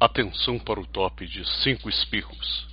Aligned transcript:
Atenção 0.00 0.58
para 0.58 0.80
o 0.80 0.86
top 0.86 1.26
de 1.26 1.44
5 1.62 1.88
espirros. 1.88 2.66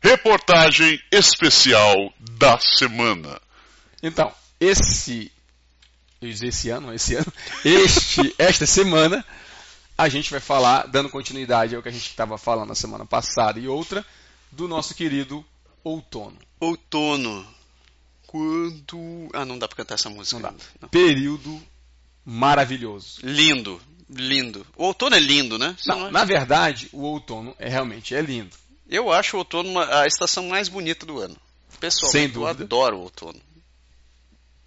Reportagem 0.00 0.98
especial 1.12 1.94
da 2.38 2.58
semana. 2.58 3.40
Então, 4.02 4.32
esse. 4.58 5.30
Eu 6.20 6.28
ia 6.28 6.34
dizer 6.34 6.48
esse 6.48 6.70
ano, 6.70 6.94
esse 6.94 7.14
ano. 7.14 7.32
Este, 7.64 8.34
esta 8.38 8.64
semana, 8.66 9.24
a 9.96 10.08
gente 10.08 10.30
vai 10.30 10.40
falar, 10.40 10.86
dando 10.86 11.10
continuidade 11.10 11.76
ao 11.76 11.82
que 11.82 11.88
a 11.88 11.92
gente 11.92 12.06
estava 12.06 12.38
falando 12.38 12.68
na 12.68 12.74
semana 12.74 13.04
passada 13.04 13.60
e 13.60 13.68
outra, 13.68 14.04
do 14.50 14.66
nosso 14.66 14.94
querido 14.94 15.44
outono. 15.84 16.38
Outono. 16.58 17.57
Quando. 18.28 19.30
Ah, 19.32 19.46
não 19.46 19.58
dá 19.58 19.66
pra 19.66 19.78
cantar 19.78 19.94
essa 19.94 20.10
música. 20.10 20.36
Não 20.38 20.50
dá. 20.50 20.54
Não. 20.82 20.88
Período 20.90 21.60
maravilhoso. 22.24 23.20
Lindo, 23.22 23.80
lindo. 24.08 24.66
O 24.76 24.84
outono 24.84 25.16
é 25.16 25.18
lindo, 25.18 25.58
né? 25.58 25.74
Não, 25.86 26.10
Na 26.10 26.26
verdade, 26.26 26.90
o 26.92 27.00
outono 27.00 27.56
é 27.58 27.70
realmente 27.70 28.14
é 28.14 28.20
lindo. 28.20 28.54
Eu 28.86 29.10
acho 29.10 29.34
o 29.34 29.38
outono 29.38 29.70
uma, 29.70 30.02
a 30.02 30.06
estação 30.06 30.46
mais 30.48 30.68
bonita 30.68 31.06
do 31.06 31.18
ano. 31.18 31.36
Pessoalmente, 31.80 32.12
Sem 32.18 32.28
dúvida. 32.28 32.60
eu 32.60 32.64
adoro 32.66 32.98
o 32.98 33.00
outono. 33.00 33.40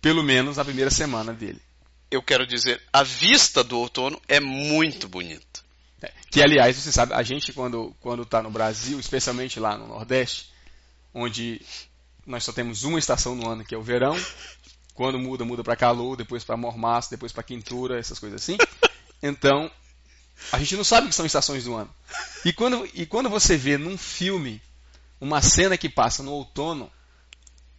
Pelo 0.01 0.23
menos 0.23 0.57
a 0.57 0.65
primeira 0.65 0.89
semana 0.89 1.31
dele. 1.31 1.61
Eu 2.09 2.23
quero 2.23 2.47
dizer, 2.47 2.81
a 2.91 3.03
vista 3.03 3.63
do 3.63 3.77
outono 3.77 4.19
é 4.27 4.39
muito 4.39 5.07
bonita. 5.07 5.61
É, 6.01 6.11
que, 6.31 6.41
aliás, 6.41 6.75
você 6.75 6.91
sabe, 6.91 7.13
a 7.13 7.21
gente 7.21 7.53
quando 7.53 7.95
quando 7.99 8.23
está 8.23 8.41
no 8.41 8.49
Brasil, 8.49 8.99
especialmente 8.99 9.59
lá 9.59 9.77
no 9.77 9.87
Nordeste, 9.87 10.51
onde 11.13 11.61
nós 12.25 12.43
só 12.43 12.51
temos 12.51 12.83
uma 12.83 12.99
estação 12.99 13.35
no 13.35 13.47
ano, 13.49 13.63
que 13.63 13.73
é 13.73 13.77
o 13.77 13.81
verão, 13.81 14.17
quando 14.93 15.19
muda, 15.19 15.43
muda 15.43 15.63
para 15.63 15.75
calor, 15.75 16.15
depois 16.15 16.43
para 16.43 16.57
mormaço, 16.57 17.09
depois 17.09 17.31
para 17.31 17.43
quintura, 17.43 17.99
essas 17.99 18.19
coisas 18.19 18.41
assim. 18.41 18.57
Então, 19.21 19.69
a 20.51 20.59
gente 20.59 20.75
não 20.75 20.83
sabe 20.83 21.07
que 21.07 21.15
são 21.15 21.25
estações 21.25 21.63
do 21.63 21.75
ano. 21.75 21.89
E 22.43 22.51
quando, 22.51 22.87
e 22.93 23.05
quando 23.05 23.29
você 23.29 23.57
vê 23.57 23.77
num 23.77 23.97
filme 23.97 24.61
uma 25.19 25.41
cena 25.41 25.77
que 25.77 25.89
passa 25.89 26.23
no 26.23 26.31
outono, 26.31 26.91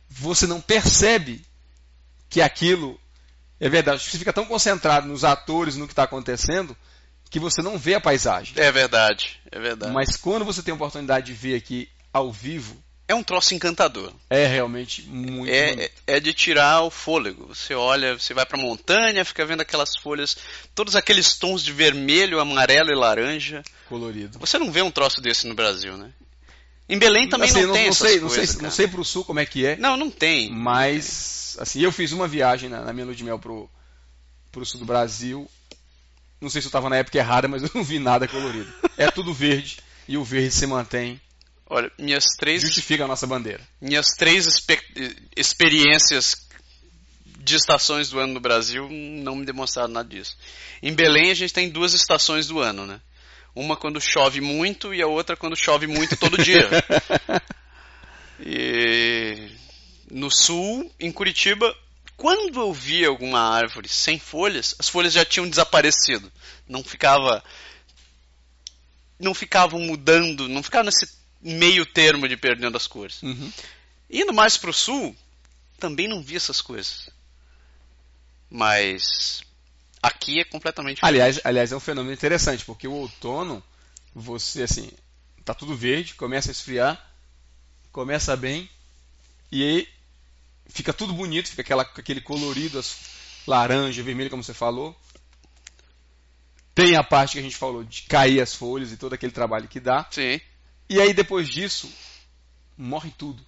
você 0.09 0.47
não 0.47 0.61
percebe 0.61 1.45
que 2.29 2.41
aquilo 2.41 3.01
é 3.59 3.69
verdade. 3.69 4.03
Você 4.03 4.19
fica 4.19 4.33
tão 4.33 4.45
concentrado 4.45 5.07
nos 5.07 5.25
atores, 5.25 5.77
no 5.77 5.87
que 5.87 5.93
está 5.93 6.05
acontecendo, 6.05 6.77
que 7.31 7.41
você 7.41 7.63
não 7.63 7.79
vê 7.79 7.95
a 7.95 8.01
paisagem. 8.01 8.55
É 8.57 8.71
verdade, 8.71 9.41
é 9.51 9.59
verdade. 9.59 9.93
Mas 9.93 10.17
quando 10.17 10.45
você 10.45 10.63
tem 10.63 10.73
a 10.73 10.75
oportunidade 10.75 11.27
de 11.27 11.33
ver 11.33 11.57
aqui 11.57 11.89
ao 12.13 12.33
vivo, 12.33 12.77
é 13.13 13.15
um 13.15 13.23
troço 13.23 13.55
encantador. 13.55 14.13
É 14.29 14.47
realmente 14.47 15.03
muito 15.03 15.51
é, 15.51 15.91
é 16.07 16.19
de 16.19 16.33
tirar 16.33 16.83
o 16.83 16.91
fôlego. 16.91 17.47
Você 17.55 17.75
olha, 17.75 18.19
você 18.19 18.35
vai 18.35 18.45
pra 18.45 18.59
montanha, 18.59 19.25
fica 19.25 19.45
vendo 19.45 19.61
aquelas 19.61 19.97
folhas, 19.97 20.37
todos 20.75 20.97
aqueles 20.97 21.35
tons 21.35 21.63
de 21.63 21.73
vermelho, 21.73 22.41
amarelo 22.41 22.91
e 22.91 22.95
laranja. 22.95 23.63
Colorido. 23.89 24.39
Você 24.39 24.59
não 24.59 24.73
vê 24.73 24.83
um 24.83 24.91
troço 24.91 25.21
desse 25.21 25.47
no 25.47 25.55
Brasil, 25.55 25.97
né? 25.97 26.11
Em 26.89 26.99
Belém 26.99 27.29
também 27.29 27.49
assim, 27.49 27.61
não, 27.61 27.69
não, 27.69 27.75
tem 27.75 27.87
não 27.87 27.93
sei, 27.93 28.21
coisas. 28.21 28.23
Não 28.23 28.31
sei, 28.31 28.47
cara. 28.47 28.63
não 28.63 28.71
sei 28.71 28.89
pro 28.89 29.05
sul 29.05 29.25
como 29.25 29.41
é 29.41 29.47
que 29.47 29.65
é. 29.65 29.77
Não, 29.77 29.97
não 29.97 30.11
tem. 30.11 30.51
Mas, 30.51 31.57
assim, 31.61 31.81
eu 31.81 31.93
fiz 31.93 32.13
uma 32.13 32.27
viagem 32.27 32.69
na, 32.69 32.81
na 32.81 32.93
minha 32.93 33.07
lua 33.07 33.15
de 33.15 33.25
mel 33.25 33.39
pro, 33.39 33.71
pro 34.51 34.65
sul 34.65 34.81
do 34.81 34.87
Brasil. 34.87 35.49
Não 36.41 36.51
sei 36.51 36.61
se 36.61 36.67
eu 36.67 36.71
estava 36.71 36.89
na 36.89 36.97
época 36.97 37.19
errada, 37.19 37.47
mas 37.47 37.63
eu 37.63 37.71
não 37.75 37.85
vi 37.85 37.99
nada 37.99 38.27
colorido. 38.27 38.73
É 38.97 39.11
tudo 39.11 39.33
verde 39.33 39.79
e 40.09 40.17
o 40.17 40.25
verde 40.25 40.51
se 40.51 40.67
mantém 40.67 41.21
Olha, 41.75 41.91
minhas 41.99 42.27
três. 42.39 42.61
Justifica 42.61 43.05
a 43.05 43.09
nossa 43.09 43.27
bandeira. 43.27 43.67
Minhas 43.81 44.09
três 44.09 44.47
experiências 45.35 46.47
de 47.25 47.57
estações 47.57 48.11
do 48.11 48.19
ano 48.19 48.35
no 48.35 48.41
Brasil 48.41 48.87
não 48.91 49.37
me 49.37 49.47
demonstraram 49.47 49.89
nada 49.89 50.07
disso. 50.07 50.37
Em 50.83 50.93
Belém 50.93 51.31
a 51.31 51.35
gente 51.35 51.55
tem 51.55 51.71
duas 51.71 51.95
estações 51.95 52.47
do 52.47 52.61
ano, 52.61 52.85
né? 52.85 53.01
Uma 53.55 53.75
quando 53.75 53.99
chove 54.03 54.39
muito 54.39 54.93
e 54.93 55.01
a 55.01 55.07
outra 55.07 55.35
quando 55.35 55.57
chove 55.57 55.87
muito 55.87 56.15
todo 56.15 56.37
dia. 56.37 56.69
e 58.39 59.49
no 60.11 60.31
sul, 60.31 60.93
em 61.01 61.11
Curitiba, 61.11 61.75
quando 62.19 62.61
eu 62.61 62.71
via 62.71 63.09
alguma 63.09 63.41
árvore 63.41 63.89
sem 63.89 64.19
folhas, 64.19 64.75
as 64.79 64.91
folhas 64.91 65.15
já 65.15 65.25
tinham 65.25 65.49
desaparecido. 65.49 66.31
Não 66.69 66.85
ficava 66.85 67.43
não 69.19 69.33
ficavam 69.33 69.81
mudando, 69.81 70.51
não 70.51 70.63
ficava 70.63 70.85
nesse 70.85 71.22
meio 71.43 71.85
termo 71.85 72.29
de 72.29 72.37
perdendo 72.37 72.77
as 72.77 72.87
cores. 72.87 73.23
Uhum. 73.23 73.53
Indo 74.09 74.33
mais 74.33 74.57
para 74.57 74.71
o 74.71 74.75
sul, 74.75 75.17
também 75.79 76.09
não 76.09 76.23
vi 76.23 76.37
essas 76.37 76.61
coisas. 76.61 77.11
Mas 78.49 79.43
aqui 80.03 80.41
é 80.41 80.45
completamente 80.45 80.97
diferente. 80.97 81.15
Aliás, 81.15 81.41
aliás, 81.45 81.73
é 81.73 81.77
um 81.77 81.81
fenômeno 81.81 82.15
interessante, 82.15 82.65
porque 82.65 82.87
o 82.87 82.93
outono, 82.93 83.63
você 84.15 84.63
assim, 84.63 84.91
tá 85.45 85.55
tudo 85.55 85.75
verde, 85.75 86.15
começa 86.15 86.51
a 86.51 86.53
esfriar, 86.53 87.11
começa 87.91 88.37
bem, 88.37 88.69
e 89.51 89.63
aí 89.63 89.89
fica 90.67 90.93
tudo 90.93 91.13
bonito, 91.13 91.49
fica 91.49 91.63
aquela, 91.63 91.83
aquele 91.83 92.21
colorido, 92.21 92.79
as, 92.79 92.97
laranja, 93.47 94.03
vermelho, 94.03 94.31
como 94.31 94.43
você 94.43 94.55
falou. 94.55 94.97
Tem 96.75 96.97
a 96.97 97.05
parte 97.05 97.33
que 97.33 97.39
a 97.39 97.43
gente 97.43 97.57
falou 97.57 97.85
de 97.85 98.03
cair 98.03 98.41
as 98.41 98.55
folhas 98.55 98.93
e 98.93 98.97
todo 98.97 99.13
aquele 99.13 99.33
trabalho 99.33 99.69
que 99.69 99.79
dá. 99.79 100.07
Sim. 100.11 100.41
E 100.89 101.01
aí 101.01 101.13
depois 101.15 101.49
disso, 101.49 101.91
morre 102.77 103.13
tudo. 103.17 103.45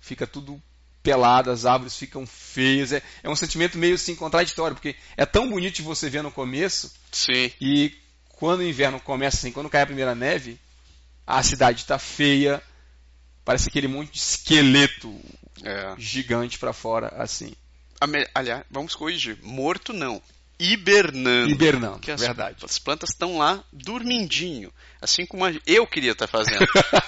Fica 0.00 0.26
tudo 0.26 0.62
pelado, 1.02 1.50
as 1.50 1.64
árvores 1.64 1.96
ficam 1.96 2.26
feias. 2.26 2.92
É, 2.92 3.02
é 3.22 3.28
um 3.28 3.36
sentimento 3.36 3.78
meio 3.78 3.94
assim 3.94 4.14
contraditório, 4.14 4.74
porque 4.76 4.96
é 5.16 5.24
tão 5.26 5.48
bonito 5.50 5.76
de 5.76 5.82
você 5.82 6.08
ver 6.10 6.22
no 6.22 6.30
começo. 6.30 6.92
Sim. 7.12 7.50
E 7.60 7.96
quando 8.28 8.60
o 8.60 8.68
inverno 8.68 9.00
começa 9.00 9.36
assim, 9.38 9.52
quando 9.52 9.70
cai 9.70 9.82
a 9.82 9.86
primeira 9.86 10.14
neve, 10.14 10.58
a 11.26 11.42
cidade 11.42 11.80
está 11.80 11.98
feia. 11.98 12.62
Parece 13.44 13.68
aquele 13.68 13.86
monte 13.88 14.12
de 14.12 14.18
esqueleto 14.18 15.20
É. 15.62 15.94
gigante 15.98 16.58
para 16.58 16.72
fora, 16.72 17.08
assim. 17.16 17.52
Aliás, 18.34 18.64
vamos 18.70 18.94
corrigir. 18.94 19.38
Morto 19.42 19.92
não. 19.92 20.20
Hibernando. 20.58 21.50
Hibernando, 21.50 21.98
Que 21.98 22.10
as, 22.10 22.20
verdade. 22.20 22.64
As 22.64 22.78
plantas 22.78 23.10
estão 23.10 23.38
lá 23.38 23.62
dormindinho. 23.72 24.72
Assim 25.00 25.26
como 25.26 25.44
eu 25.66 25.86
queria 25.86 26.12
estar 26.12 26.26
fazendo. 26.26 26.66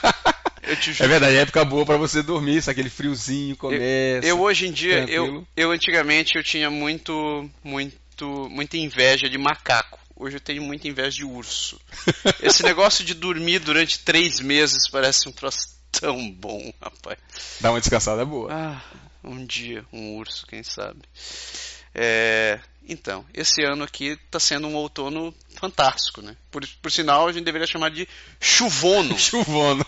eu 0.63 0.77
te 0.77 1.03
É 1.03 1.09
verdade, 1.09 1.37
é 1.37 1.41
época 1.41 1.65
boa 1.65 1.87
para 1.87 1.97
você 1.97 2.23
dormir, 2.23 2.63
se 2.63 2.71
aquele 2.71 2.91
friozinho 2.91 3.57
começa. 3.57 4.27
Eu 4.27 4.41
hoje 4.41 4.67
em 4.67 4.73
dia, 4.73 5.05
eu, 5.09 5.47
eu 5.57 5.71
antigamente 5.71 6.37
eu 6.37 6.45
tinha 6.45 6.71
muito, 6.71 7.49
muito, 7.65 8.49
muita 8.51 8.77
inveja 8.77 9.29
de 9.29 9.39
macaco. 9.39 9.99
Hoje 10.15 10.37
eu 10.37 10.41
tenho 10.41 10.63
muita 10.63 10.89
inveja 10.89 11.11
de 11.11 11.25
urso. 11.25 11.81
Esse 12.43 12.63
negócio 12.65 13.05
de 13.05 13.15
dormir 13.15 13.61
durante 13.61 14.01
três 14.01 14.41
meses 14.41 14.91
parece 14.91 15.29
um 15.29 15.33
troço 15.33 15.79
tão 15.93 16.31
bom, 16.31 16.73
rapaz. 16.83 17.19
Dá 17.61 17.71
uma 17.71 17.81
descansada 17.81 18.25
boa. 18.25 18.53
Ah, 18.53 18.83
um 19.23 19.47
dia, 19.47 19.85
um 19.93 20.17
urso, 20.17 20.47
quem 20.47 20.63
sabe. 20.63 21.01
É, 22.01 22.61
então, 22.89 23.27
esse 23.35 23.61
ano 23.65 23.83
aqui 23.83 24.11
está 24.25 24.39
sendo 24.39 24.69
um 24.69 24.75
outono 24.77 25.35
fantástico, 25.57 26.23
né? 26.23 26.37
Por, 26.51 26.65
por 26.81 26.93
sinal, 26.93 27.27
a 27.27 27.33
gente 27.33 27.45
deveria 27.45 27.67
chamar 27.67 27.91
de 27.91 28.09
chuvono. 28.41 29.17
Chuvono. 29.19 29.85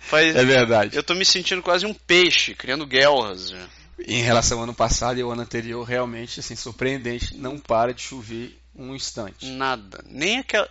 Faz, 0.00 0.34
É 0.34 0.44
verdade. 0.44 0.96
eu 0.96 1.02
tô 1.02 1.14
me 1.14 1.24
sentindo 1.24 1.62
quase 1.62 1.86
um 1.86 1.94
peixe, 1.94 2.54
criando 2.54 2.84
guelras. 2.86 3.52
né? 3.52 3.68
Em 4.06 4.20
relação 4.22 4.58
ao 4.58 4.64
ano 4.64 4.74
passado 4.74 5.18
e 5.18 5.22
ao 5.22 5.30
ano 5.30 5.42
anterior, 5.42 5.84
realmente, 5.84 6.40
assim, 6.40 6.56
surpreendente, 6.56 7.36
não 7.36 7.58
para 7.58 7.94
de 7.94 8.02
chover 8.02 8.58
um 8.74 8.94
instante. 8.94 9.46
Nada. 9.46 10.04
Nem 10.06 10.38
aquela. 10.38 10.68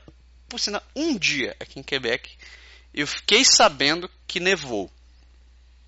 Por 0.50 0.60
sinal, 0.60 0.84
um 0.96 1.18
dia 1.18 1.56
aqui 1.60 1.80
em 1.80 1.84
Quebec, 1.84 2.30
eu 2.94 3.08
fiquei 3.08 3.44
sabendo 3.46 4.10
que 4.28 4.40
nevou. 4.40 4.92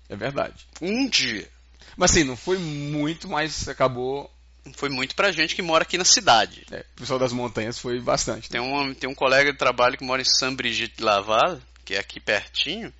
É 0.08 0.16
verdade. 0.16 0.66
Um 0.80 1.06
dia. 1.08 1.48
Mas 1.96 2.10
assim, 2.10 2.24
não 2.24 2.36
foi 2.36 2.58
muito, 2.58 3.28
mas 3.28 3.68
acabou. 3.68 4.32
Foi 4.74 4.88
muito 4.88 5.14
pra 5.14 5.32
gente 5.32 5.54
que 5.54 5.62
mora 5.62 5.82
aqui 5.82 5.98
na 5.98 6.04
cidade. 6.04 6.64
É, 6.70 6.84
o 6.96 7.00
pessoal 7.00 7.18
das 7.18 7.32
montanhas 7.32 7.78
foi 7.78 8.00
bastante. 8.00 8.48
Tem 8.48 8.60
um, 8.60 8.94
tem 8.94 9.08
um 9.08 9.14
colega 9.14 9.52
de 9.52 9.58
trabalho 9.58 9.96
que 9.96 10.04
mora 10.04 10.22
em 10.22 10.24
Saint 10.24 10.56
Brigitte 10.56 10.96
de 10.98 11.04
Laval, 11.04 11.60
que 11.84 11.94
é 11.94 11.98
aqui 11.98 12.18
pertinho. 12.20 12.92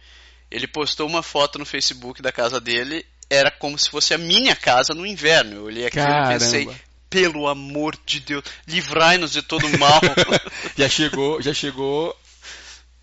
Ele 0.51 0.67
postou 0.67 1.09
uma 1.09 1.23
foto 1.23 1.59
no 1.59 1.67
Facebook 1.67 2.23
da 2.23 2.31
casa 2.31 2.61
dele. 2.61 3.05
Era 3.29 3.51
como 3.51 3.77
se 3.79 3.91
fosse 3.91 4.15
a 4.15 4.19
minha 4.19 4.55
casa 4.55 4.95
no 4.95 5.05
inverno. 5.05 5.57
Eu 5.57 5.65
olhei 5.65 5.87
aquilo 5.87 6.05
e 6.05 6.29
pensei, 6.29 6.69
pelo 7.11 7.49
amor 7.49 7.97
de 8.07 8.21
Deus, 8.21 8.45
livrai-nos 8.67 9.33
de 9.33 9.43
todo 9.43 9.69
mal. 9.79 10.01
Já 10.77 10.89
chegou, 10.89 11.41
já 11.41 11.55
chegou 11.55 12.17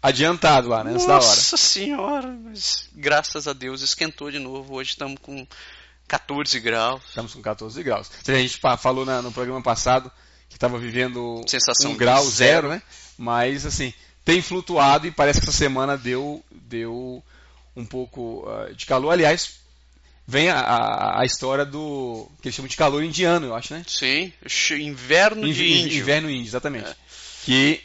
adiantado 0.01 0.69
lá, 0.69 0.83
né? 0.83 0.91
Antes 0.91 1.05
da 1.05 1.15
hora. 1.15 1.25
Nossa 1.25 1.57
senhora, 1.57 2.27
mas 2.27 2.87
graças 2.93 3.47
a 3.47 3.53
Deus 3.53 3.81
esquentou 3.81 4.29
de 4.29 4.37
novo. 4.37 4.75
Hoje 4.75 4.91
estamos 4.91 5.17
com 5.21 5.47
14 6.17 6.59
graus. 6.59 7.01
Estamos 7.07 7.33
com 7.33 7.41
14 7.41 7.81
graus. 7.83 8.09
A 8.27 8.31
gente 8.33 8.59
falou 8.77 9.05
na- 9.05 9.21
no 9.21 9.31
programa 9.31 9.61
passado 9.61 10.11
que 10.47 10.55
estava 10.55 10.77
vivendo 10.77 11.41
Sensação 11.47 11.91
um 11.91 11.97
grau 11.97 12.23
zero, 12.23 12.67
zero. 12.67 12.69
né? 12.69 12.81
Mas 13.17 13.65
assim, 13.65 13.91
tem 14.23 14.41
flutuado 14.41 15.07
e 15.07 15.11
parece 15.11 15.39
que 15.41 15.47
essa 15.49 15.57
semana 15.57 15.97
deu, 15.97 16.43
deu 16.51 17.23
um 17.75 17.83
pouco 17.85 18.45
ah, 18.47 18.71
de 18.73 18.85
calor. 18.85 19.11
Aliás, 19.11 19.55
vem 20.27 20.49
a, 20.49 20.59
a, 20.59 21.21
a 21.21 21.25
história 21.25 21.65
do 21.65 22.29
que 22.41 22.47
eles 22.47 22.55
chamam 22.55 22.69
de 22.69 22.77
calor 22.77 23.03
indiano, 23.03 23.47
eu 23.47 23.55
acho, 23.55 23.73
né? 23.73 23.83
Sim, 23.87 24.31
inverno 24.79 25.47
Inv- 25.47 25.55
de 25.55 25.73
índio. 25.73 25.97
Inverno 25.99 26.29
índio, 26.29 26.47
exatamente. 26.49 26.89
É. 26.89 26.95
Que 27.43 27.81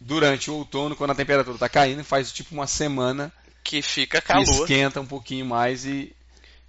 durante 0.00 0.50
o 0.50 0.54
outono, 0.54 0.96
quando 0.96 1.12
a 1.12 1.14
temperatura 1.14 1.54
está 1.56 1.68
caindo, 1.68 2.02
faz 2.02 2.32
tipo 2.32 2.52
uma 2.54 2.66
semana 2.66 3.32
Que 3.62 3.80
fica 3.82 4.20
que 4.20 4.26
calor, 4.28 4.42
esquenta 4.44 5.00
um 5.00 5.06
pouquinho 5.06 5.46
mais 5.46 5.84
e 5.86 6.12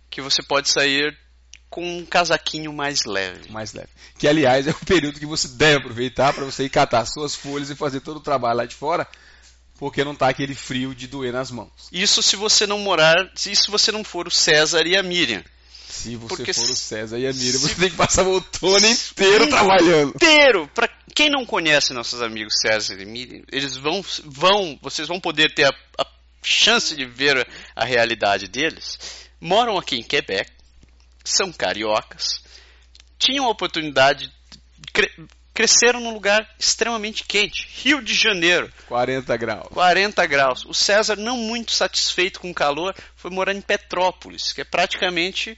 que 0.09 0.21
você 0.21 0.41
pode 0.43 0.69
sair 0.69 1.17
com 1.69 1.99
um 1.99 2.05
casaquinho 2.05 2.73
mais 2.73 3.05
leve. 3.05 3.51
mais 3.51 3.73
leve. 3.73 3.89
Que 4.17 4.27
aliás 4.27 4.67
é 4.67 4.71
o 4.71 4.85
período 4.85 5.19
que 5.19 5.25
você 5.25 5.47
deve 5.49 5.77
aproveitar 5.77 6.33
para 6.33 6.43
você 6.45 6.63
ir 6.63 6.69
catar 6.69 7.05
suas 7.05 7.35
folhas 7.35 7.69
e 7.69 7.75
fazer 7.75 7.99
todo 8.01 8.17
o 8.17 8.21
trabalho 8.23 8.57
lá 8.57 8.65
de 8.65 8.75
fora, 8.75 9.07
porque 9.77 10.03
não 10.03 10.15
tá 10.15 10.27
aquele 10.29 10.55
frio 10.55 10.93
de 10.95 11.07
doer 11.07 11.31
nas 11.31 11.51
mãos. 11.51 11.71
Isso 11.91 12.21
se 12.23 12.35
você 12.35 12.65
não 12.65 12.79
morar, 12.79 13.15
se 13.35 13.51
isso 13.51 13.69
você 13.71 13.91
não 13.91 14.03
for 14.03 14.27
o 14.27 14.31
César 14.31 14.85
e 14.87 14.97
a 14.97 15.03
Miriam. 15.03 15.43
Se 15.87 16.15
você 16.15 16.35
Porque 16.37 16.53
for 16.53 16.69
o 16.69 16.75
César 16.75 17.17
e 17.19 17.27
a 17.27 17.33
Miriam, 17.33 17.51
se- 17.53 17.59
você 17.59 17.75
tem 17.75 17.89
que 17.89 17.95
passar 17.95 18.23
o 18.25 18.31
outono 18.31 18.85
inteiro 18.87 19.47
trabalhando. 19.47 20.09
inteiro. 20.15 20.67
Para 20.73 20.89
quem 21.15 21.29
não 21.29 21.45
conhece 21.45 21.93
nossos 21.93 22.21
amigos 22.21 22.59
César 22.61 22.95
e 22.99 23.05
Miriam, 23.05 23.43
eles 23.51 23.75
vão, 23.77 24.03
vão, 24.25 24.77
vocês 24.81 25.07
vão 25.07 25.19
poder 25.19 25.53
ter 25.53 25.65
a, 25.65 25.73
a 25.99 26.05
chance 26.43 26.95
de 26.95 27.05
ver 27.05 27.47
a 27.75 27.85
realidade 27.85 28.47
deles. 28.47 28.97
Moram 29.39 29.77
aqui 29.77 29.95
em 29.97 30.03
Quebec, 30.03 30.51
são 31.23 31.51
cariocas, 31.51 32.43
tinham 33.17 33.45
a 33.45 33.49
oportunidade, 33.49 34.31
cre- 34.93 35.13
cresceram 35.53 35.99
num 35.99 36.13
lugar 36.13 36.49
extremamente 36.59 37.23
quente, 37.23 37.67
Rio 37.83 38.01
de 38.01 38.13
Janeiro, 38.13 38.71
40 38.87 39.37
graus. 39.37 39.67
40 39.69 40.25
graus. 40.25 40.65
O 40.65 40.73
César, 40.73 41.15
não 41.15 41.37
muito 41.37 41.71
satisfeito 41.71 42.39
com 42.39 42.49
o 42.51 42.53
calor, 42.53 42.95
foi 43.15 43.31
morar 43.31 43.53
em 43.53 43.61
Petrópolis, 43.61 44.51
que 44.53 44.61
é 44.61 44.65
praticamente 44.65 45.57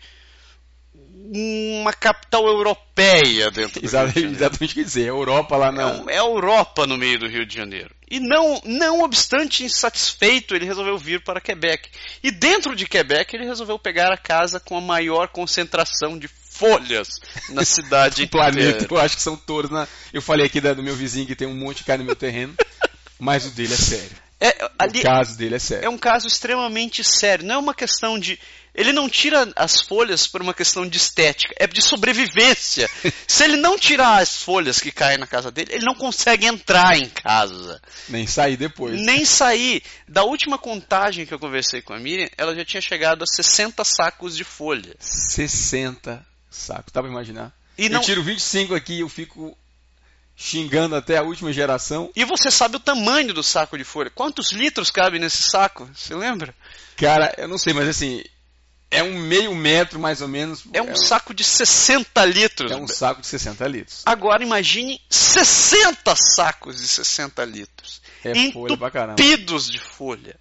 uma 1.33 1.94
capital 1.94 2.45
europeia 2.47 3.51
dentro 3.51 3.73
do 3.73 3.79
Rio 3.79 3.81
de 3.81 3.85
Exatamente, 3.85 4.15
Janeiro. 4.19 4.35
exatamente 4.38 4.71
o 4.71 4.73
que 4.75 4.83
dizer. 4.83 5.07
Europa 5.07 5.56
lá 5.57 5.68
É, 5.68 5.85
um- 5.85 6.09
é 6.09 6.15
a 6.18 6.21
Europa 6.21 6.88
no 6.88 6.97
meio 6.97 7.19
do 7.19 7.27
Rio 7.27 7.45
de 7.45 7.56
Janeiro. 7.56 7.94
E 8.09 8.19
não, 8.19 8.62
não 8.65 9.01
obstante 9.03 9.63
insatisfeito, 9.63 10.53
ele 10.56 10.65
resolveu 10.65 10.97
vir 10.97 11.23
para 11.23 11.39
Quebec. 11.39 11.89
E 12.21 12.29
dentro 12.31 12.75
de 12.75 12.85
Quebec, 12.85 13.33
ele 13.35 13.45
resolveu 13.45 13.79
pegar 13.79 14.12
a 14.12 14.18
casa 14.18 14.59
com 14.59 14.77
a 14.77 14.81
maior 14.81 15.29
concentração 15.29 16.18
de 16.19 16.27
folhas 16.27 17.07
na 17.50 17.63
cidade 17.63 18.23
O 18.25 18.27
planeta, 18.27 18.85
eu 18.89 18.97
acho 19.00 19.15
que 19.15 19.21
são 19.21 19.38
todos 19.38 19.71
na. 19.71 19.88
Eu 20.12 20.21
falei 20.21 20.45
aqui 20.45 20.59
da- 20.59 20.73
do 20.73 20.83
meu 20.83 20.95
vizinho 20.95 21.25
que 21.25 21.35
tem 21.35 21.47
um 21.47 21.56
monte 21.56 21.77
de 21.77 21.83
cara 21.85 22.00
no 22.00 22.06
meu 22.06 22.15
terreno, 22.15 22.53
mas 23.18 23.45
o 23.45 23.50
dele 23.51 23.73
é 23.73 23.77
sério. 23.77 24.09
É, 24.44 24.69
ali, 24.77 25.00
O 25.00 25.03
caso 25.03 25.38
dele 25.38 25.56
é 25.56 25.59
sério. 25.59 25.85
é 25.85 25.89
um 25.89 25.97
caso 26.00 26.27
extremamente 26.27 27.03
sério. 27.03 27.45
Não 27.45 27.56
é 27.56 27.57
uma 27.59 27.73
questão 27.75 28.18
de. 28.19 28.39
Ele 28.73 28.94
não 28.94 29.09
tira 29.09 29.51
as 29.56 29.81
folhas 29.81 30.27
por 30.27 30.41
uma 30.41 30.53
questão 30.53 30.88
de 30.88 30.97
estética, 30.97 31.53
é 31.59 31.68
de 31.68 31.81
sobrevivência. 31.81 32.89
Se 33.27 33.44
ele 33.44 33.57
não 33.57 33.77
tirar 33.77 34.21
as 34.21 34.41
folhas 34.41 34.79
que 34.79 34.91
caem 34.91 35.18
na 35.18 35.27
casa 35.27 35.51
dele, 35.51 35.73
ele 35.73 35.85
não 35.85 35.94
consegue 35.94 36.45
entrar 36.45 36.95
em 36.97 37.09
casa. 37.09 37.81
Nem 38.07 38.25
sair 38.25 38.56
depois. 38.56 39.00
Nem 39.00 39.25
sair. 39.25 39.83
Da 40.07 40.23
última 40.23 40.57
contagem 40.57 41.25
que 41.25 41.33
eu 41.33 41.39
conversei 41.39 41.81
com 41.81 41.94
a 41.94 42.00
Miriam, 42.00 42.29
ela 42.38 42.56
já 42.56 42.63
tinha 42.63 42.81
chegado 42.81 43.23
a 43.23 43.27
60 43.27 43.83
sacos 43.83 44.38
de 44.38 44.44
folha. 44.45 44.95
60 45.00 46.25
sacos, 46.50 46.91
dá 46.94 47.01
pra 47.01 47.12
imaginar? 47.12 47.51
E 47.77 47.89
não- 47.89 48.00
Eu 48.00 48.06
tiro 48.06 48.23
25 48.23 48.73
aqui 48.75 48.94
e 48.94 49.00
eu 49.01 49.09
fico 49.09 49.57
xingando 50.35 50.95
até 50.95 51.18
a 51.18 51.23
última 51.23 51.51
geração. 51.53 52.09
E 52.15 52.23
você 52.25 52.50
sabe 52.50 52.77
o 52.77 52.79
tamanho 52.79 53.33
do 53.33 53.44
saco 53.44 53.77
de 53.77 53.83
folha. 53.83 54.09
Quantos 54.09 54.51
litros 54.51 54.89
cabe 54.89 55.19
nesse 55.19 55.44
saco? 55.44 55.89
Você 55.95 56.15
lembra? 56.15 56.53
Cara, 56.97 57.33
eu 57.38 57.47
não 57.47 57.57
sei, 57.57 57.73
mas 57.73 57.88
assim, 57.88 58.23
é 58.92 59.02
um 59.02 59.18
meio 59.18 59.56
metro 59.56 59.98
mais 60.00 60.22
ou 60.22 60.28
menos. 60.28 60.64
É 60.74 60.82
um 60.82 60.96
saco 60.96 61.34
de 61.34 61.44
60 61.44 62.24
litros. 62.26 62.72
É 62.72 62.76
um 62.76 62.88
saco 62.88 63.22
de 63.22 63.28
60 63.28 63.66
litros. 63.68 64.02
Agora 64.06 64.44
imagine 64.44 65.00
60 65.10 66.14
sacos 66.16 66.76
de 66.82 66.88
60 66.88 67.44
litros. 67.46 68.02
É 68.24 68.52
folha 68.52 68.78
pra 68.78 68.92
caramba. 68.92 69.14
entupidos 69.22 69.68
de 69.72 69.80
folha. 69.80 70.38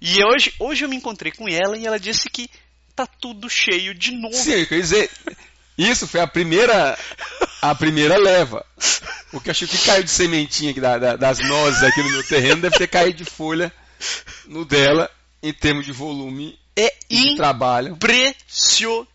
E 0.00 0.22
hoje, 0.22 0.52
hoje 0.60 0.84
eu 0.84 0.88
me 0.88 0.96
encontrei 0.96 1.32
com 1.32 1.48
ela 1.48 1.76
e 1.76 1.86
ela 1.86 1.98
disse 1.98 2.28
que 2.30 2.48
tá 2.94 3.06
tudo 3.06 3.48
cheio 3.48 3.94
de 3.94 4.12
novo. 4.12 4.36
Sim, 4.36 4.52
eu 4.52 4.66
queria 4.66 4.82
dizer, 4.82 5.10
isso 5.76 6.06
foi 6.06 6.20
a 6.20 6.26
primeira 6.26 6.96
a 7.62 7.74
primeira 7.74 8.16
leva. 8.18 8.64
O 9.32 9.40
que 9.40 9.48
eu 9.48 9.52
acho 9.52 9.66
que 9.66 9.78
caiu 9.78 10.04
de 10.04 10.10
sementinha 10.10 10.70
aqui 10.70 10.80
da- 10.80 10.98
da- 10.98 11.16
das 11.16 11.38
nozes 11.40 11.82
aqui 11.82 12.00
no 12.02 12.10
meu 12.10 12.22
terreno 12.22 12.60
deve 12.60 12.76
ter 12.78 12.86
caído 12.86 13.24
de 13.24 13.30
folha 13.30 13.72
no 14.46 14.64
dela 14.64 15.10
em 15.42 15.52
termos 15.52 15.84
de 15.84 15.92
volume 15.92 16.58
É 16.76 16.94
de 17.08 17.30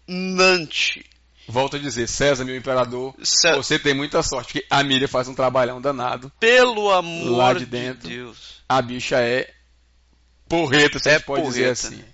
impressionante. 0.08 1.06
Volto 1.48 1.76
a 1.76 1.80
dizer, 1.80 2.08
César, 2.08 2.46
meu 2.46 2.56
imperador, 2.56 3.14
Cé- 3.24 3.56
você 3.56 3.78
tem 3.78 3.94
muita 3.94 4.24
sorte, 4.24 4.54
porque 4.54 4.66
a 4.70 4.84
Miriam 4.84 5.08
faz 5.08 5.28
um 5.28 5.36
trabalhão 5.36 5.82
danado. 5.82 6.32
Pelo 6.40 6.92
amor 6.92 7.30
Lá 7.38 7.54
de 7.54 7.60
de, 7.60 7.66
dentro. 7.66 8.08
Deus. 8.10 8.62
A 8.70 8.82
bicha 8.82 9.20
é 9.20 9.52
porreta, 10.48 10.98
se 11.00 11.10
a 11.10 11.14
É 11.14 11.16
gente 11.18 11.26
pode 11.26 11.44
dizer 11.46 11.64
porreta, 11.64 11.88
assim. 11.88 11.96
né? 11.98 12.06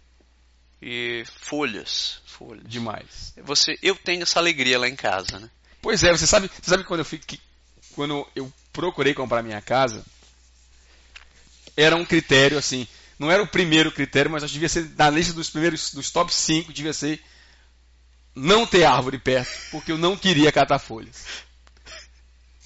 E 0.82 1.24
folhas, 1.42 2.20
folhas. 2.26 2.64
Demais. 2.68 3.34
Você, 3.44 3.78
eu 3.82 3.96
tenho 3.96 4.24
essa 4.24 4.40
alegria 4.40 4.80
lá 4.80 4.88
em 4.88 4.96
casa, 4.96 5.40
né? 5.40 5.50
Pois 5.82 6.04
é, 6.04 6.12
você 6.12 6.26
sabe, 6.28 6.48
você 6.50 6.70
sabe 6.72 6.84
quando 6.84 7.02
eu 7.02 7.06
fui, 7.06 7.20
que- 7.20 7.40
quando 7.96 8.26
eu 8.36 8.52
procurei 8.74 9.14
comprar 9.14 9.44
minha 9.44 9.62
casa, 9.62 10.04
era 11.76 11.96
um 11.96 12.06
critério 12.06 12.58
assim, 12.58 12.88
não 13.20 13.32
era 13.32 13.42
o 13.42 13.48
primeiro 13.48 13.92
critério, 13.92 14.32
mas 14.32 14.44
acho 14.44 14.54
que 14.54 14.60
devia 14.60 14.70
ser 14.70 14.92
na 14.96 15.10
lista 15.10 15.34
dos 15.34 15.50
primeiros, 15.50 15.94
dos 15.94 16.12
top 16.12 16.34
5, 16.34 16.72
devia 16.72 16.94
ser 16.94 17.22
não 18.36 18.66
ter 18.66 18.86
árvore 18.86 19.18
perto, 19.18 19.52
porque 19.72 19.92
eu 19.92 19.98
não 19.98 20.16
queria 20.16 20.52
catar 20.52 20.78
folhas. 20.78 21.26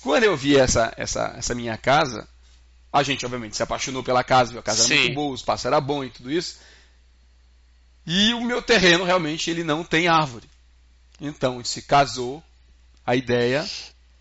Quando 0.01 0.23
eu 0.23 0.35
vi 0.35 0.57
essa, 0.57 0.93
essa, 0.97 1.33
essa 1.37 1.55
minha 1.55 1.77
casa, 1.77 2.27
a 2.91 3.03
gente 3.03 3.25
obviamente 3.25 3.55
se 3.55 3.63
apaixonou 3.63 4.03
pela 4.03 4.23
casa, 4.23 4.51
viu 4.51 4.59
a 4.59 4.63
casa 4.63 4.81
era 4.81 4.87
Sim. 4.87 4.99
muito 5.03 5.15
boa, 5.15 5.31
o 5.31 5.35
espaço 5.35 5.67
era 5.67 5.79
bom 5.79 6.03
e 6.03 6.09
tudo 6.09 6.31
isso. 6.31 6.59
E 8.05 8.33
o 8.33 8.43
meu 8.43 8.61
terreno 8.61 9.05
realmente 9.05 9.49
ele 9.49 9.63
não 9.63 9.83
tem 9.83 10.07
árvore. 10.07 10.49
Então 11.19 11.63
se 11.63 11.83
casou 11.83 12.43
a 13.05 13.15
ideia, 13.15 13.67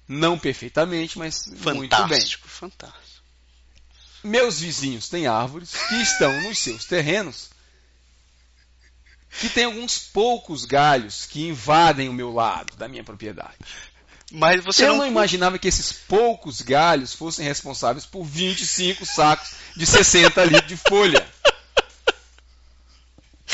não 0.07 0.39
perfeitamente, 0.39 1.19
mas 1.19 1.47
muito 1.47 1.65
bem. 1.65 1.89
Fantástico, 1.89 2.49
fantástico. 2.49 3.10
Meus 4.23 4.61
vizinhos 4.61 5.09
têm 5.09 5.27
árvores 5.27 5.71
que 5.89 5.95
estão 6.03 6.43
nos 6.43 6.59
seus 6.59 6.85
terrenos, 6.85 7.49
que 9.39 9.49
tem 9.49 9.65
alguns 9.65 9.99
poucos 9.99 10.65
galhos 10.65 11.25
que 11.27 11.47
invadem 11.49 12.09
o 12.09 12.13
meu 12.13 12.33
lado 12.33 12.77
da 12.77 12.89
minha 12.89 13.05
propriedade. 13.05 13.57
Mas 14.33 14.63
você 14.63 14.85
eu 14.85 14.89
não, 14.91 14.99
não 14.99 15.07
imaginava 15.07 15.59
que 15.59 15.67
esses 15.69 15.91
poucos 15.93 16.61
galhos 16.61 17.15
fossem 17.15 17.45
responsáveis 17.47 18.07
por 18.07 18.25
25 18.25 19.05
sacos 19.07 19.53
de 19.77 19.87
60 19.87 20.45
litros 20.45 20.69
de 20.69 20.77
folha. 20.77 21.27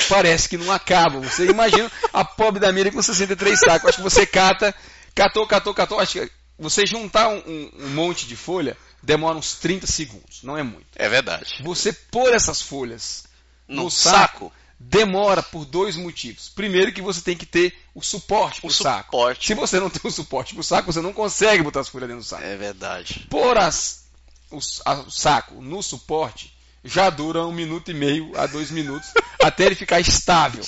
Parece 0.09 0.49
que 0.49 0.59
não 0.59 0.71
acaba. 0.71 1.21
Você 1.21 1.47
imagina 1.47 1.91
a 2.13 2.25
pobre 2.25 2.61
da 2.61 2.71
Miriam 2.73 2.93
com 2.93 3.01
63 3.03 3.59
sacos. 3.59 3.89
Acho 3.89 3.97
que 3.99 4.03
você 4.05 4.27
cata, 4.27 4.75
catou, 5.15 5.47
catou, 5.47 5.73
catou. 5.73 5.99
Acho 5.99 6.21
que 6.21 6.31
você 6.59 6.85
juntar 6.87 7.29
um, 7.29 7.39
um- 7.39 7.71
um 7.81 7.89
monte 7.91 8.27
de 8.27 8.37
folha 8.37 8.77
demora 9.07 9.39
uns 9.39 9.55
30 9.55 9.87
segundos. 9.87 10.43
Não 10.43 10.59
é 10.59 10.63
muito. 10.63 10.87
É 10.97 11.09
verdade. 11.09 11.63
Você 11.63 11.93
pôr 11.93 12.35
essas 12.35 12.61
folhas 12.61 13.25
No, 13.69 13.85
no 13.85 13.91
saco, 13.91 14.53
demora 14.79 15.43
por 15.43 15.65
dois 15.65 15.97
motivos. 15.97 16.49
Primeiro 16.49 16.93
que 16.93 17.01
você 17.01 17.21
tem 17.23 17.37
que 17.37 17.47
ter 17.47 17.75
o 17.95 18.03
suporte 18.03 18.61
para 18.61 18.69
o 18.69 18.73
saco. 18.73 19.05
suporte. 19.17 19.47
Se 19.47 19.55
você 19.55 19.79
não 19.81 19.89
tem 19.89 20.01
o 20.05 20.11
suporte 20.11 20.55
para 20.55 20.61
o 20.61 20.65
saco, 20.65 20.93
você 20.93 21.01
não 21.01 21.13
consegue 21.13 21.63
botar 21.63 21.81
as 21.81 21.89
folhas 21.89 22.09
dentro 22.09 22.23
do 22.25 22.29
saco. 22.29 22.43
É 22.43 22.57
verdade. 22.57 23.27
Pôr 23.31 23.57
as, 23.57 24.05
o, 24.51 24.59
a- 24.85 24.95
o 25.01 25.11
saco 25.11 25.63
no 25.63 25.83
suporte 25.83 26.53
já 26.85 27.09
dura 27.11 27.45
um 27.47 27.53
minuto 27.53 27.91
e 27.91 27.95
meio 27.95 28.33
a 28.39 28.47
dois 28.47 28.71
minutos 28.71 29.09
até 29.43 29.67
ele 29.67 29.75
ficar 29.75 30.01
estável. 30.01 30.65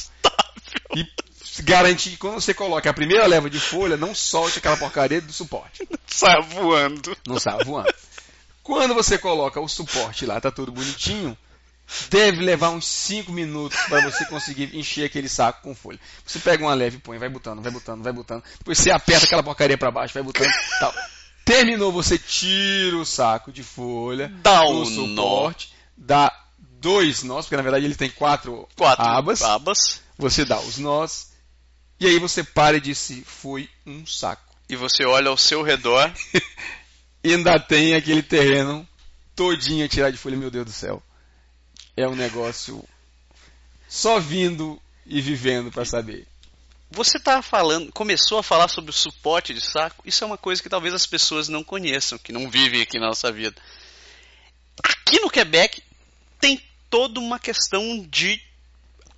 E 0.96 1.04
garantir 1.62 2.10
que 2.10 2.16
quando 2.16 2.34
você 2.40 2.54
coloca 2.54 2.88
a 2.88 2.94
primeira 2.94 3.26
leva 3.26 3.50
de 3.50 3.58
folha, 3.60 3.96
não 3.96 4.14
solte 4.14 4.58
aquela 4.58 4.76
porcaria 4.76 5.20
do 5.20 5.32
suporte. 5.32 5.86
Sai 6.06 6.40
voando. 6.42 7.16
Não 7.26 7.38
sai 7.38 7.62
voando. 7.64 7.92
Quando 8.68 8.92
você 8.92 9.16
coloca 9.16 9.58
o 9.58 9.66
suporte 9.66 10.26
lá, 10.26 10.38
tá 10.38 10.50
tudo 10.50 10.70
bonitinho, 10.70 11.34
deve 12.10 12.42
levar 12.42 12.68
uns 12.68 12.84
5 12.86 13.32
minutos 13.32 13.78
para 13.88 14.02
você 14.02 14.26
conseguir 14.26 14.76
encher 14.76 15.06
aquele 15.06 15.26
saco 15.26 15.62
com 15.62 15.74
folha. 15.74 15.98
Você 16.22 16.38
pega 16.38 16.62
uma 16.62 16.74
leve 16.74 16.98
e 16.98 17.00
põe, 17.00 17.16
vai 17.16 17.30
botando, 17.30 17.62
vai 17.62 17.72
botando, 17.72 18.02
vai 18.02 18.12
botando. 18.12 18.44
Depois 18.58 18.76
você 18.76 18.90
aperta 18.90 19.24
aquela 19.24 19.42
porcaria 19.42 19.78
para 19.78 19.90
baixo, 19.90 20.12
vai 20.12 20.22
botando, 20.22 20.50
tal. 20.80 20.92
Terminou, 21.46 21.90
você 21.90 22.18
tira 22.18 22.98
o 22.98 23.06
saco 23.06 23.50
de 23.50 23.62
folha 23.62 24.30
Dá 24.42 24.68
um 24.68 24.84
suporte, 24.84 25.72
dá 25.96 26.30
dois 26.58 27.22
nós, 27.22 27.46
porque 27.46 27.56
na 27.56 27.62
verdade 27.62 27.86
ele 27.86 27.94
tem 27.94 28.10
quatro, 28.10 28.68
Quatro 28.76 29.02
abas. 29.02 29.40
abas. 29.40 30.02
Você 30.18 30.44
dá 30.44 30.60
os 30.60 30.76
nós 30.76 31.32
e 31.98 32.06
aí 32.06 32.18
você 32.18 32.44
para 32.44 32.76
e 32.76 32.82
diz 32.82 33.22
foi 33.24 33.66
um 33.86 34.04
saco. 34.04 34.42
E 34.68 34.76
você 34.76 35.06
olha 35.06 35.30
ao 35.30 35.38
seu 35.38 35.62
redor. 35.62 36.12
E 37.22 37.34
ainda 37.34 37.58
tem 37.58 37.94
aquele 37.94 38.22
terreno 38.22 38.86
todinho 39.34 39.84
a 39.84 39.88
tirar 39.88 40.10
de 40.10 40.18
folha, 40.18 40.36
meu 40.36 40.50
Deus 40.50 40.66
do 40.66 40.72
céu. 40.72 41.02
É 41.96 42.06
um 42.06 42.14
negócio 42.14 42.84
só 43.88 44.20
vindo 44.20 44.80
e 45.06 45.20
vivendo 45.20 45.70
para 45.70 45.84
saber. 45.84 46.26
Você 46.90 47.18
tá 47.18 47.42
falando, 47.42 47.92
começou 47.92 48.38
a 48.38 48.42
falar 48.42 48.68
sobre 48.68 48.90
o 48.90 48.94
suporte 48.94 49.52
de 49.52 49.60
saco. 49.60 50.02
Isso 50.06 50.24
é 50.24 50.26
uma 50.26 50.38
coisa 50.38 50.62
que 50.62 50.68
talvez 50.68 50.94
as 50.94 51.06
pessoas 51.06 51.48
não 51.48 51.62
conheçam, 51.62 52.18
que 52.18 52.32
não 52.32 52.48
vivem 52.48 52.80
aqui 52.80 52.98
na 52.98 53.08
nossa 53.08 53.30
vida. 53.30 53.60
Aqui 54.82 55.20
no 55.20 55.30
Quebec 55.30 55.82
tem 56.40 56.62
toda 56.88 57.20
uma 57.20 57.38
questão 57.38 58.06
de 58.08 58.40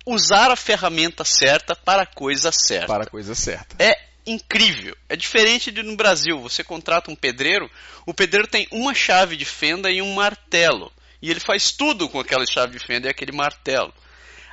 usar 0.05 0.51
a 0.51 0.55
ferramenta 0.55 1.23
certa 1.23 1.75
para 1.75 2.03
a 2.03 2.05
coisa 2.05 2.51
certa. 2.51 2.87
Para 2.87 3.03
a 3.03 3.09
coisa 3.09 3.35
certa. 3.35 3.81
É 3.81 4.10
incrível. 4.31 4.95
É 5.07 5.15
diferente 5.15 5.71
de 5.71 5.83
no 5.83 5.95
Brasil. 5.95 6.39
Você 6.41 6.63
contrata 6.63 7.11
um 7.11 7.15
pedreiro, 7.15 7.69
o 8.05 8.13
pedreiro 8.13 8.47
tem 8.47 8.67
uma 8.71 8.93
chave 8.93 9.35
de 9.35 9.45
fenda 9.45 9.91
e 9.91 10.01
um 10.01 10.13
martelo. 10.13 10.91
E 11.21 11.29
ele 11.29 11.39
faz 11.39 11.71
tudo 11.71 12.09
com 12.09 12.19
aquela 12.19 12.45
chave 12.45 12.77
de 12.77 12.85
fenda 12.85 13.07
e 13.07 13.09
aquele 13.11 13.31
martelo. 13.31 13.93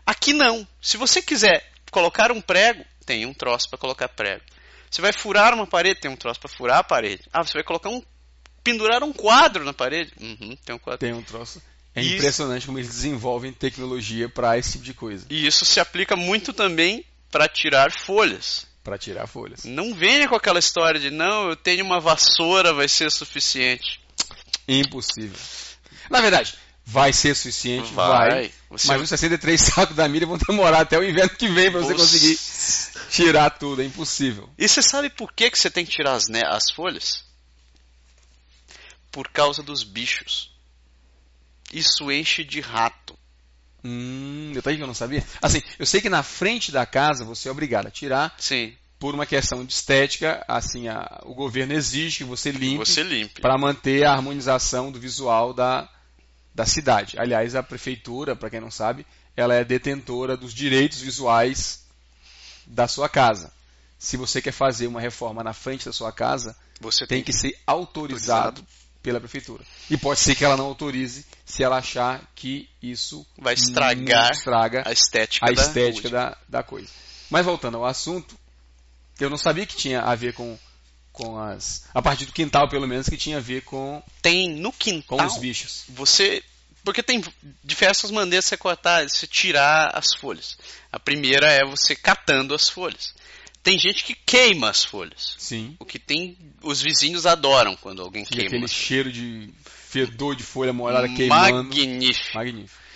Aqui 0.05 0.33
não. 0.33 0.67
Se 0.81 0.97
você 0.97 1.23
quiser 1.23 1.71
colocar 1.91 2.31
um 2.31 2.41
prego, 2.41 2.85
tem 3.07 3.25
um 3.25 3.33
troço 3.33 3.69
para 3.69 3.79
colocar 3.79 4.09
prego. 4.09 4.43
Você 4.91 5.01
vai 5.01 5.13
furar 5.13 5.55
uma 5.55 5.67
parede, 5.67 6.01
tem 6.01 6.11
um 6.11 6.17
troço 6.17 6.41
para 6.41 6.49
furar 6.49 6.79
a 6.79 6.85
parede. 6.85 7.23
Ah, 7.33 7.43
você 7.43 7.55
vai 7.55 7.63
colocar 7.63 7.89
um 7.89 8.03
pendurar 8.63 9.03
um 9.03 9.13
quadro 9.13 9.65
na 9.65 9.73
parede, 9.73 10.13
uhum, 10.21 10.57
tem 10.65 10.75
um 10.75 10.79
quadro. 10.79 10.99
Tem 10.99 11.13
um 11.15 11.23
troço. 11.23 11.63
É 11.95 12.03
isso. 12.03 12.17
impressionante 12.17 12.67
como 12.67 12.79
eles 12.79 12.89
desenvolvem 12.89 13.53
tecnologia 13.53 14.29
para 14.29 14.59
esse 14.59 14.73
tipo 14.73 14.85
de 14.85 14.95
coisa. 14.95 15.27
E 15.31 15.47
isso 15.47 15.65
se 15.65 15.81
aplica 15.81 16.15
muito 16.15 16.53
também 16.53 17.05
para 17.31 17.49
tirar 17.49 17.91
folhas. 17.91 18.67
Para 18.89 18.97
tirar 18.97 19.27
folhas. 19.27 19.65
Não 19.65 19.95
venha 19.95 20.27
com 20.27 20.35
aquela 20.35 20.59
história 20.59 20.99
de 20.99 21.11
não, 21.11 21.51
eu 21.51 21.57
tenho 21.57 21.85
uma 21.85 22.01
vassoura, 22.01 22.73
vai 22.73 22.89
ser 22.89 23.11
suficiente. 23.11 24.01
Impossível. 24.67 25.39
Na 26.09 26.23
verdade, 26.23 26.55
vai 26.87 27.13
ser 27.13 27.37
suficiente, 27.37 27.93
vai. 27.93 28.31
vai 28.31 28.53
você... 28.71 28.89
Mas 28.89 29.03
os 29.03 29.11
63 29.11 29.61
sacos 29.61 29.95
da 29.95 30.09
milha 30.09 30.27
vão 30.27 30.39
demorar 30.39 30.81
até 30.81 30.99
o 30.99 31.05
inverno 31.05 31.37
que 31.37 31.49
vem 31.49 31.71
para 31.71 31.81
você 31.81 31.95
conseguir 31.95 32.39
tirar 33.11 33.51
tudo, 33.51 33.83
é 33.83 33.85
impossível. 33.85 34.49
E 34.57 34.67
você 34.67 34.81
sabe 34.81 35.11
por 35.11 35.35
que, 35.35 35.51
que 35.51 35.59
você 35.59 35.71
tem 35.71 35.85
que 35.85 35.93
tirar 35.93 36.15
as, 36.15 36.27
né, 36.27 36.41
as 36.47 36.71
folhas? 36.71 37.23
Por 39.13 39.29
causa 39.29 39.63
dos 39.63 39.85
bichos. 39.85 40.51
Isso 41.71 42.11
enche 42.11 42.43
de 42.43 42.61
rato. 42.61 43.19
Hum, 43.85 44.53
detalhe 44.55 44.79
que 44.79 44.83
eu 44.83 44.87
não 44.87 44.95
sabia. 44.95 45.23
Assim, 45.43 45.63
eu 45.79 45.85
sei 45.85 46.01
que 46.01 46.09
na 46.09 46.23
frente 46.23 46.73
da 46.73 46.87
casa 46.87 47.23
você 47.23 47.49
é 47.49 47.53
obrigado 47.53 47.87
a 47.87 47.91
tirar. 47.91 48.35
Sim. 48.39 48.75
Por 48.99 49.15
uma 49.15 49.27
questão 49.27 49.65
de 49.65 49.73
estética, 49.73 50.45
assim, 50.49 50.89
a, 50.89 51.23
o 51.25 51.35
governo 51.35 51.73
exige 51.73 52.19
que 52.19 52.25
você 52.25 52.51
limpe, 52.51 52.79
você 52.79 53.03
limpe. 53.03 53.41
para 53.41 53.57
manter 53.57 54.05
a 54.05 54.13
harmonização 54.13 54.91
do 54.91 54.99
visual 54.99 55.55
da, 55.55 55.89
da 56.53 56.67
cidade. 56.67 57.17
Aliás, 57.19 57.55
a 57.55 57.63
prefeitura, 57.63 58.35
para 58.35 58.51
quem 58.51 58.61
não 58.61 58.71
sabe, 58.71 59.07
ela 59.37 59.55
é 59.55 59.63
detentora 59.63 60.37
dos 60.37 60.53
direitos 60.53 61.01
visuais 61.01 61.85
da 62.67 62.89
sua 62.89 63.09
casa. 63.09 63.53
Se 63.99 64.17
você 64.17 64.43
quer 64.43 64.53
fazer 64.53 64.87
uma 64.87 65.01
reforma 65.01 65.45
na 65.45 65.53
frente 65.53 65.85
da 65.85 65.93
sua 65.93 66.13
casa, 66.13 66.57
você 66.81 67.07
tem, 67.07 67.19
tem 67.19 67.25
que 67.25 67.33
ser 67.33 67.57
autorizado, 67.67 68.61
autorizado 68.61 68.79
pela 69.03 69.21
prefeitura. 69.21 69.65
E 69.89 69.97
pode 69.97 70.21
ser 70.21 70.35
que 70.35 70.45
ela 70.45 70.57
não 70.57 70.67
autorize 70.67 71.25
se 71.45 71.63
ela 71.63 71.79
achar 71.79 72.23
que 72.35 72.69
isso 72.83 73.27
vai 73.39 73.55
estragar 73.55 74.33
estraga 74.33 74.83
a 74.85 74.93
estética, 74.93 75.47
a 75.49 75.53
estética 75.53 76.09
da, 76.11 76.31
da, 76.31 76.39
da, 76.49 76.63
coisa. 76.63 76.89
Mas 77.31 77.45
voltando 77.45 77.79
ao 77.79 77.85
assunto, 77.85 78.38
eu 79.19 79.31
não 79.31 79.39
sabia 79.39 79.67
que 79.67 79.77
tinha 79.77 80.01
a 80.03 80.15
ver 80.15 80.33
com, 80.33 80.59
com 81.13 81.39
as. 81.39 81.85
A 81.93 82.01
partir 82.01 82.25
do 82.25 82.33
quintal, 82.33 82.69
pelo 82.69 82.87
menos, 82.87 83.09
que 83.09 83.17
tinha 83.17 83.39
a 83.39 83.41
ver 83.41 83.63
com. 83.63 84.03
Tem 84.23 84.49
no 84.49 84.73
quintal. 84.73 85.19
Com 85.19 85.25
os 85.25 85.39
bichos. 85.39 85.85
Você. 85.89 86.43
Porque 86.85 87.03
tem 87.03 87.23
diversas 87.63 88.11
maneiras 88.11 88.45
de 88.45 88.51
você 88.51 88.57
cortar, 88.57 89.05
de 89.05 89.13
você 89.13 89.27
tirar 89.27 89.91
as 89.95 90.15
folhas. 90.15 90.57
A 90.93 90.99
primeira 90.99 91.51
é 91.51 91.65
você 91.65 91.95
catando 91.95 92.55
as 92.55 92.69
folhas. 92.69 93.13
Tem 93.63 93.79
gente 93.79 94.05
que 94.05 94.15
queima 94.15 94.71
as 94.71 94.85
folhas. 94.85 95.35
Sim. 95.37 95.77
O 95.79 95.85
que 95.85 95.99
tem. 95.99 96.39
Os 96.63 96.81
vizinhos 96.81 97.27
adoram 97.27 97.77
quando 97.77 98.01
alguém 98.01 98.23
e 98.23 98.27
queima. 98.27 98.47
aquele 98.47 98.69
cheiro 98.69 99.13
de 99.13 99.53
fedor 99.65 100.37
de 100.37 100.43
folha 100.43 100.73
molhada 100.73 101.09
queimando. 101.09 101.65
Magnífico. 101.65 102.35
Magnífico. 102.35 102.88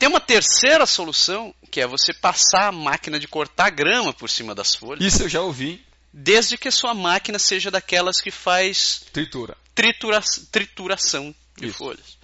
Tem 0.00 0.08
uma 0.08 0.18
terceira 0.18 0.86
solução, 0.86 1.54
que 1.70 1.78
é 1.78 1.86
você 1.86 2.14
passar 2.14 2.68
a 2.68 2.72
máquina 2.72 3.20
de 3.20 3.28
cortar 3.28 3.68
grama 3.68 4.14
por 4.14 4.30
cima 4.30 4.54
das 4.54 4.74
folhas. 4.74 5.04
Isso 5.04 5.24
eu 5.24 5.28
já 5.28 5.42
ouvi. 5.42 5.84
Desde 6.10 6.56
que 6.56 6.68
a 6.68 6.72
sua 6.72 6.94
máquina 6.94 7.38
seja 7.38 7.70
daquelas 7.70 8.18
que 8.18 8.30
faz 8.30 9.02
tritura, 9.12 9.58
tritura 9.74 10.22
trituração 10.50 11.34
de 11.54 11.66
Isso. 11.66 11.76
folhas. 11.76 12.16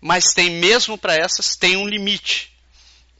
Mas 0.00 0.26
tem 0.32 0.50
mesmo 0.50 0.96
para 0.96 1.16
essas 1.16 1.56
tem 1.56 1.76
um 1.76 1.84
limite, 1.84 2.56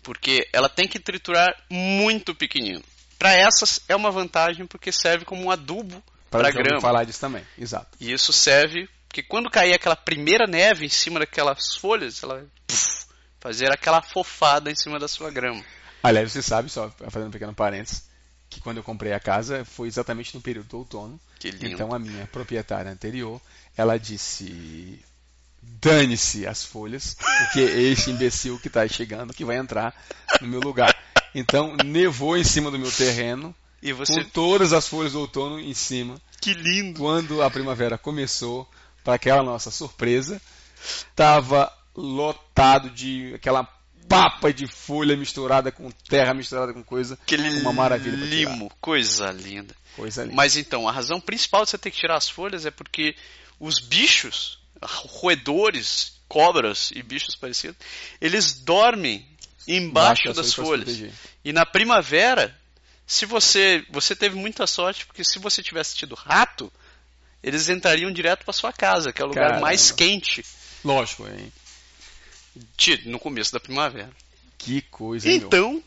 porque 0.04 0.46
ela 0.52 0.68
tem 0.68 0.86
que 0.86 1.00
triturar 1.00 1.52
muito 1.68 2.32
pequenino. 2.32 2.84
Para 3.18 3.32
essas 3.32 3.80
é 3.88 3.96
uma 3.96 4.12
vantagem 4.12 4.68
porque 4.68 4.92
serve 4.92 5.24
como 5.24 5.42
um 5.42 5.50
adubo 5.50 6.00
para 6.30 6.52
grama. 6.52 6.80
falar 6.80 7.02
disso 7.02 7.18
também, 7.18 7.44
exato. 7.58 7.98
E 8.00 8.12
isso 8.12 8.32
serve 8.32 8.88
porque 9.08 9.24
quando 9.24 9.50
cair 9.50 9.74
aquela 9.74 9.96
primeira 9.96 10.46
neve 10.46 10.86
em 10.86 10.88
cima 10.88 11.18
daquelas 11.18 11.74
folhas, 11.74 12.22
ela 12.22 12.36
vai 12.36 12.44
puff, 12.68 13.09
fazer 13.40 13.72
aquela 13.72 14.02
fofada 14.02 14.70
em 14.70 14.76
cima 14.76 14.98
da 14.98 15.08
sua 15.08 15.30
grama. 15.30 15.64
Aliás, 16.02 16.32
você 16.32 16.42
sabe, 16.42 16.70
só 16.70 16.90
fazendo 17.10 17.28
um 17.28 17.32
pequeno 17.32 17.54
parênteses, 17.54 18.04
que 18.48 18.60
quando 18.60 18.78
eu 18.78 18.82
comprei 18.82 19.12
a 19.12 19.20
casa 19.20 19.64
foi 19.64 19.88
exatamente 19.88 20.34
no 20.34 20.40
período 20.40 20.68
do 20.68 20.78
outono. 20.78 21.20
Que 21.38 21.50
lindo. 21.50 21.66
Então 21.66 21.94
a 21.94 21.98
minha 21.98 22.26
proprietária 22.26 22.90
anterior, 22.90 23.40
ela 23.76 23.98
disse: 23.98 25.02
dane-se 25.62 26.46
as 26.46 26.64
folhas, 26.64 27.14
porque 27.14 27.60
é 27.60 27.80
esse 27.80 28.10
imbecil 28.10 28.58
que 28.58 28.68
está 28.68 28.86
chegando 28.86 29.34
que 29.34 29.44
vai 29.44 29.56
entrar 29.56 29.94
no 30.40 30.48
meu 30.48 30.60
lugar. 30.60 30.94
Então 31.34 31.76
nevou 31.84 32.36
em 32.36 32.44
cima 32.44 32.70
do 32.70 32.78
meu 32.78 32.90
terreno, 32.90 33.54
e 33.82 33.92
você... 33.92 34.24
com 34.24 34.30
todas 34.30 34.72
as 34.72 34.86
folhas 34.86 35.12
do 35.12 35.20
outono 35.20 35.60
em 35.60 35.74
cima. 35.74 36.20
Que 36.40 36.54
lindo! 36.54 36.98
Quando 36.98 37.42
a 37.42 37.50
primavera 37.50 37.96
começou, 37.96 38.68
para 39.04 39.14
aquela 39.14 39.42
nossa 39.42 39.70
surpresa, 39.70 40.40
estava 40.82 41.72
lotado 42.00 42.90
de 42.90 43.32
aquela 43.34 43.64
papa 44.08 44.52
de 44.52 44.66
folha 44.66 45.16
misturada 45.16 45.70
com 45.70 45.90
terra, 46.08 46.34
misturada 46.34 46.72
com 46.72 46.82
coisa. 46.82 47.14
Aquele 47.22 47.60
uma 47.60 47.72
maravilha. 47.72 48.16
Limo, 48.16 48.70
coisa 48.80 49.30
linda. 49.30 49.74
Coisa 49.94 50.22
linda. 50.22 50.34
Mas 50.34 50.56
então, 50.56 50.88
a 50.88 50.92
razão 50.92 51.20
principal 51.20 51.64
de 51.64 51.70
você 51.70 51.78
ter 51.78 51.90
que 51.92 51.98
tirar 51.98 52.16
as 52.16 52.28
folhas 52.28 52.66
é 52.66 52.70
porque 52.70 53.14
os 53.60 53.78
bichos, 53.78 54.58
roedores, 54.82 56.14
cobras 56.26 56.90
e 56.92 57.02
bichos 57.02 57.36
parecidos, 57.36 57.76
eles 58.20 58.54
dormem 58.54 59.24
embaixo 59.68 60.32
das 60.32 60.54
folhas. 60.54 61.02
E 61.44 61.52
na 61.52 61.64
primavera, 61.64 62.56
se 63.06 63.26
você 63.26 63.84
você 63.90 64.16
teve 64.16 64.36
muita 64.36 64.66
sorte, 64.66 65.06
porque 65.06 65.24
se 65.24 65.38
você 65.38 65.62
tivesse 65.62 65.96
tido 65.96 66.14
rato, 66.14 66.72
eles 67.42 67.68
entrariam 67.68 68.12
direto 68.12 68.44
para 68.44 68.52
sua 68.52 68.72
casa, 68.72 69.12
que 69.12 69.22
é 69.22 69.24
o 69.24 69.28
lugar 69.28 69.60
mais 69.60 69.90
quente. 69.92 70.44
Lógico, 70.84 71.28
hein? 71.28 71.52
No 73.04 73.18
começo 73.18 73.52
da 73.52 73.60
primavera. 73.60 74.10
Que 74.58 74.82
coisa, 74.82 75.30
Então, 75.30 75.82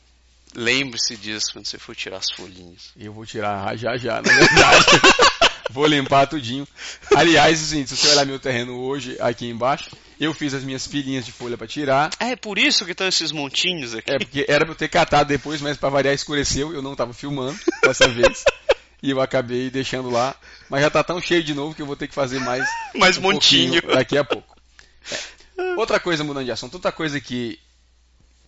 lembre-se 0.56 1.16
disso 1.16 1.54
quando 1.54 1.68
você 1.68 1.78
for 1.78 1.96
tirar 1.96 2.18
as 2.18 2.32
folhinhas. 2.32 2.92
Eu 2.98 3.14
vou 3.14 3.26
tirar 3.26 3.78
já 3.78 3.96
já, 3.98 4.22
na 4.22 4.34
verdade. 4.34 4.86
vou 5.70 5.86
limpar 5.86 6.28
tudinho. 6.28 6.68
Aliás, 7.16 7.62
assim, 7.62 7.86
se 7.86 7.96
você 7.96 8.08
olhar 8.10 8.26
meu 8.26 8.40
terreno 8.40 8.80
hoje, 8.80 9.16
aqui 9.20 9.48
embaixo, 9.48 9.96
eu 10.20 10.34
fiz 10.34 10.54
as 10.54 10.64
minhas 10.64 10.88
pilhinhas 10.88 11.26
de 11.26 11.32
folha 11.32 11.58
para 11.58 11.68
tirar. 11.68 12.10
Ah, 12.20 12.30
é 12.30 12.36
por 12.36 12.58
isso 12.58 12.86
que 12.86 12.92
estão 12.92 13.08
esses 13.08 13.32
montinhos 13.32 13.94
aqui. 13.94 14.12
É 14.12 14.18
porque 14.18 14.46
era 14.48 14.66
para 14.66 14.72
eu 14.74 14.78
ter 14.78 14.88
catado 14.88 15.28
depois, 15.28 15.62
mas 15.62 15.78
para 15.78 15.90
variar 15.90 16.16
escureceu, 16.16 16.74
eu 16.74 16.82
não 16.82 16.94
estava 16.94 17.14
filmando 17.14 17.60
dessa 17.82 18.08
vez. 18.08 18.44
e 19.02 19.10
eu 19.12 19.22
acabei 19.22 19.70
deixando 19.70 20.10
lá. 20.10 20.36
Mas 20.70 20.82
já 20.82 20.88
está 20.88 21.04
tão 21.04 21.22
cheio 21.22 21.44
de 21.44 21.54
novo 21.54 21.76
que 21.76 21.82
eu 21.82 21.86
vou 21.86 21.96
ter 21.96 22.08
que 22.08 22.16
fazer 22.16 22.40
mais, 22.40 22.68
mais 22.96 23.18
um 23.18 23.22
montinho 23.22 23.82
daqui 23.82 24.18
a 24.18 24.24
pouco. 24.24 24.56
É. 25.12 25.18
Outra 25.78 26.00
coisa 26.00 26.24
mudando 26.24 26.46
de 26.46 26.52
assunto, 26.52 26.76
outra 26.76 26.92
coisa 26.92 27.20
que, 27.20 27.60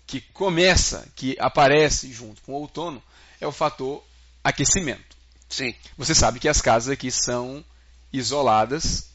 que 0.06 0.22
começa, 0.22 1.08
que 1.16 1.36
aparece 1.40 2.12
junto 2.12 2.42
com 2.42 2.54
o 2.54 2.62
outono, 2.62 3.02
é 3.40 3.48
o 3.48 3.52
fator 3.52 4.04
aquecimento. 4.44 5.16
Sim. 5.50 5.74
Você 5.98 6.14
sabe 6.16 6.40
que 6.40 6.50
as 6.50 6.62
casas 6.62 6.92
aqui 6.92 7.12
são 7.12 7.64
isoladas 8.12 9.10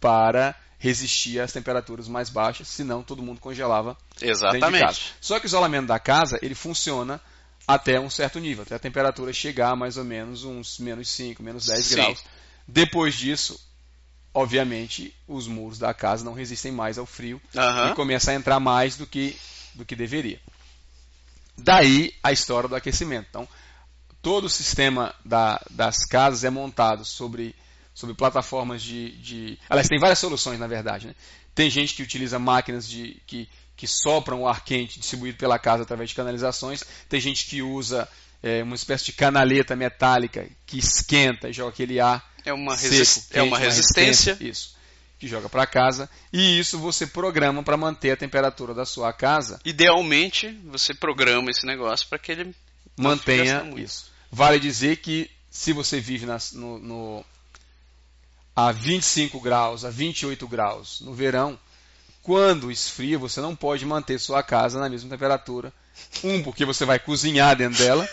para 0.00 0.54
resistir 0.78 1.40
às 1.40 1.52
temperaturas 1.52 2.08
mais 2.08 2.28
baixas, 2.28 2.66
senão 2.66 3.02
todo 3.02 3.22
mundo 3.22 3.40
congelava. 3.40 3.96
Exatamente. 4.20 5.14
Só 5.20 5.38
que 5.38 5.46
o 5.46 5.48
isolamento 5.48 5.86
da 5.86 5.98
casa 5.98 6.38
ele 6.42 6.54
funciona 6.54 7.20
até 7.66 8.00
um 8.00 8.10
certo 8.10 8.40
nível, 8.40 8.64
até 8.64 8.74
a 8.74 8.80
temperatura 8.80 9.32
chegar 9.32 9.70
a 9.70 9.76
mais 9.76 9.96
ou 9.96 10.04
menos 10.04 10.42
uns 10.42 10.80
menos 10.80 11.08
5, 11.08 11.42
menos 11.42 11.66
10 11.66 11.86
Sim. 11.86 11.94
graus. 11.94 12.24
Depois 12.66 13.14
disso, 13.14 13.60
obviamente, 14.34 15.14
os 15.26 15.46
muros 15.46 15.78
da 15.78 15.92
casa 15.92 16.24
não 16.24 16.32
resistem 16.32 16.72
mais 16.72 16.98
ao 16.98 17.06
frio 17.06 17.40
uhum. 17.54 17.90
e 17.90 17.94
começa 17.94 18.30
a 18.30 18.34
entrar 18.34 18.58
mais 18.60 18.96
do 18.96 19.06
que, 19.06 19.36
do 19.74 19.84
que 19.84 19.94
deveria. 19.94 20.40
Daí 21.56 22.14
a 22.22 22.32
história 22.32 22.68
do 22.68 22.76
aquecimento. 22.76 23.26
Então, 23.28 23.48
todo 24.22 24.44
o 24.44 24.50
sistema 24.50 25.14
da, 25.24 25.60
das 25.70 26.06
casas 26.06 26.44
é 26.44 26.50
montado 26.50 27.04
sobre, 27.04 27.54
sobre 27.92 28.14
plataformas 28.14 28.82
de, 28.82 29.10
de. 29.18 29.58
Aliás, 29.68 29.88
tem 29.88 29.98
várias 29.98 30.18
soluções, 30.18 30.58
na 30.58 30.66
verdade. 30.66 31.08
Né? 31.08 31.14
Tem 31.54 31.68
gente 31.68 31.94
que 31.94 32.02
utiliza 32.02 32.38
máquinas 32.38 32.88
de, 32.88 33.20
que, 33.26 33.48
que 33.76 33.86
sopram 33.86 34.42
o 34.42 34.48
ar 34.48 34.64
quente 34.64 34.98
distribuído 34.98 35.36
pela 35.36 35.58
casa 35.58 35.82
através 35.82 36.10
de 36.10 36.16
canalizações. 36.16 36.82
Tem 37.08 37.20
gente 37.20 37.44
que 37.46 37.60
usa 37.60 38.08
é, 38.42 38.62
uma 38.62 38.74
espécie 38.74 39.06
de 39.06 39.12
canaleta 39.12 39.76
metálica 39.76 40.48
que 40.64 40.78
esquenta 40.78 41.50
e 41.50 41.52
joga 41.52 41.70
aquele 41.70 42.00
ar. 42.00 42.31
É 42.44 42.52
uma, 42.52 42.76
seco, 42.76 42.94
resist... 42.94 43.26
é 43.32 43.42
uma 43.42 43.58
resistência. 43.58 44.36
Isso. 44.40 44.74
Que 45.18 45.28
joga 45.28 45.48
para 45.48 45.66
casa. 45.66 46.10
E 46.32 46.58
isso 46.58 46.78
você 46.78 47.06
programa 47.06 47.62
para 47.62 47.76
manter 47.76 48.10
a 48.10 48.16
temperatura 48.16 48.74
da 48.74 48.84
sua 48.84 49.12
casa. 49.12 49.60
Idealmente, 49.64 50.48
você 50.64 50.92
programa 50.92 51.50
esse 51.50 51.64
negócio 51.64 52.08
para 52.08 52.18
que 52.18 52.32
ele 52.32 52.54
mantenha 52.96 53.62
isso. 53.76 54.10
Vale 54.30 54.58
dizer 54.58 54.96
que 54.96 55.30
se 55.50 55.72
você 55.72 56.00
vive 56.00 56.26
nas, 56.26 56.52
no, 56.52 56.78
no, 56.78 57.24
a 58.56 58.72
25 58.72 59.38
graus, 59.40 59.84
a 59.84 59.90
28 59.90 60.48
graus 60.48 61.00
no 61.02 61.12
verão, 61.14 61.58
quando 62.22 62.70
esfria, 62.70 63.18
você 63.18 63.40
não 63.40 63.54
pode 63.56 63.84
manter 63.84 64.18
sua 64.18 64.42
casa 64.42 64.78
na 64.78 64.88
mesma 64.88 65.10
temperatura. 65.10 65.72
Um, 66.24 66.42
porque 66.42 66.64
você 66.64 66.84
vai 66.84 66.98
cozinhar 66.98 67.56
dentro 67.56 67.78
dela. 67.78 68.08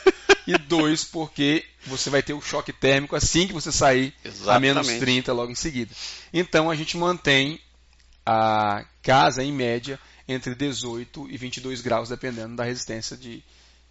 e 0.47 0.57
dois, 0.57 1.03
porque 1.03 1.63
você 1.85 2.09
vai 2.09 2.23
ter 2.23 2.33
o 2.33 2.41
choque 2.41 2.73
térmico 2.73 3.15
assim 3.15 3.45
que 3.47 3.53
você 3.53 3.71
sair 3.71 4.13
Exatamente. 4.25 4.49
a 4.49 4.59
menos 4.59 4.87
30 4.99 5.31
logo 5.33 5.51
em 5.51 5.55
seguida. 5.55 5.93
Então 6.33 6.69
a 6.71 6.75
gente 6.75 6.97
mantém 6.97 7.59
a 8.25 8.83
casa, 9.01 9.43
em 9.43 9.51
média, 9.51 9.99
entre 10.27 10.55
18 10.55 11.27
e 11.29 11.37
22 11.37 11.81
graus, 11.81 12.09
dependendo 12.09 12.55
da 12.55 12.63
resistência 12.63 13.15
de, 13.15 13.43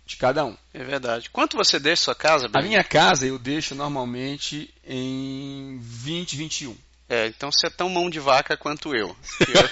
de 0.05 0.17
cada 0.17 0.45
um. 0.45 0.57
É 0.75 0.83
verdade. 0.83 1.31
Quanto 1.31 1.57
você 1.57 1.79
deixa 1.79 2.03
sua 2.05 2.15
casa, 2.15 2.47
A 2.47 2.49
Breno? 2.49 2.69
minha 2.69 2.85
casa 2.85 3.27
eu 3.27 3.39
deixo 3.39 3.75
normalmente 3.75 4.73
em 4.85 5.79
20, 5.81 6.37
21. 6.37 6.77
É, 7.09 7.27
então 7.27 7.51
você 7.51 7.67
é 7.67 7.71
tão 7.71 7.89
mão 7.89 8.11
de 8.11 8.21
vaca 8.21 8.57
quanto 8.57 8.95
eu. 8.95 9.09
Eu- 9.41 9.71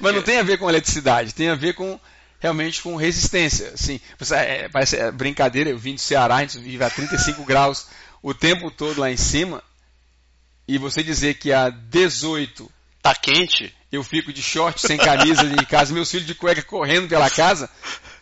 Mas 0.00 0.14
não 0.14 0.22
tem 0.22 0.38
a 0.38 0.42
ver 0.42 0.58
com 0.58 0.68
eletricidade, 0.68 1.34
tem 1.34 1.48
a 1.50 1.54
ver 1.54 1.74
com 1.74 2.00
realmente 2.40 2.80
com 2.82 2.96
resistência. 2.96 3.68
Assim, 3.74 4.00
você, 4.18 4.34
é, 4.34 4.68
parece 4.68 4.96
é, 4.96 5.10
brincadeira, 5.12 5.70
eu 5.70 5.78
vim 5.78 5.94
do 5.94 6.00
Ceará, 6.00 6.36
a 6.36 6.40
gente 6.40 6.58
vive 6.58 6.82
a 6.82 6.90
35 6.90 7.44
graus 7.44 7.86
o 8.22 8.32
tempo 8.32 8.70
todo 8.70 9.00
lá 9.00 9.10
em 9.10 9.16
cima, 9.16 9.62
e 10.66 10.78
você 10.78 11.02
dizer 11.02 11.34
que 11.34 11.52
a 11.52 11.68
18 11.70 12.70
Tá 13.02 13.14
quente? 13.16 13.74
eu 13.90 14.02
fico 14.04 14.32
de 14.32 14.40
short, 14.40 14.80
sem 14.80 14.96
camisa 14.96 15.44
de 15.44 15.66
casa, 15.66 15.92
meus 15.92 16.08
filhos 16.10 16.26
de 16.26 16.34
cueca 16.36 16.62
correndo 16.62 17.08
pela 17.08 17.28
casa, 17.28 17.68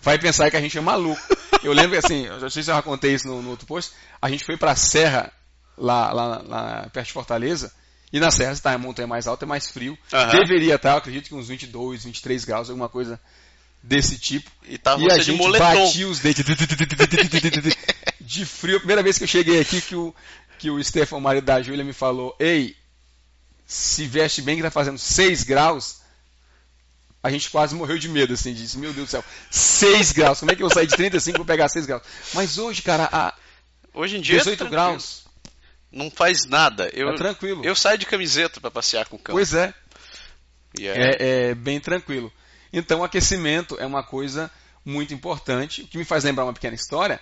vai 0.00 0.18
pensar 0.18 0.50
que 0.50 0.56
a 0.56 0.60
gente 0.60 0.76
é 0.76 0.80
maluco. 0.80 1.20
Eu 1.62 1.72
lembro 1.74 1.92
que 1.92 2.04
assim, 2.04 2.24
eu 2.26 2.40
não 2.40 2.50
sei 2.50 2.62
se 2.62 2.70
eu 2.70 2.74
já 2.74 2.82
contei 2.82 3.14
isso 3.14 3.28
no, 3.28 3.40
no 3.42 3.50
outro 3.50 3.66
post, 3.66 3.92
a 4.20 4.28
gente 4.30 4.42
foi 4.44 4.56
pra 4.56 4.74
Serra, 4.74 5.30
lá, 5.78 6.12
lá, 6.12 6.42
lá 6.44 6.88
perto 6.92 7.06
de 7.08 7.12
Fortaleza, 7.12 7.72
e 8.12 8.18
na 8.18 8.30
Serra, 8.30 8.54
se 8.54 8.62
tá, 8.62 8.72
a 8.72 8.78
montanha 8.78 9.06
mais 9.06 9.26
alta, 9.26 9.44
é 9.44 9.48
mais 9.48 9.68
frio. 9.68 9.96
Aham. 10.12 10.30
Deveria 10.40 10.74
estar, 10.74 10.90
eu 10.92 10.96
acredito 10.98 11.28
que 11.28 11.34
uns 11.34 11.48
22, 11.48 12.04
23 12.04 12.44
graus, 12.44 12.68
alguma 12.68 12.88
coisa 12.88 13.20
desse 13.82 14.18
tipo. 14.18 14.50
E 14.66 14.76
tá 14.78 14.96
e 14.98 15.10
a 15.10 15.16
de 15.16 15.22
gente 15.24 15.38
moletom. 15.38 15.64
batia 15.86 16.08
os 16.08 16.18
dentes 16.18 16.44
de 18.20 18.44
frio. 18.44 18.76
A 18.76 18.80
primeira 18.80 19.02
vez 19.02 19.16
que 19.18 19.24
eu 19.24 19.28
cheguei 19.28 19.60
aqui, 19.60 19.80
que 19.80 19.94
o, 19.94 20.14
que 20.58 20.70
o 20.70 20.82
Stefan, 20.82 21.20
marido 21.20 21.44
da 21.44 21.62
Júlia, 21.62 21.84
me 21.84 21.92
falou: 21.92 22.34
Ei, 22.38 22.76
se 23.66 24.06
veste 24.06 24.42
bem 24.42 24.56
que 24.56 24.62
tá 24.62 24.70
fazendo 24.70 24.98
6 24.98 25.44
graus. 25.44 26.00
A 27.22 27.30
gente 27.30 27.50
quase 27.50 27.74
morreu 27.74 27.98
de 27.98 28.08
medo, 28.08 28.32
assim, 28.32 28.54
disse, 28.54 28.78
meu 28.78 28.94
Deus 28.94 29.08
do 29.08 29.10
céu, 29.10 29.22
6 29.50 30.12
graus, 30.12 30.40
como 30.40 30.50
é 30.52 30.56
que 30.56 30.62
eu 30.62 30.68
vou 30.68 30.74
sair 30.74 30.86
de 30.86 30.96
35 30.96 31.36
e 31.36 31.38
vou 31.38 31.44
pegar 31.44 31.68
6 31.68 31.84
graus? 31.84 32.02
Mas 32.32 32.56
hoje, 32.56 32.80
cara, 32.80 33.06
a 33.12 33.34
Hoje 33.92 34.16
em 34.16 34.22
dia. 34.22 34.36
é 34.36 34.38
18 34.38 34.56
tranquilo. 34.56 34.70
graus, 34.70 35.24
Não 35.92 36.10
faz 36.10 36.44
nada. 36.46 36.88
Eu, 36.92 37.08
tá 37.12 37.16
tranquilo. 37.18 37.64
eu 37.64 37.74
saio 37.74 37.98
de 37.98 38.06
camiseta 38.06 38.60
pra 38.60 38.70
passear 38.70 39.08
com 39.08 39.16
o 39.16 39.18
cão. 39.18 39.34
Pois 39.34 39.54
é, 39.54 39.74
E 40.78 40.86
é- 40.86 40.92
é, 40.92 41.48
é 41.50 41.54
bem 41.54 41.80
tranquilo. 41.80 42.32
Então, 42.72 43.02
aquecimento 43.02 43.76
é 43.80 43.86
uma 43.86 44.02
coisa 44.04 44.50
muito 44.84 45.12
importante, 45.12 45.82
o 45.82 45.86
que 45.88 45.98
me 45.98 46.04
faz 46.04 46.24
lembrar 46.24 46.44
uma 46.44 46.52
pequena 46.52 46.74
história 46.74 47.20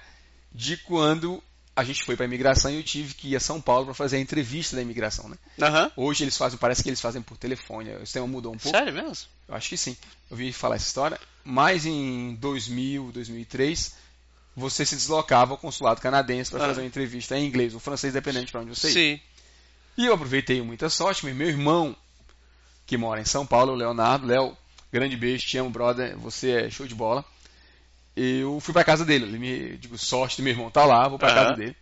de 0.53 0.77
quando 0.77 1.43
a 1.75 1.85
gente 1.85 2.05
foi 2.05 2.17
para 2.17 2.25
a 2.25 2.29
imigração 2.29 2.71
e 2.71 2.77
eu 2.77 2.83
tive 2.83 3.15
que 3.15 3.29
ir 3.29 3.37
a 3.37 3.41
São 3.41 3.61
Paulo 3.61 3.87
para 3.87 3.95
fazer 3.95 4.17
a 4.17 4.21
entrevista 4.21 4.75
da 4.77 4.83
imigração. 4.83 5.29
Né? 5.29 5.37
Aham. 5.63 5.91
Hoje 5.97 6.25
eles 6.25 6.37
fazem, 6.37 6.59
parece 6.59 6.83
que 6.83 6.89
eles 6.89 7.01
fazem 7.01 7.23
por 7.23 7.37
telefone, 7.39 7.95
o 7.95 8.01
sistema 8.01 8.27
mudou 8.27 8.53
um 8.53 8.59
pouco. 8.59 8.77
Sério 8.77 8.93
mesmo? 8.93 9.17
Eu 9.49 9.55
acho 9.55 9.69
que 9.69 9.77
sim. 9.77 9.97
Eu 10.31 10.37
vi 10.37 10.53
falar 10.53 10.75
essa 10.77 10.87
história. 10.87 11.19
Mas 11.45 11.87
em 11.87 12.35
2000, 12.35 13.13
2003, 13.13 13.95
você 14.59 14.85
se 14.85 14.97
deslocava 14.97 15.53
ao 15.53 15.59
consulado 15.59 16.01
canadense 16.01 16.51
para 16.51 16.65
Ah. 16.65 16.69
fazer 16.69 16.81
uma 16.81 16.87
entrevista 16.87 17.37
em 17.39 17.47
inglês 17.47 17.75
ou 17.75 17.81
francês, 17.81 18.13
dependente 18.13 18.51
para 18.53 18.61
onde 18.61 18.71
você 18.71 18.89
ia. 18.89 18.93
Sim. 18.93 19.21
E 19.97 20.07
eu 20.07 20.15
aproveitei 20.15 20.61
muita 20.63 20.89
sorte, 20.91 21.25
meu 21.27 21.49
irmão, 21.49 21.97
que 22.87 22.97
mora 22.97 23.21
em 23.21 23.25
São 23.25 23.47
Paulo, 23.47 23.73
o 23.73 23.77
Leonardo, 23.77 24.27
Léo, 24.27 24.57
grande 24.93 25.17
beijo, 25.17 25.47
te 25.47 25.59
amo, 25.59 25.71
brother, 25.71 26.17
você 26.19 26.51
é 26.53 26.71
show 26.71 26.87
de 26.87 26.95
bola. 26.95 27.25
Eu 28.17 28.59
fui 28.61 28.73
para 28.75 28.85
casa 28.85 29.05
dele, 29.05 29.25
ele 29.27 29.39
me 29.39 29.77
digo, 29.77 29.97
sorte 29.97 30.37
do 30.39 30.43
meu 30.43 30.53
irmão 30.53 30.71
tá 30.71 30.85
lá, 30.85 31.07
vou 31.09 31.19
para 31.19 31.29
Aham. 31.33 31.45
casa 31.45 31.57
dele. 31.57 31.77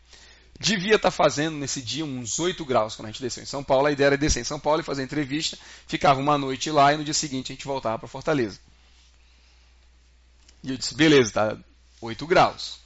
Devia 0.59 0.97
estar 0.97 1.11
fazendo 1.11 1.57
nesse 1.59 1.83
dia 1.83 2.05
uns 2.05 2.39
8 2.39 2.65
graus 2.65 2.97
quando 2.97 3.09
a 3.09 3.11
gente 3.11 3.21
desceu 3.21 3.43
em 3.43 3.47
São 3.47 3.63
Paulo. 3.63 3.87
A 3.87 3.93
ideia 3.93 4.07
era 4.07 4.17
descer 4.17 4.41
em 4.41 4.45
São 4.45 4.59
Paulo 4.59 4.81
e 4.81 4.85
fazer 4.85 5.03
a 5.03 5.05
entrevista. 5.05 5.59
Ficava 5.87 6.19
uma 6.19 6.39
noite 6.39 6.71
lá 6.71 6.95
e 6.95 6.97
no 6.97 7.05
dia 7.05 7.13
seguinte 7.13 7.53
a 7.53 7.55
gente 7.55 7.67
voltava 7.67 7.99
para 7.99 8.09
Fortaleza. 8.09 8.59
E 10.63 10.71
eu 10.71 10.77
disse, 10.79 10.95
beleza, 10.95 11.31
tá 11.33 11.57
8 12.01 12.27
graus. 12.27 12.79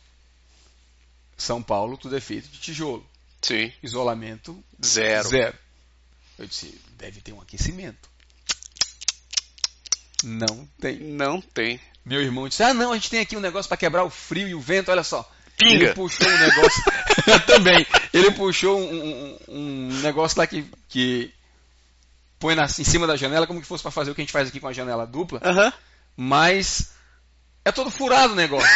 São 1.37 1.63
Paulo, 1.63 1.97
tudo 1.97 2.17
é 2.17 2.21
feito 2.21 2.49
de 2.49 2.59
tijolo. 2.59 3.07
Sim. 3.43 3.73
Isolamento 3.83 4.63
Zero. 4.85 5.29
Zero. 5.29 5.59
Eu 6.39 6.47
disse, 6.47 6.81
deve 6.99 7.21
ter 7.21 7.33
um 7.33 7.41
aquecimento. 7.41 8.09
Não 10.23 10.69
tem. 10.81 10.99
Não 11.01 11.41
tem. 11.41 11.81
Meu 12.05 12.21
irmão 12.21 12.49
disse, 12.49 12.63
ah 12.63 12.75
não, 12.75 12.93
a 12.93 12.95
gente 12.97 13.11
tem 13.11 13.21
aqui 13.21 13.37
um 13.37 13.41
negócio 13.41 13.69
para 13.69 13.77
quebrar 13.77 14.05
o 14.05 14.11
frio 14.11 14.49
e 14.49 14.55
o 14.55 14.61
vento, 14.61 14.91
olha 14.91 15.03
só. 15.05 15.29
Pinga. 15.57 15.85
Ele 15.87 15.95
puxou 15.95 16.27
um 16.29 16.39
negócio. 16.39 16.83
Também. 17.47 17.87
Ele 18.13 18.31
puxou 18.33 18.79
um, 18.81 18.95
um- 18.95 19.39
um 19.49 20.01
negócio 20.03 20.39
lá 20.39 20.47
que, 20.47 20.65
que 20.89 21.33
põe 22.39 22.55
na- 22.55 22.65
em 22.65 22.85
cima 22.85 23.07
da 23.07 23.17
janela, 23.17 23.47
como 23.47 23.61
que 23.61 23.67
fosse 23.67 23.83
para 23.83 23.91
fazer 23.91 24.11
o 24.11 24.15
que 24.15 24.21
a 24.21 24.25
gente 24.25 24.33
faz 24.33 24.49
aqui 24.49 24.61
com 24.61 24.69
a 24.69 24.73
janela 24.73 25.07
dupla. 25.07 25.41
Mas 26.17 26.93
é 27.65 27.73
todo 27.73 27.91
furado 27.91 28.33
o 28.33 28.37
negócio. 28.37 28.69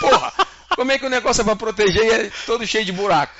Porra, 0.00 0.32
como 0.74 0.92
é 0.92 0.98
que 0.98 1.06
o 1.06 1.10
negócio 1.10 1.42
é 1.42 1.44
pra 1.44 1.56
proteger 1.56 2.04
e 2.04 2.10
é 2.26 2.30
todo 2.46 2.66
cheio 2.66 2.84
de 2.84 2.92
buraco? 2.92 3.32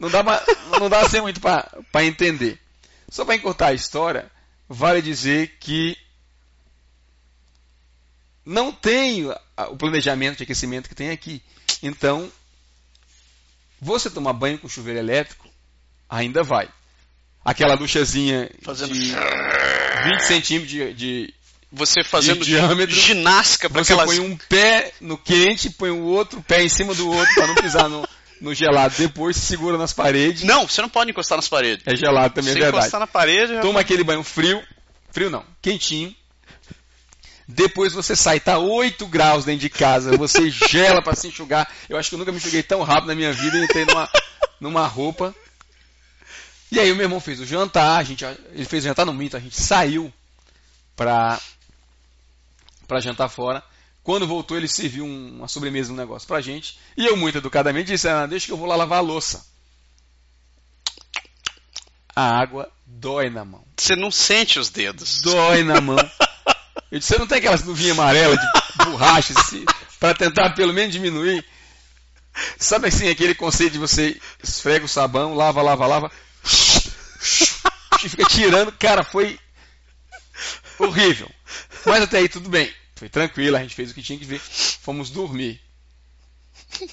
Não 0.00 0.10
dá, 0.10 0.24
pra, 0.24 0.44
não 0.80 0.88
dá 0.90 1.00
assim 1.00 1.20
muito 1.20 1.40
pra 1.40 1.70
pra 1.92 2.04
entender. 2.04 2.58
Só 3.08 3.24
para 3.24 3.36
encurtar 3.36 3.68
a 3.68 3.72
história, 3.74 4.30
vale 4.68 5.00
dizer 5.00 5.56
que 5.60 5.96
não 8.44 8.72
tem 8.72 9.26
o 9.26 9.76
planejamento 9.76 10.36
de 10.38 10.42
aquecimento 10.42 10.88
que 10.88 10.94
tem 10.94 11.10
aqui. 11.10 11.42
Então, 11.82 12.30
você 13.80 14.10
tomar 14.10 14.32
banho 14.32 14.58
com 14.58 14.68
chuveiro 14.68 14.98
elétrico, 14.98 15.48
ainda 16.08 16.42
vai. 16.42 16.68
Aquela 17.44 17.76
duchazinha 17.76 18.50
Fazendo. 18.62 18.92
de 18.94 19.12
20 20.04 20.20
centímetros 20.22 20.70
de- 20.70 20.94
de, 20.94 21.34
Você 21.76 22.04
fazendo 22.04 22.44
diâmetro, 22.44 22.94
ginástica 22.94 23.68
você 23.68 23.92
aquelas. 23.92 24.06
põe 24.06 24.20
um 24.24 24.36
pé 24.36 24.92
no 25.00 25.18
quente, 25.18 25.70
põe 25.70 25.90
o 25.90 26.02
outro 26.04 26.40
pé 26.42 26.62
em 26.62 26.68
cima 26.68 26.94
do 26.94 27.10
outro 27.10 27.34
para 27.34 27.46
não 27.48 27.54
pisar 27.56 27.88
no, 27.88 28.08
no 28.40 28.54
gelado. 28.54 28.94
Depois 28.96 29.36
se 29.36 29.44
segura 29.46 29.76
nas 29.76 29.92
paredes. 29.92 30.44
Não, 30.44 30.68
você 30.68 30.80
não 30.80 30.88
pode 30.88 31.10
encostar 31.10 31.36
nas 31.36 31.48
paredes. 31.48 31.84
É 31.86 31.96
gelado 31.96 32.32
também, 32.34 32.52
Se 32.52 32.58
é 32.58 32.62
verdade. 32.62 32.78
encostar 32.84 33.00
na 33.00 33.06
parede, 33.08 33.54
já- 33.54 33.60
Toma 33.60 33.80
aquele 33.80 34.04
banho 34.04 34.22
frio. 34.22 34.62
Frio 35.10 35.30
não, 35.30 35.44
quentinho. 35.60 36.14
Depois 37.46 37.92
você 37.92 38.16
sai, 38.16 38.40
tá 38.40 38.58
8 38.58 39.06
graus 39.06 39.44
dentro 39.44 39.60
de 39.60 39.68
casa, 39.68 40.16
você 40.16 40.48
gela 40.68 41.02
para 41.02 41.14
se 41.14 41.28
enxugar. 41.28 41.68
Eu 41.88 41.96
acho 41.98 42.08
que 42.08 42.14
eu 42.14 42.18
nunca 42.18 42.30
me 42.32 42.38
enxuguei 42.38 42.62
tão 42.62 42.82
rápido 42.82 43.08
na 43.08 43.14
minha 43.14 43.32
vida 43.32 43.58
e 43.58 43.64
entrei 43.64 43.84
numa, 43.84 44.08
numa 44.60 44.86
roupa. 44.86 45.34
E 46.72 46.80
aí 46.80 46.90
o 46.90 46.96
meu 46.96 47.04
irmão 47.04 47.20
fez 47.20 47.40
o 47.40 47.46
jantar, 47.46 47.98
a 47.98 48.02
gente, 48.02 48.24
ele 48.24 48.64
fez 48.64 48.84
o 48.84 48.86
jantar 48.88 49.04
no 49.04 49.12
minto, 49.12 49.36
a 49.36 49.40
gente 49.40 49.60
saiu 49.60 50.12
pra, 50.96 51.38
pra 52.86 53.00
jantar 53.00 53.28
fora. 53.28 53.62
Quando 54.02 54.26
voltou, 54.26 54.56
ele 54.56 54.68
serviu 54.68 55.04
um- 55.04 55.38
uma 55.38 55.48
sobremesa, 55.48 55.92
um 55.92 55.96
negócio 55.96 56.28
pra 56.28 56.40
gente. 56.40 56.78
E 56.96 57.06
eu, 57.06 57.16
muito 57.16 57.38
educadamente, 57.38 57.90
disse: 57.92 58.08
ah, 58.08 58.26
Deixa 58.26 58.46
que 58.46 58.52
eu 58.52 58.56
vou 58.56 58.66
lá 58.66 58.76
lavar 58.76 58.98
a 58.98 59.02
louça. 59.02 59.44
A 62.14 62.38
água 62.40 62.70
dói 62.86 63.28
na 63.28 63.44
mão. 63.44 63.64
você 63.76 63.96
não 63.96 64.10
sente 64.10 64.58
os 64.58 64.70
dedos. 64.70 65.20
Dói 65.22 65.64
na 65.64 65.80
mão. 65.80 65.96
Eu 66.90 66.98
disse: 67.00 67.12
Você 67.12 67.18
não 67.18 67.26
tem 67.26 67.38
aquelas 67.38 67.64
nuvinhas 67.64 67.98
amarelas 67.98 68.38
de 68.38 68.84
borracha 68.84 69.34
assim, 69.38 69.64
para 69.98 70.14
tentar 70.14 70.50
pelo 70.50 70.72
menos 70.72 70.92
diminuir? 70.92 71.44
Sabe 72.58 72.88
assim, 72.88 73.08
aquele 73.08 73.34
conceito 73.34 73.72
de 73.72 73.78
você 73.78 74.20
esfrega 74.42 74.84
o 74.84 74.88
sabão, 74.88 75.34
lava, 75.34 75.60
lava, 75.62 75.86
lava, 75.86 76.10
e 78.04 78.08
fica 78.08 78.24
tirando. 78.26 78.70
Cara, 78.72 79.02
foi 79.02 79.38
horrível. 80.78 81.28
Mas 81.86 82.02
até 82.02 82.18
aí 82.18 82.28
tudo 82.28 82.48
bem. 82.48 82.72
Foi 82.94 83.08
tranquilo, 83.08 83.56
a 83.56 83.60
gente 83.60 83.74
fez 83.74 83.90
o 83.90 83.94
que 83.94 84.02
tinha 84.02 84.18
que 84.18 84.24
ver. 84.24 84.38
Fomos 84.38 85.10
dormir. 85.10 85.60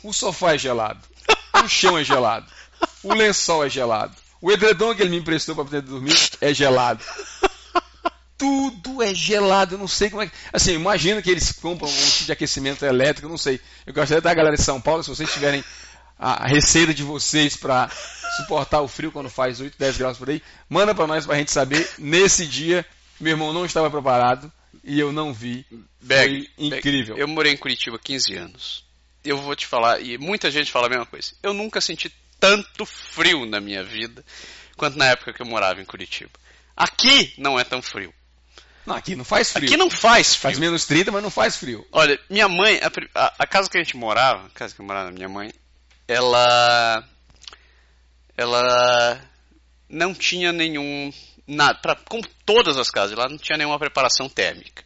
O 0.04 0.12
sofá 0.12 0.56
é 0.56 0.58
gelado. 0.58 1.02
O 1.64 1.68
chão 1.68 1.98
é 1.98 2.04
gelado. 2.04 2.46
O 3.04 3.14
lençol 3.14 3.66
é 3.66 3.70
gelado. 3.70 4.16
O 4.42 4.52
edredom 4.52 4.96
que 4.96 5.04
ele 5.04 5.12
me 5.12 5.18
emprestou 5.18 5.54
para 5.54 5.66
poder 5.66 5.82
dormir 5.82 6.18
é 6.42 6.54
gelado. 6.54 7.04
tudo 8.38 9.04
é 9.04 9.14
gelado, 9.14 9.76
eu 9.76 9.80
não 9.80 9.88
sei 9.88 10.10
como 10.10 10.24
é 10.24 10.28
que. 10.28 10.34
Assim, 10.52 10.74
imagina 10.74 11.22
que 11.22 11.30
eles 11.30 11.52
compram 11.52 11.88
um 11.88 12.10
tipo 12.10 12.26
de 12.26 12.32
aquecimento 12.32 12.84
elétrico, 12.84 13.28
eu 13.28 13.30
não 13.30 13.38
sei. 13.38 13.62
Eu 13.86 13.94
gostaria 13.94 14.22
da 14.22 14.34
galera 14.34 14.56
de 14.56 14.64
São 14.64 14.82
Paulo, 14.82 15.04
se 15.04 15.10
vocês 15.10 15.32
tiverem 15.32 15.64
a 16.18 16.48
receita 16.48 16.94
de 16.94 17.04
vocês 17.04 17.56
para 17.56 17.90
suportar 18.38 18.82
o 18.82 18.88
frio 18.88 19.12
quando 19.12 19.30
faz 19.30 19.60
8, 19.60 19.78
10 19.78 19.98
graus 19.98 20.18
por 20.18 20.30
aí, 20.30 20.42
manda 20.70 20.94
para 20.94 21.08
nós 21.08 21.26
para 21.26 21.36
a 21.36 21.38
gente 21.38 21.52
saber. 21.52 21.88
Nesse 22.00 22.48
dia, 22.48 22.86
meu 23.20 23.32
irmão 23.32 23.54
não 23.54 23.66
estava 23.66 23.90
preparado 23.90 24.52
e 24.84 25.00
eu 25.00 25.12
não 25.12 25.34
vi. 25.34 25.66
Beg, 26.02 26.50
Foi 26.56 26.66
incrível. 26.66 27.16
Beg, 27.16 27.22
eu 27.22 27.28
morei 27.28 27.54
em 27.54 27.58
Curitiba 27.58 28.00
15 28.00 28.36
anos. 28.36 28.86
Eu 29.24 29.38
vou 29.38 29.56
te 29.56 29.68
falar, 29.68 30.02
e 30.02 30.18
muita 30.18 30.50
gente 30.50 30.72
fala 30.72 30.88
a 30.88 30.90
mesma 30.90 31.06
coisa. 31.06 31.34
Eu 31.44 31.54
nunca 31.54 31.80
senti 31.80 32.12
tanto 32.40 32.86
frio 32.86 33.46
na 33.46 33.60
minha 33.60 33.84
vida 33.84 34.26
quanto 34.76 34.98
na 34.98 35.06
época 35.06 35.32
que 35.32 35.42
eu 35.42 35.46
morava 35.46 35.80
em 35.80 35.86
Curitiba. 35.86 36.32
Aqui 36.76 37.34
não 37.38 37.60
é 37.60 37.64
tão 37.64 37.82
frio. 37.82 38.12
Não, 38.84 38.96
aqui 38.96 39.16
não 39.16 39.24
faz 39.24 39.52
frio. 39.52 39.68
Aqui 39.68 39.78
não 39.78 39.92
faz 39.92 40.30
frio. 40.30 40.42
Faz 40.42 40.58
menos 40.58 40.86
30, 40.86 41.12
mas 41.12 41.22
não 41.22 41.30
faz 41.30 41.56
frio. 41.56 41.86
Olha, 41.92 42.20
minha 42.28 42.50
mãe, 42.50 42.80
a, 42.82 43.20
a, 43.20 43.34
a 43.40 43.48
casa 43.48 43.70
que 43.70 43.78
a 43.78 43.84
gente 43.84 43.96
morava, 43.96 44.48
a 44.48 44.50
casa 44.50 44.74
que 44.74 44.82
eu 44.82 44.86
morava 44.86 45.06
na 45.06 45.12
minha 45.12 45.30
mãe, 45.30 45.54
ela 46.08 47.08
ela 48.36 49.22
não 49.88 50.16
tinha 50.16 50.52
nenhum 50.52 51.14
nada, 51.52 51.80
pra, 51.80 51.96
como 51.96 52.24
todas 52.46 52.78
as 52.78 52.90
casas 52.90 53.18
lá 53.18 53.28
não 53.28 53.38
tinha 53.38 53.58
nenhuma 53.58 53.80
preparação 53.80 54.30
térmica. 54.30 54.84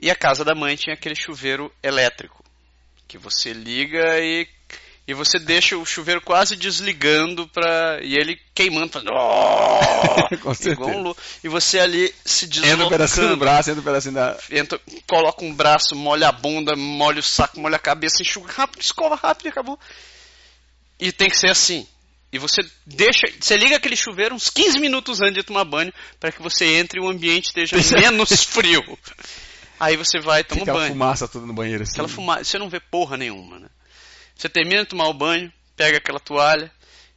E 0.00 0.10
a 0.10 0.16
casa 0.16 0.44
da 0.44 0.54
mãe 0.54 0.74
tinha 0.74 0.94
aquele 0.94 1.14
chuveiro 1.14 1.72
elétrico 1.82 2.42
que 3.06 3.18
você 3.18 3.52
liga 3.52 4.18
e 4.18 4.48
e 5.06 5.14
você 5.14 5.38
deixa 5.38 5.76
o 5.76 5.84
chuveiro 5.84 6.20
quase 6.20 6.54
desligando 6.54 7.48
para 7.48 7.98
e 8.02 8.14
ele 8.14 8.40
queimando, 8.54 8.92
fazendo, 8.92 9.10
oh! 9.12 10.38
Com 10.40 10.54
certeza. 10.54 10.90
um 10.90 11.14
e 11.42 11.48
você 11.48 11.80
ali 11.80 12.14
se 12.24 12.46
deslocando. 12.46 12.74
Entra 12.74 12.86
um 12.86 12.90
pedacinho 12.90 13.28
do 13.28 13.36
braço, 13.36 13.70
entra 13.70 13.80
um 13.80 13.84
pedacinho 13.84 14.14
da. 14.14 14.38
Entra, 14.50 14.80
coloca 15.08 15.44
um 15.44 15.52
braço, 15.52 15.96
molha 15.96 16.28
a 16.28 16.32
bunda, 16.32 16.76
molha 16.76 17.18
o 17.18 17.22
saco, 17.22 17.60
molha 17.60 17.76
a 17.76 17.80
cabeça, 17.80 18.22
enxuga 18.22 18.52
rápido, 18.52 18.80
escova 18.80 19.16
rápido 19.16 19.46
e 19.46 19.48
acabou. 19.48 19.78
E 21.00 21.10
tem 21.10 21.28
que 21.28 21.36
ser 21.36 21.50
assim. 21.50 21.86
E 22.32 22.38
você 22.38 22.62
deixa, 22.86 23.26
você 23.38 23.56
liga 23.56 23.76
aquele 23.76 23.94
chuveiro 23.94 24.34
uns 24.34 24.48
15 24.48 24.78
minutos 24.78 25.20
antes 25.20 25.34
de 25.34 25.42
tomar 25.42 25.64
banho 25.64 25.92
para 26.18 26.32
que 26.32 26.40
você 26.40 26.64
entre 26.76 26.98
e 26.98 27.02
o 27.02 27.08
ambiente 27.08 27.46
esteja 27.46 27.76
menos 28.00 28.30
frio. 28.48 28.82
Aí 29.78 29.96
você 29.96 30.18
vai 30.18 30.42
tomar 30.42 30.64
banho. 30.64 30.76
Aquela 30.78 30.88
fumaça 30.88 31.28
toda 31.28 31.44
no 31.44 31.52
banheiro 31.52 31.82
assim. 31.82 31.92
Aquela 31.92 32.08
fumaça, 32.08 32.44
você 32.44 32.58
não 32.58 32.70
vê 32.70 32.80
porra 32.80 33.18
nenhuma, 33.18 33.58
né? 33.58 33.68
Você 34.34 34.48
termina 34.48 34.82
de 34.82 34.88
tomar 34.88 35.08
o 35.08 35.14
banho, 35.14 35.52
pega 35.76 35.98
aquela 35.98 36.18
toalha, 36.18 36.72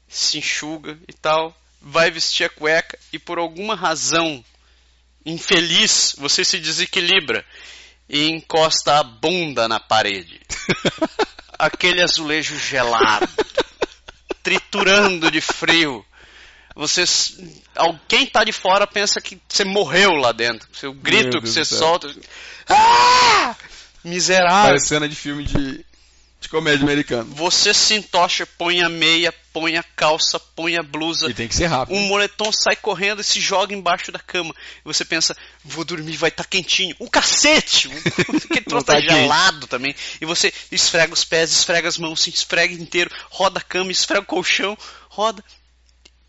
se 0.08 0.38
enxuga 0.38 1.00
e 1.08 1.14
tal, 1.14 1.56
vai 1.82 2.12
vestir 2.12 2.46
a 2.46 2.50
cueca 2.50 3.00
e 3.14 3.18
por 3.18 3.38
alguma 3.38 3.76
razão 3.76 4.44
infeliz 5.26 6.16
você 6.18 6.44
se 6.44 6.60
desequilibra 6.60 7.46
e 8.10 8.30
encosta 8.30 9.00
a 9.00 9.04
bunda 9.04 9.68
na 9.68 9.80
parede. 9.80 10.42
Aquele 11.58 12.04
azulejo 12.04 12.60
gelado, 12.60 13.30
triturando 14.46 15.32
de 15.32 15.42
frio. 15.42 16.06
Você, 16.76 17.04
quem 18.08 18.26
está 18.26 18.44
de 18.44 18.52
fora 18.52 18.86
pensa 18.86 19.20
que 19.20 19.42
você 19.50 19.64
morreu 19.64 20.12
lá 20.12 20.32
dentro. 20.32 20.68
Seu 20.72 20.94
grito 20.94 21.42
que 21.42 21.50
você 21.50 21.66
solta. 21.66 22.14
Ah! 22.70 23.56
Miserável. 24.04 24.70
Parece 24.70 24.88
cena 24.88 25.10
de 25.10 25.16
filme 25.16 25.46
de, 25.46 25.84
de 26.40 26.50
comédia 26.50 26.84
americana. 26.84 27.24
Você 27.32 27.74
se 27.74 27.96
entocha, 27.96 28.46
põe 28.46 28.84
a 28.84 28.90
meia, 28.90 29.34
põe 29.56 29.78
a 29.78 29.84
calça, 29.84 30.38
põe 30.38 30.76
a 30.76 30.84
blusa. 30.84 31.30
E 31.30 31.34
tem 31.34 31.48
que 31.48 31.56
ser 31.56 31.68
rápido. 31.68 31.96
Um 31.96 32.08
moletom 32.08 32.52
sai 32.52 32.76
correndo 32.76 33.22
e 33.22 33.24
se 33.24 33.40
joga 33.40 33.74
embaixo 33.74 34.12
da 34.12 34.20
cama. 34.20 34.54
E 34.54 34.84
você 34.84 35.06
pensa, 35.06 35.34
vou 35.64 35.86
dormir, 35.86 36.18
vai 36.18 36.28
estar 36.28 36.44
tá 36.44 36.50
quentinho. 36.50 36.94
O 37.00 37.10
cacete! 37.10 37.90
Aquele 38.52 38.66
troço 38.66 38.86
tá 38.86 39.00
gelado 39.00 39.66
também. 39.66 39.96
E 40.20 40.26
você 40.26 40.54
esfrega 40.70 41.14
os 41.14 41.24
pés, 41.24 41.54
esfrega 41.54 41.88
as 41.88 41.98
mãos, 41.98 42.20
se 42.20 42.30
esfrega 42.30 42.74
inteiro, 42.74 43.10
roda 43.30 43.60
a 43.60 43.64
cama, 43.64 43.94
esfrega 43.94 44.24
o 44.24 44.26
colchão, 44.26 44.78
roda 45.08 45.42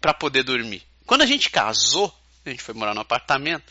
para 0.00 0.14
poder 0.14 0.44
dormir. 0.44 0.84
Quando 1.04 1.22
a 1.22 1.26
gente 1.26 1.50
casou, 1.50 2.14
a 2.44 2.50
gente 2.50 2.62
foi 2.62 2.74
morar 2.74 2.94
no 2.94 3.00
apartamento, 3.00 3.64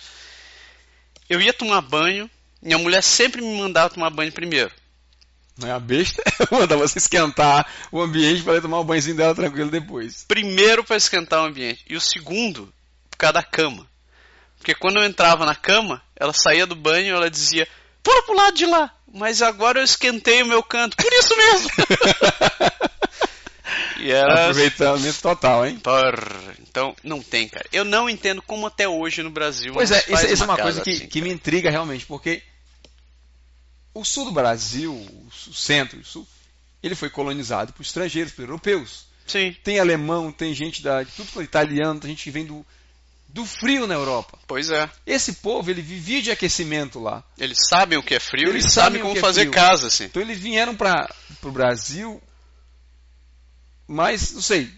eu 1.29 1.39
ia 1.39 1.53
tomar 1.53 1.79
banho, 1.79 2.29
minha 2.61 2.77
mulher 2.77 3.01
sempre 3.01 3.41
me 3.41 3.57
mandava 3.57 3.89
tomar 3.89 4.09
banho 4.09 4.33
primeiro. 4.33 4.71
Não 5.57 5.69
é 5.69 5.71
a 5.71 5.79
besta? 5.79 6.21
Manda 6.51 6.75
você 6.75 6.97
esquentar 6.97 7.65
o 7.91 8.01
ambiente 8.01 8.43
para 8.43 8.61
tomar 8.61 8.79
o 8.79 8.83
banhozinho 8.83 9.15
dela 9.15 9.33
tranquilo 9.33 9.71
depois. 9.71 10.25
Primeiro 10.27 10.83
para 10.83 10.97
esquentar 10.97 11.41
o 11.41 11.45
ambiente. 11.45 11.83
E 11.89 11.95
o 11.95 12.01
segundo, 12.01 12.73
por 13.09 13.17
causa 13.17 13.33
da 13.33 13.43
cama. 13.43 13.87
Porque 14.57 14.75
quando 14.75 14.97
eu 14.97 15.03
entrava 15.03 15.45
na 15.45 15.55
cama, 15.55 16.01
ela 16.15 16.33
saía 16.33 16.65
do 16.65 16.75
banho 16.75 17.07
e 17.07 17.09
ela 17.09 17.29
dizia: 17.29 17.67
Pula 18.03 18.23
pro 18.23 18.35
lado 18.35 18.57
de 18.57 18.65
lá. 18.65 18.91
Mas 19.13 19.41
agora 19.41 19.79
eu 19.79 19.83
esquentei 19.83 20.43
o 20.43 20.45
meu 20.45 20.61
canto. 20.61 20.97
Por 20.97 21.13
isso 21.13 21.37
mesmo. 21.37 21.69
e 23.99 24.11
era... 24.11 24.49
Aproveitamento 24.49 25.21
total, 25.21 25.65
hein? 25.65 25.79
Então, 26.59 26.93
não 27.01 27.21
tem, 27.21 27.47
cara. 27.47 27.65
Eu 27.71 27.85
não 27.85 28.09
entendo 28.09 28.41
como 28.41 28.67
até 28.67 28.89
hoje 28.89 29.23
no 29.23 29.29
Brasil. 29.29 29.71
Pois 29.73 29.89
é, 29.89 30.03
isso, 30.09 30.33
isso 30.33 30.43
é 30.43 30.45
uma 30.45 30.57
coisa 30.57 30.81
que, 30.81 30.91
assim, 30.91 31.07
que 31.07 31.21
me 31.21 31.31
intriga 31.31 31.71
realmente, 31.71 32.05
porque 32.05 32.43
o 33.95 34.03
sul 34.03 34.25
do 34.25 34.31
Brasil, 34.31 34.93
o 34.93 35.53
centro 35.53 35.97
e 35.97 36.01
o 36.01 36.05
sul, 36.05 36.27
ele 36.83 36.93
foi 36.93 37.09
colonizado 37.09 37.73
por 37.73 37.81
estrangeiros, 37.81 38.33
por 38.33 38.43
europeus. 38.43 39.05
Sim. 39.25 39.55
Tem 39.63 39.79
alemão, 39.79 40.31
tem 40.31 40.53
gente 40.53 40.83
da, 40.83 41.01
de 41.01 41.11
tudo 41.13 41.41
italiano, 41.41 41.99
tem 41.99 42.11
gente 42.11 42.25
que 42.25 42.29
vem 42.29 42.45
do, 42.45 42.63
do 43.29 43.45
frio 43.45 43.87
na 43.87 43.95
Europa. 43.95 44.37
Pois 44.45 44.69
é. 44.69 44.87
Esse 45.07 45.33
povo, 45.33 45.71
ele 45.71 45.81
vivia 45.81 46.21
de 46.21 46.29
aquecimento 46.29 46.99
lá. 46.99 47.23
Eles 47.39 47.57
sabem 47.69 47.97
o 47.97 48.03
que 48.03 48.13
é 48.13 48.19
frio, 48.19 48.49
eles, 48.49 48.65
eles 48.65 48.73
sabem 48.73 49.01
como 49.01 49.15
fazer 49.15 49.47
é 49.47 49.49
casa, 49.49 49.87
assim. 49.87 50.03
Então 50.03 50.21
eles 50.21 50.37
vieram 50.37 50.75
para 50.75 51.09
o 51.41 51.51
Brasil, 51.51 52.21
mas, 53.87 54.33
não 54.33 54.41
sei, 54.41 54.69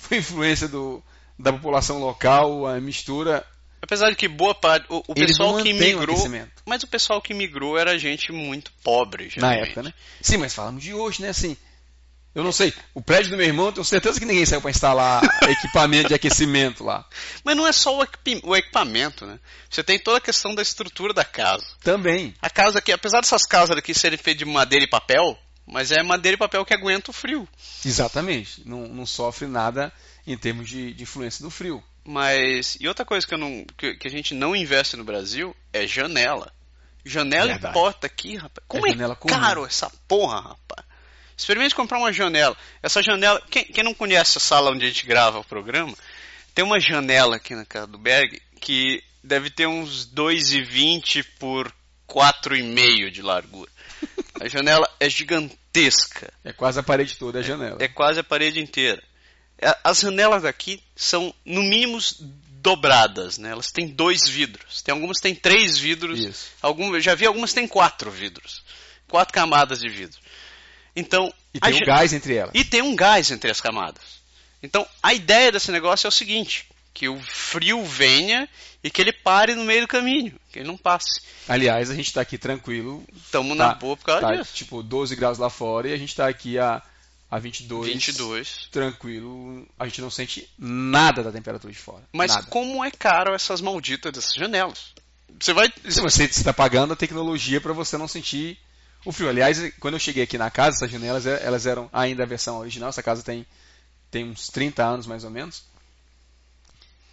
foi 0.00 0.18
influência 0.18 0.66
do, 0.66 1.02
da 1.38 1.52
população 1.52 2.00
local, 2.00 2.66
a 2.66 2.80
mistura 2.80 3.46
Apesar 3.82 4.10
de 4.10 4.16
que 4.16 4.28
boa 4.28 4.54
parte. 4.54 4.86
O, 4.88 5.02
o 5.08 5.14
pessoal 5.14 5.62
que 5.62 5.72
migrou. 5.72 6.28
Mas 6.66 6.82
o 6.82 6.86
pessoal 6.86 7.20
que 7.20 7.32
migrou 7.32 7.78
era 7.78 7.98
gente 7.98 8.30
muito 8.32 8.72
pobre, 8.82 9.28
geralmente. 9.28 9.60
Na 9.60 9.66
época, 9.66 9.82
né? 9.82 9.94
Sim, 10.20 10.36
mas 10.36 10.54
falamos 10.54 10.82
de 10.82 10.92
hoje, 10.92 11.22
né? 11.22 11.30
Assim. 11.30 11.56
Eu 12.32 12.44
não 12.44 12.52
sei. 12.52 12.72
O 12.94 13.02
prédio 13.02 13.32
do 13.32 13.36
meu 13.36 13.46
irmão, 13.46 13.72
tenho 13.72 13.84
certeza 13.84 14.20
que 14.20 14.24
ninguém 14.24 14.46
saiu 14.46 14.60
para 14.60 14.70
instalar 14.70 15.20
equipamento 15.50 16.08
de 16.08 16.14
aquecimento 16.14 16.84
lá. 16.84 17.04
Mas 17.42 17.56
não 17.56 17.66
é 17.66 17.72
só 17.72 17.98
o, 17.98 18.56
equipamento, 18.56 19.26
né? 19.26 19.40
Você 19.68 19.82
tem 19.82 19.98
toda 19.98 20.18
a 20.18 20.20
questão 20.20 20.54
da 20.54 20.62
estrutura 20.62 21.12
da 21.12 21.24
casa. 21.24 21.66
Também. 21.82 22.32
A 22.40 22.48
casa 22.48 22.78
aqui, 22.78 22.92
apesar 22.92 23.20
dessas 23.20 23.44
casas 23.44 23.76
aqui 23.76 23.92
serem 23.92 24.16
feitas 24.16 24.38
de 24.38 24.44
madeira 24.44 24.84
e 24.84 24.88
papel, 24.88 25.36
mas 25.66 25.90
é 25.90 26.02
madeira 26.04 26.36
e 26.36 26.38
papel 26.38 26.64
que 26.64 26.72
aguenta 26.72 27.10
o 27.10 27.14
frio. 27.14 27.48
Exatamente. 27.84 28.62
Não, 28.64 28.86
não 28.86 29.06
sofre 29.06 29.48
nada 29.48 29.92
em 30.24 30.36
termos 30.38 30.68
de, 30.68 30.94
de 30.94 31.02
influência 31.02 31.42
do 31.42 31.50
frio. 31.50 31.82
Mas. 32.10 32.76
E 32.80 32.88
outra 32.88 33.04
coisa 33.04 33.24
que, 33.24 33.32
eu 33.32 33.38
não, 33.38 33.64
que, 33.78 33.94
que, 33.94 34.08
a 34.08 34.10
gente 34.10 34.34
não 34.34 34.56
investe 34.56 34.96
no 34.96 35.04
Brasil 35.04 35.54
é 35.72 35.86
janela. 35.86 36.52
Janela 37.04 37.52
Verdade. 37.52 37.72
e 37.72 37.80
porta 37.80 38.06
aqui, 38.08 38.36
rapaz. 38.36 38.66
Como 38.66 38.84
é, 38.84 38.90
é 38.90 39.28
caro 39.28 39.64
essa 39.64 39.88
porra, 40.08 40.40
rapaz. 40.40 40.84
Experimente 41.36 41.74
comprar 41.74 41.98
uma 41.98 42.12
janela. 42.12 42.56
Essa 42.82 43.00
janela. 43.00 43.40
Quem, 43.48 43.64
quem 43.64 43.84
não 43.84 43.94
conhece 43.94 44.38
a 44.38 44.40
sala 44.40 44.72
onde 44.72 44.84
a 44.84 44.88
gente 44.88 45.06
grava 45.06 45.38
o 45.38 45.44
programa, 45.44 45.94
tem 46.52 46.64
uma 46.64 46.80
janela 46.80 47.36
aqui 47.36 47.54
na 47.54 47.64
casa 47.64 47.86
do 47.86 47.96
Berg 47.96 48.42
que 48.60 49.02
deve 49.22 49.48
ter 49.48 49.68
uns 49.68 50.04
2,20 50.12 51.24
por 51.38 51.72
4,5 52.08 53.10
de 53.10 53.22
largura. 53.22 53.70
A 54.40 54.48
janela 54.48 54.88
é 54.98 55.08
gigantesca. 55.08 56.32
É 56.42 56.52
quase 56.52 56.80
a 56.80 56.82
parede 56.82 57.16
toda 57.16 57.38
a 57.38 57.42
janela. 57.42 57.76
É, 57.80 57.84
é 57.84 57.88
quase 57.88 58.18
a 58.18 58.24
parede 58.24 58.58
inteira. 58.58 59.00
É, 59.60 59.76
as 59.84 60.00
janelas 60.00 60.44
aqui 60.44 60.82
são, 60.96 61.34
no 61.44 61.62
mínimo, 61.62 61.98
dobradas, 62.60 63.38
né? 63.38 63.50
Elas 63.50 63.70
têm 63.70 63.88
dois 63.88 64.28
vidros. 64.28 64.82
Tem 64.82 64.92
algumas 64.92 65.18
têm 65.18 65.34
três 65.34 65.78
vidros. 65.78 66.48
Algumas, 66.62 67.04
já 67.04 67.14
vi 67.14 67.26
algumas 67.26 67.50
que 67.50 67.60
têm 67.60 67.68
quatro 67.68 68.10
vidros. 68.10 68.62
Quatro 69.08 69.34
camadas 69.34 69.80
de 69.80 69.88
vidro. 69.88 70.18
Então, 70.94 71.32
e 71.52 71.60
tem 71.60 71.74
um 71.74 71.86
gás 71.86 72.12
entre 72.12 72.34
elas. 72.34 72.52
E 72.54 72.64
tem 72.64 72.82
um 72.82 72.96
gás 72.96 73.30
entre 73.30 73.50
as 73.50 73.60
camadas. 73.60 74.20
Então, 74.62 74.86
a 75.02 75.14
ideia 75.14 75.50
desse 75.50 75.70
negócio 75.70 76.06
é 76.06 76.08
o 76.08 76.12
seguinte: 76.12 76.66
que 76.92 77.08
o 77.08 77.18
frio 77.20 77.82
venha 77.84 78.48
e 78.82 78.90
que 78.90 79.00
ele 79.00 79.12
pare 79.12 79.54
no 79.54 79.64
meio 79.64 79.82
do 79.82 79.88
caminho, 79.88 80.34
que 80.50 80.58
ele 80.58 80.66
não 80.66 80.76
passe. 80.76 81.20
Aliás, 81.48 81.90
a 81.90 81.94
gente 81.94 82.06
está 82.06 82.20
aqui 82.20 82.38
tranquilo. 82.38 83.04
Estamos 83.14 83.56
tá, 83.56 83.68
na 83.68 83.74
boa 83.74 83.96
por 83.96 84.04
causa 84.04 84.20
tá, 84.20 84.36
disso. 84.36 84.54
Tipo, 84.54 84.82
12 84.82 85.16
graus 85.16 85.38
lá 85.38 85.50
fora 85.50 85.88
e 85.88 85.92
a 85.92 85.96
gente 85.96 86.10
está 86.10 86.28
aqui 86.28 86.58
a 86.58 86.82
a 87.30 87.38
22, 87.38 87.92
22. 87.92 88.68
Tranquilo, 88.70 89.66
a 89.78 89.86
gente 89.86 90.00
não 90.00 90.10
sente 90.10 90.48
nada 90.58 91.22
da 91.22 91.30
temperatura 91.30 91.72
de 91.72 91.78
fora. 91.78 92.02
Mas 92.12 92.34
nada. 92.34 92.46
como 92.48 92.84
é 92.84 92.90
caro 92.90 93.34
essas 93.34 93.60
malditas 93.60 94.12
dessas 94.12 94.34
janelas? 94.34 94.92
Você 95.38 95.52
vai. 95.52 95.72
Se 95.88 96.00
você 96.00 96.24
está 96.24 96.52
pagando 96.52 96.92
a 96.92 96.96
tecnologia 96.96 97.60
para 97.60 97.72
você 97.72 97.96
não 97.96 98.08
sentir 98.08 98.58
o 99.04 99.12
frio. 99.12 99.28
Aliás, 99.28 99.72
quando 99.78 99.94
eu 99.94 100.00
cheguei 100.00 100.24
aqui 100.24 100.36
na 100.36 100.50
casa, 100.50 100.78
essas 100.78 100.90
janelas 100.90 101.26
é, 101.26 101.40
elas 101.44 101.66
eram 101.66 101.88
ainda 101.92 102.22
a 102.22 102.26
versão 102.26 102.58
original. 102.58 102.88
Essa 102.88 103.02
casa 103.02 103.22
tem, 103.22 103.46
tem 104.10 104.24
uns 104.24 104.48
30 104.48 104.84
anos 104.84 105.06
mais 105.06 105.24
ou 105.24 105.30
menos. 105.30 105.64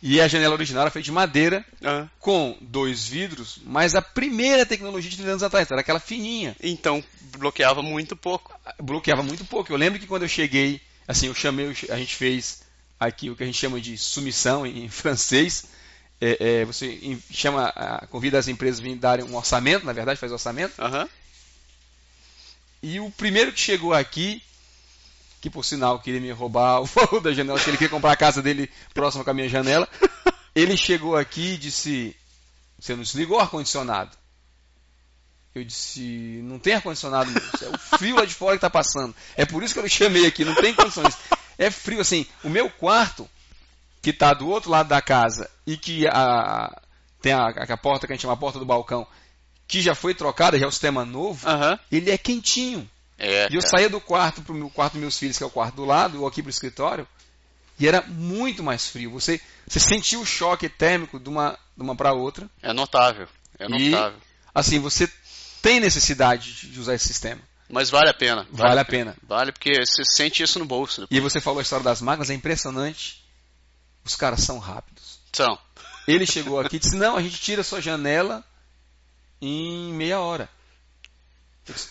E 0.02 0.22
a 0.22 0.28
janela 0.28 0.54
original 0.54 0.82
era 0.84 0.92
feita 0.92 1.06
de 1.06 1.12
madeira, 1.12 1.66
Ah. 1.84 2.08
com 2.20 2.56
dois 2.62 3.08
vidros, 3.08 3.60
mas 3.66 3.96
a 3.96 4.02
primeira 4.02 4.66
tecnologia 4.66 5.10
de 5.10 5.16
30 5.18 5.32
anos 5.32 5.44
atrás, 5.44 5.70
era 5.72 5.82
aquela 5.82 6.00
fininha. 6.00 6.56
Então, 6.62 7.04
bloqueava 7.38 7.82
muito 7.82 8.16
pouco. 8.16 8.54
bloqueava 8.80 9.24
muito 9.24 9.44
pouco. 9.46 9.72
Eu 9.72 9.78
lembro 9.78 10.00
que 10.00 10.06
quando 10.06 10.22
eu 10.24 10.28
cheguei, 10.30 10.80
assim, 11.08 11.28
eu 11.28 11.34
chamei, 11.34 11.68
a 11.90 11.98
gente 11.98 12.16
fez 12.16 12.62
aqui 13.00 13.30
o 13.30 13.36
que 13.36 13.42
a 13.44 13.46
gente 13.46 13.58
chama 13.58 13.82
de 13.82 13.98
submissão 13.98 14.66
em, 14.68 14.88
francês. 14.90 15.66
É, 16.22 16.62
é, 16.62 16.66
você 16.66 17.18
chama, 17.32 17.72
convida 18.10 18.38
as 18.40 18.48
empresas 18.48 18.80
a 18.80 18.84
virem 18.84 18.98
darem 18.98 19.26
um 19.26 19.36
orçamento, 19.36 19.86
na 19.86 19.94
verdade, 19.94 20.20
faz 20.20 20.32
orçamento. 20.32 20.80
Aham. 20.80 21.08
E 22.82 23.00
o 23.00 23.10
primeiro 23.12 23.52
que 23.52 23.60
chegou 23.60 23.94
aqui, 23.94 24.42
que 25.40 25.50
por 25.50 25.64
sinal 25.64 26.00
queria 26.00 26.22
me 26.22 26.32
roubar 26.32 26.82
o 26.82 26.86
valor 26.86 27.22
da 27.22 27.34
janela, 27.34 27.60
que 27.60 27.70
ele 27.70 27.78
queria 27.78 27.90
comprar 27.90 28.12
a 28.12 28.18
casa 28.18 28.42
dele 28.42 28.70
próxima 28.94 29.24
com 29.24 29.30
a 29.30 29.34
minha 29.34 29.50
janela, 29.50 29.88
ele 30.56 30.76
chegou 30.76 31.16
aqui 31.16 31.54
e 31.54 31.58
disse: 31.58 32.16
Você 32.80 32.96
não 32.96 33.04
desligou 33.04 33.38
o 33.38 33.42
ar-condicionado? 33.42 34.18
Eu 35.54 35.64
disse: 35.64 36.40
Não 36.44 36.60
tem 36.60 36.74
ar-condicionado. 36.74 37.32
É 37.62 37.70
o 37.70 37.78
frio 37.78 38.16
lá 38.16 38.26
de 38.26 38.34
fora 38.34 38.54
que 38.54 38.58
está 38.58 38.70
passando. 38.70 39.16
É 39.36 39.46
por 39.46 39.64
isso 39.64 39.74
que 39.74 39.80
eu 39.80 39.84
lhe 39.84 39.90
chamei 39.90 40.26
aqui, 40.26 40.44
não 40.44 40.56
tem 40.56 40.74
condições. 40.74 41.16
É 41.58 41.72
frio, 41.72 42.00
assim. 42.00 42.26
O 42.44 42.50
meu 42.50 42.70
quarto, 42.70 43.28
que 44.02 44.12
está 44.12 44.34
do 44.34 44.48
outro 44.48 44.70
lado 44.70 44.88
da 44.88 45.02
casa 45.02 45.50
e 45.66 45.76
que 45.76 46.08
a, 46.08 46.82
tem 47.22 47.34
a, 47.34 47.48
a 47.48 47.78
porta 47.78 48.06
que 48.06 48.14
a 48.14 48.16
gente 48.16 48.22
chama 48.22 48.36
a 48.36 48.38
porta 48.38 48.60
do 48.60 48.66
balcão, 48.66 49.08
que 49.68 49.82
já 49.82 49.94
foi 49.94 50.14
trocada, 50.14 50.58
já 50.58 50.66
é 50.66 50.70
o 50.70 50.72
sistema 50.72 51.04
novo 51.04 51.48
Aham. 51.48 51.80
ele 51.92 52.10
é 52.10 52.18
quentinho. 52.18 52.90
É. 53.18 53.48
E 53.52 53.56
eu 53.56 53.62
cara. 53.62 53.70
saía 53.72 53.90
do 53.90 54.00
quarto 54.00 54.42
pro 54.42 54.54
meu 54.54 54.70
quarto 54.70 54.94
dos 54.94 55.02
meus 55.02 55.18
filhos, 55.18 55.38
que 55.38 55.44
é 55.44 55.48
o 55.48 55.50
quarto 55.50 55.76
do 55.76 55.86
lado, 55.86 56.22
ou 56.22 56.28
aqui 56.28 56.42
pro 56.42 56.50
escritório, 56.50 57.08
e 57.80 57.88
era 57.88 58.02
muito 58.04 58.64
mais 58.64 58.88
frio. 58.88 59.12
Você, 59.12 59.42
você 59.68 59.80
sentia 59.80 60.20
o 60.20 60.26
choque 60.26 60.68
térmico 60.70 61.20
de 61.20 61.30
uma, 61.30 61.58
de 61.76 61.84
uma 61.84 61.96
para 61.96 62.14
outra. 62.14 62.50
É 62.62 62.72
notável. 62.74 63.28
É 63.60 63.66
E- 63.66 63.90
notável. 63.90 64.20
Assim, 64.54 64.80
você 64.80 65.12
tem 65.62 65.80
necessidade 65.80 66.54
de- 66.72 66.80
usar 66.80 66.94
esse 66.96 67.08
sistema. 67.08 67.42
Mas 67.70 67.90
vale 67.90 68.10
a 68.10 68.14
pena. 68.14 68.48
Vale 68.52 68.80
a 68.80 68.86
pena. 68.86 69.16
Vale 69.24 69.52
porque 69.52 69.86
você 69.86 70.04
sente 70.06 70.42
isso 70.42 70.58
no 70.58 70.66
bolso. 70.66 71.06
E 71.12 71.20
você 71.20 71.42
falou 71.42 71.60
a 71.60 71.62
história 71.62 71.84
das 71.84 72.02
máquinas, 72.02 72.30
é 72.30 72.34
impressionante. 72.34 73.24
Os 74.06 74.16
caras 74.16 74.40
são 74.42 74.58
rápidos. 74.58 75.20
São. 75.34 75.60
Ele 76.08 76.26
chegou 76.26 76.60
aqui 76.62 76.78
e 76.78 76.80
disse: 76.80 76.96
Não, 76.96 77.18
a 77.18 77.22
gente 77.22 77.38
tira 77.42 77.60
a 77.60 77.64
sua 77.66 77.82
janela 77.82 78.42
em 79.42 79.92
meia 79.94 80.20
hora. 80.22 80.50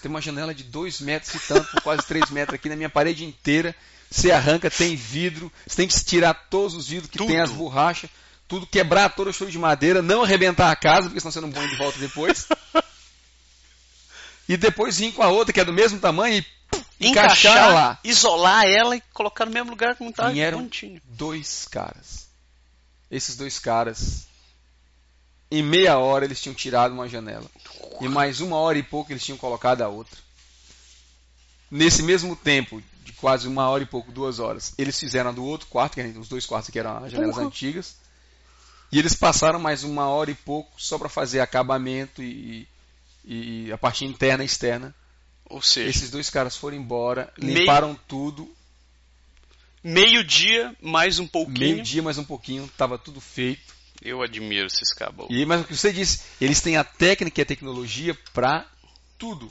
Tem 0.01 0.09
uma 0.11 0.21
janela 0.21 0.55
de 0.55 0.65
2 0.65 1.01
metros 1.01 1.35
e 1.35 1.39
tanto, 1.47 1.71
por 1.71 1.83
quase 1.83 2.03
3 2.07 2.31
metros 2.31 2.55
aqui 2.55 2.69
na 2.69 2.77
minha 2.77 2.89
parede 2.91 3.25
inteira. 3.25 3.75
Você 4.11 4.31
arranca, 4.31 4.71
tem 4.71 4.95
vidro, 4.95 5.53
você 5.67 5.77
tem 5.77 5.89
que 5.89 6.05
tirar 6.05 6.33
todos 6.49 6.75
os 6.75 6.89
vidros 6.89 7.11
que 7.11 7.19
Tudo. 7.19 7.27
tem 7.27 7.41
as 7.41 7.51
borrachas, 7.51 8.09
tudo, 8.47 8.65
quebrar 8.67 9.09
todo 9.11 9.29
o 9.29 9.33
choro 9.33 9.51
de 9.51 9.59
madeira, 9.59 10.01
não 10.01 10.23
arrebentar 10.23 10.71
a 10.71 10.77
casa, 10.77 11.09
porque 11.09 11.19
senão 11.19 11.33
você 11.33 11.41
não 11.41 11.51
põe 11.51 11.67
de 11.69 11.75
volta 11.77 11.99
depois. 11.99 12.47
e 14.49 14.57
depois 14.57 14.99
vir 14.99 15.13
com 15.13 15.23
a 15.23 15.29
outra, 15.29 15.53
que 15.53 15.61
é 15.61 15.65
do 15.65 15.73
mesmo 15.73 15.99
tamanho, 15.99 16.45
e 17.01 17.09
encaixar, 17.09 17.75
lá. 17.75 17.99
isolar 18.05 18.65
ela 18.65 18.97
e 18.97 19.03
colocar 19.13 19.45
no 19.45 19.51
mesmo 19.51 19.71
lugar 19.71 19.97
como 19.97 20.13
tá 20.13 20.33
E 20.33 20.39
eram 20.41 20.59
bonitinho. 20.59 21.01
dois 21.05 21.67
caras. 21.69 22.27
Esses 23.11 23.37
dois 23.37 23.59
caras, 23.59 24.27
em 25.51 25.63
meia 25.63 25.99
hora 25.99 26.25
eles 26.25 26.41
tinham 26.41 26.55
tirado 26.55 26.93
uma 26.93 27.09
janela. 27.09 27.49
E 28.01 28.09
mais 28.09 28.41
uma 28.41 28.57
hora 28.57 28.77
e 28.79 28.83
pouco 28.83 29.13
eles 29.13 29.25
tinham 29.25 29.39
colocado 29.39 29.83
a 29.83 29.89
outra. 29.89 30.19
Nesse 31.71 32.03
mesmo 32.03 32.37
tempo, 32.37 32.83
de 33.05 33.13
quase 33.13 33.49
uma 33.49 33.69
hora 33.69 33.83
e 33.83 33.87
pouco, 33.87 34.13
duas 34.13 34.39
horas, 34.39 34.73
eles 34.79 34.99
fizeram 34.99 35.31
a 35.31 35.33
do 35.33 35.45
outro 35.45 35.67
quarto, 35.69 35.95
que 35.95 36.01
eram 36.01 36.21
os 36.21 36.29
dois 36.29 36.47
quartos 36.47 36.71
que 36.71 36.79
eram 36.79 37.05
as 37.05 37.11
janelas 37.13 37.37
Uhum. 37.37 37.47
antigas. 37.47 37.97
E 38.93 38.99
eles 38.99 39.15
passaram 39.15 39.59
mais 39.59 39.83
uma 39.83 40.09
hora 40.09 40.31
e 40.31 40.35
pouco 40.35 40.71
só 40.81 40.97
para 40.99 41.09
fazer 41.09 41.41
acabamento 41.41 42.23
e, 42.23 42.69
e 43.25 43.71
a 43.73 43.79
parte 43.79 44.05
interna 44.05 44.45
e 44.45 44.47
externa. 44.47 44.95
Ou 45.49 45.61
seja, 45.63 45.89
Esses 45.91 46.11
dois 46.11 46.31
caras 46.31 46.57
foram 46.57 46.77
embora, 46.77 47.33
Meio- 47.39 47.59
limparam 47.61 47.99
tudo, 48.09 48.49
meio-dia, 49.83 50.75
mais 50.81 51.19
um 51.19 51.27
pouquinho. 51.27 51.59
meio-dia 51.59 52.03
mais 52.03 52.19
um 52.19 52.25
pouquinho, 52.25 52.65
estava 52.65 52.97
tudo 52.99 53.21
feito. 53.21 53.75
Eu 54.03 54.23
admiro 54.23 54.67
esses 54.67 54.93
cabos. 54.93 55.27
E, 55.31 55.45
mas 55.45 55.63
o 55.63 55.65
que 55.65 55.77
você 55.77 55.93
disse, 55.93 56.23
eles 56.41 56.61
têm 56.61 56.77
a 56.77 56.85
técnica 56.85 57.41
e 57.41 57.43
a 57.43 57.47
tecnologia 57.47 58.17
para 58.33 58.67
tudo. 59.19 59.51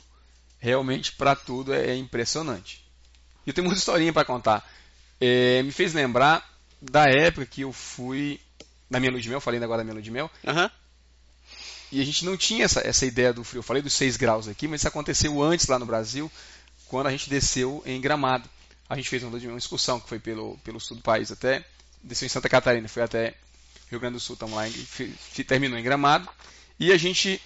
Realmente, 0.58 1.12
para 1.12 1.36
tudo 1.36 1.72
é, 1.74 1.90
é 1.90 1.96
impressionante. 1.96 2.84
E 3.46 3.50
eu 3.50 3.54
tenho 3.54 3.66
muita 3.66 3.78
historinha 3.78 4.12
para 4.12 4.24
contar. 4.24 4.68
É, 5.20 5.62
me 5.62 5.72
fez 5.72 5.94
lembrar 5.94 6.44
da 6.80 7.04
época 7.04 7.46
que 7.46 7.62
eu 7.62 7.72
fui 7.72 8.40
na 8.88 9.00
minha 9.00 9.10
lua 9.10 9.20
de 9.20 9.28
mel, 9.28 9.40
falei 9.40 9.62
agora 9.62 9.78
da 9.78 9.84
minha 9.84 9.94
lua 9.94 10.02
de 10.02 10.10
mel, 10.10 10.30
Aham. 10.46 10.70
e 11.90 12.00
a 12.00 12.04
gente 12.04 12.24
não 12.24 12.36
tinha 12.36 12.64
essa, 12.64 12.80
essa 12.86 13.04
ideia 13.04 13.32
do 13.32 13.42
frio. 13.42 13.58
Eu 13.58 13.64
falei 13.64 13.82
dos 13.82 13.94
6 13.94 14.16
graus 14.16 14.48
aqui, 14.48 14.68
mas 14.68 14.80
isso 14.80 14.88
aconteceu 14.88 15.42
antes 15.42 15.66
lá 15.66 15.78
no 15.78 15.86
Brasil, 15.86 16.30
quando 16.86 17.08
a 17.08 17.10
gente 17.10 17.28
desceu 17.28 17.82
em 17.84 18.00
Gramado. 18.00 18.48
A 18.88 18.96
gente 18.96 19.08
fez 19.08 19.22
uma, 19.24 19.36
uma 19.36 19.58
excursão 19.58 19.98
que 19.98 20.08
foi 20.08 20.20
pelo, 20.20 20.56
pelo 20.58 20.78
sul 20.78 20.96
do 20.96 21.02
país 21.02 21.32
até, 21.32 21.64
desceu 22.02 22.26
em 22.26 22.30
Santa 22.30 22.48
Catarina, 22.48 22.88
foi 22.88 23.02
até 23.02 23.34
Rio 23.90 24.00
Grande 24.00 24.14
do 24.14 24.20
Sul, 24.20 24.34
estamos 24.34 24.54
lá, 24.54 24.68
em, 24.68 24.72
terminou 25.44 25.78
em 25.78 25.82
Gramado. 25.82 26.28
E 26.78 26.92
a 26.92 26.96
gente 26.96 27.40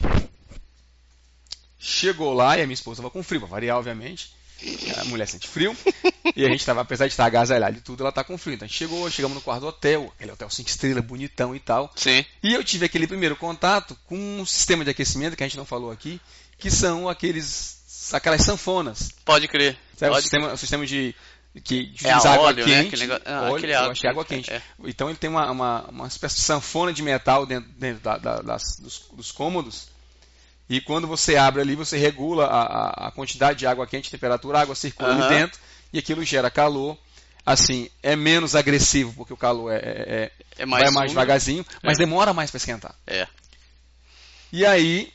chegou 1.79 2.33
lá 2.33 2.59
e 2.59 2.63
a 2.63 2.67
minha 2.67 2.75
esposa 2.75 3.01
estava 3.01 3.11
com 3.11 3.23
frio, 3.23 3.41
para 3.41 3.49
variar, 3.49 3.79
obviamente. 3.79 4.33
A 4.99 5.05
mulher 5.05 5.27
sente 5.27 5.49
frio. 5.49 5.77
E 6.37 6.45
a 6.45 6.49
gente 6.49 6.61
estava, 6.61 6.83
apesar 6.83 7.07
de 7.07 7.13
estar 7.13 7.25
agasalhado 7.25 7.79
e 7.79 7.81
tudo, 7.81 8.03
ela 8.03 8.11
está 8.11 8.23
com 8.23 8.37
frio. 8.37 8.55
Então 8.55 8.67
a 8.67 8.69
gente 8.69 8.77
chegou, 8.77 9.11
chegamos 9.11 9.35
no 9.35 9.41
quarto 9.41 9.63
do 9.63 9.69
hotel, 9.69 10.13
aquele 10.17 10.33
hotel 10.33 10.51
5 10.51 10.69
estrelas, 10.69 11.05
bonitão 11.05 11.57
e 11.57 11.61
tal. 11.61 11.91
Sim. 11.97 12.25
E 12.43 12.53
eu 12.53 12.63
tive 12.63 12.87
aquele 12.87 13.07
primeiro 13.07 13.37
contato 13.37 13.97
com 14.07 14.17
um 14.17 14.45
sistema 14.45 14.85
de 14.85 14.91
aquecimento 14.91 15.37
que 15.37 15.43
a 15.43 15.47
gente 15.47 15.57
não 15.57 15.65
falou 15.65 15.91
aqui, 15.91 16.21
que 16.59 16.71
são 16.71 17.09
aqueles 17.09 17.81
aquelas 18.13 18.45
sanfonas. 18.45 19.11
Pode 19.25 19.49
crer. 19.49 19.79
Sabe? 19.97 20.11
O 20.11 20.15
Pode 20.15 20.23
sistema, 20.23 20.53
o 20.53 20.57
sistema 20.57 20.87
de 20.87 21.15
que 21.65 21.93
É 22.05 22.11
água 22.13 22.39
óleo, 22.41 22.67
né? 22.67 22.83
quente. 22.83 22.87
Aquele 22.95 23.03
negócio- 23.03 23.23
ah, 23.27 23.43
óleo, 23.43 23.57
aquele 23.57 23.75
água 23.75 23.95
é 24.05 24.09
água 24.09 24.25
quente, 24.25 24.51
quente. 24.51 24.63
é. 24.63 24.89
Então 24.89 25.09
ele 25.09 25.19
tem 25.19 25.29
uma, 25.31 25.51
uma, 25.51 25.83
uma 25.89 26.07
espécie 26.07 26.37
de 26.37 26.43
sanfona 26.43 26.93
de 26.93 27.03
metal 27.03 27.45
dentro, 27.47 27.69
dentro 27.73 28.03
da- 28.03 28.19
da- 28.19 28.43
das- 28.43 28.77
dos, 28.79 29.05
dos 29.13 29.33
cômodos. 29.33 29.89
E 30.69 30.81
quando 30.81 31.09
você 31.09 31.37
abre 31.37 31.61
ali, 31.63 31.75
você 31.75 31.99
regula 31.99 32.47
a, 32.47 33.09
a- 33.09 33.11
quantidade 33.11 33.59
de 33.59 33.67
água 33.67 33.87
quente, 33.87 34.11
temperatura, 34.11 34.59
a 34.59 34.63
água 34.63 34.75
circula 34.77 35.11
Aham. 35.11 35.27
ali 35.27 35.35
dentro 35.35 35.59
e 35.93 35.99
aquilo 35.99 36.23
gera 36.25 36.51
calor. 36.51 36.97
Assim, 37.45 37.91
é 38.03 38.15
menos 38.15 38.55
agressivo, 38.55 39.13
porque 39.15 39.33
o 39.33 39.37
calor 39.37 39.73
é, 39.73 39.77
é- 39.79 39.81
é- 39.81 40.33
É 40.59 40.67
mais 40.67 40.83
vai 40.85 40.91
mais 40.93 40.97
úmido. 40.97 41.09
devagarzinho, 41.09 41.67
mas 41.83 41.99
É. 41.99 42.03
demora 42.05 42.33
mais 42.33 42.51
para 42.51 42.59
esquentar. 42.59 42.95
É. 43.07 43.27
E 44.53 44.65
aí, 44.65 45.11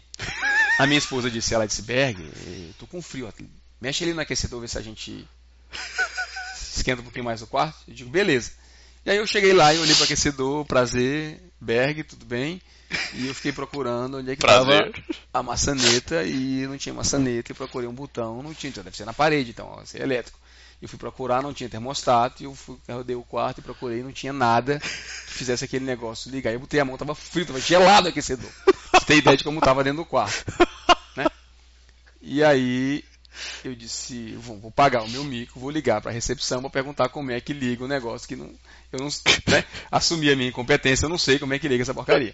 a 0.79 0.85
minha 0.87 0.97
esposa 0.97 1.29
disse, 1.29 1.53
ela 1.53 1.65
disse, 1.67 1.81
Berg, 1.83 2.19
eu 2.19 2.73
tô 2.79 2.87
com 2.87 3.01
frio, 3.01 3.31
mexe 3.79 4.03
ali 4.03 4.13
no 4.13 4.19
aquecedor, 4.21 4.59
ver 4.59 4.67
se 4.67 4.77
a 4.77 4.81
gente 4.81 5.25
esquenta 6.77 7.01
um 7.01 7.03
pouquinho 7.03 7.25
mais 7.25 7.41
o 7.41 7.47
quarto. 7.47 7.77
Eu 7.87 7.93
digo, 7.93 8.09
beleza. 8.09 8.51
E 9.05 9.11
aí 9.11 9.17
eu 9.17 9.27
cheguei 9.27 9.53
lá 9.53 9.73
e 9.73 9.79
olhei 9.79 9.93
para 9.93 10.01
o 10.01 10.05
aquecedor, 10.05 10.65
prazer, 10.65 11.39
Berg, 11.61 12.03
tudo 12.03 12.25
bem? 12.25 12.61
E 13.13 13.27
eu 13.27 13.35
fiquei 13.35 13.51
procurando 13.51 14.17
onde 14.17 14.31
é 14.31 14.35
que 14.35 14.43
estava 14.43 14.91
a 15.33 15.43
maçaneta 15.43 16.23
e 16.23 16.65
não 16.67 16.77
tinha 16.77 16.93
maçaneta. 16.93 17.51
E 17.51 17.55
procurei 17.55 17.87
um 17.87 17.93
botão, 17.93 18.41
não 18.41 18.53
tinha, 18.53 18.69
então 18.69 18.83
deve 18.83 18.97
ser 18.97 19.05
na 19.05 19.13
parede, 19.13 19.51
então, 19.51 19.67
ó, 19.67 19.85
ser 19.85 20.01
elétrico. 20.01 20.39
Eu 20.81 20.89
fui 20.89 20.99
procurar, 20.99 21.41
não 21.41 21.53
tinha 21.53 21.69
termostato, 21.69 22.43
e 22.43 22.45
eu 22.45 22.53
fui, 22.53 22.77
eu 22.87 22.97
rodei 22.97 23.15
o 23.15 23.23
quarto 23.23 23.59
e 23.59 23.61
procurei, 23.61 24.03
não 24.03 24.11
tinha 24.11 24.33
nada 24.33 24.79
que 24.79 24.87
fizesse 25.33 25.63
aquele 25.63 25.85
negócio 25.85 26.29
ligar. 26.31 26.53
Eu 26.53 26.59
botei 26.59 26.79
a 26.79 26.85
mão, 26.85 26.97
tava 26.97 27.15
frio, 27.15 27.45
tava 27.45 27.59
gelado 27.59 28.07
o 28.07 28.09
aquecedor. 28.09 28.49
Você 28.91 29.05
ter 29.05 29.17
ideia 29.17 29.37
de 29.37 29.43
como 29.43 29.61
tava 29.61 29.83
dentro 29.83 30.03
do 30.03 30.05
quarto. 30.05 30.45
Né? 31.15 31.25
E 32.21 32.43
aí 32.43 33.03
eu 33.63 33.75
disse, 33.75 34.33
vou, 34.35 34.59
vou 34.59 34.71
pagar 34.71 35.03
o 35.03 35.09
meu 35.09 35.23
mico, 35.23 35.59
vou 35.59 35.69
ligar 35.69 36.01
para 36.01 36.11
a 36.11 36.13
recepção 36.13 36.61
para 36.61 36.69
perguntar 36.69 37.09
como 37.09 37.31
é 37.31 37.39
que 37.39 37.53
liga 37.53 37.83
o 37.83 37.87
negócio 37.87 38.27
que 38.27 38.35
não, 38.35 38.53
eu 38.91 38.99
não, 38.99 39.07
né? 39.47 39.63
assumi 39.91 40.29
a 40.31 40.35
minha 40.35 40.49
incompetência, 40.49 41.05
eu 41.05 41.09
não 41.09 41.17
sei 41.17 41.39
como 41.39 41.53
é 41.53 41.59
que 41.59 41.67
liga 41.67 41.83
essa 41.83 41.93
porcaria. 41.93 42.33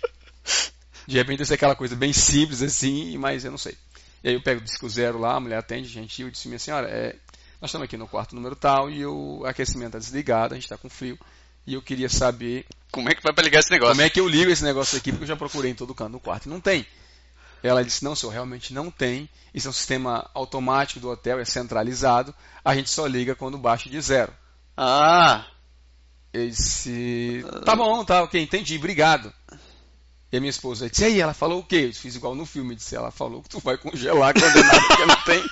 De 1.08 1.18
repente 1.18 1.40
deve 1.40 1.48
ser 1.48 1.56
aquela 1.56 1.76
coisa 1.76 1.96
bem 1.96 2.14
simples 2.14 2.62
assim, 2.62 3.18
mas 3.18 3.44
eu 3.44 3.52
não 3.52 3.58
sei. 3.58 3.76
E 4.24 4.30
aí 4.30 4.36
eu 4.36 4.42
pego 4.42 4.62
o 4.62 4.64
disco 4.64 4.88
zero 4.88 5.18
lá, 5.18 5.36
a 5.36 5.40
mulher 5.40 5.58
atende, 5.58 5.88
gentil, 5.88 6.28
e 6.28 6.32
disse, 6.32 6.48
minha 6.48 6.60
senhora, 6.60 6.88
é, 6.88 7.16
nós 7.60 7.70
estamos 7.70 7.86
aqui 7.86 7.98
no 7.98 8.08
quarto 8.08 8.36
número 8.36 8.56
tal 8.56 8.90
e 8.90 9.06
o 9.06 9.44
aquecimento 9.46 9.88
está 9.88 10.00
desligado, 10.00 10.54
a 10.54 10.58
gente 10.58 10.66
está 10.66 10.78
com 10.78 10.90
frio. 10.90 11.18
E 11.66 11.76
eu 11.76 11.82
queria 11.82 12.10
saber 12.10 12.66
Como 12.92 13.10
é 13.10 13.14
que 13.14 13.22
vai 13.22 13.34
pra 13.34 13.44
ligar 13.44 13.60
esse 13.60 13.70
negócio? 13.72 13.94
como 13.94 14.02
é 14.02 14.10
que 14.10 14.20
eu 14.20 14.28
ligo 14.28 14.52
esse 14.52 14.64
negócio 14.64 14.98
aqui, 14.98 15.12
porque 15.12 15.24
eu 15.24 15.28
já 15.28 15.36
procurei 15.36 15.72
em 15.72 15.76
todo 15.76 15.94
canto 15.94 16.12
no 16.12 16.20
quarto 16.20 16.48
e 16.48 16.50
não 16.50 16.60
tem. 16.60 16.86
Ela 17.64 17.84
disse, 17.84 18.04
não, 18.04 18.16
senhor, 18.16 18.32
realmente 18.32 18.74
não 18.74 18.90
tem. 18.90 19.30
Isso 19.54 19.68
é 19.68 19.70
um 19.70 19.74
sistema 19.74 20.30
automático 20.34 21.00
do 21.00 21.10
hotel, 21.10 21.40
é 21.40 21.46
centralizado. 21.46 22.34
A 22.64 22.74
gente 22.76 22.90
só 22.90 23.06
liga 23.06 23.36
quando 23.36 23.58
baixa 23.58 23.90
de 23.90 24.00
zero. 24.02 24.34
Ah, 24.76 25.46
Eu 26.34 26.48
disse, 26.50 27.44
tá 27.66 27.76
bom, 27.76 28.04
tá, 28.06 28.24
ok, 28.24 28.42
entendi, 28.42 28.78
obrigado. 28.78 29.32
E 30.32 30.38
a 30.38 30.40
minha 30.40 30.50
esposa 30.50 30.90
disse, 30.90 31.04
e 31.04 31.06
aí, 31.08 31.20
ela 31.22 31.34
falou 31.34 31.60
o 31.60 31.64
quê? 31.64 31.88
Eu 31.90 31.94
fiz 31.94 32.16
igual 32.16 32.34
no 32.34 32.46
filme, 32.46 32.74
disse, 32.74 32.96
ela 32.96 33.12
falou 33.12 33.44
que 33.44 33.50
tu 33.50 33.60
vai 33.60 33.78
congelar 33.78 34.34
condenado, 34.34 34.88
porque 34.88 35.06
não 35.06 35.16
tem, 35.24 35.44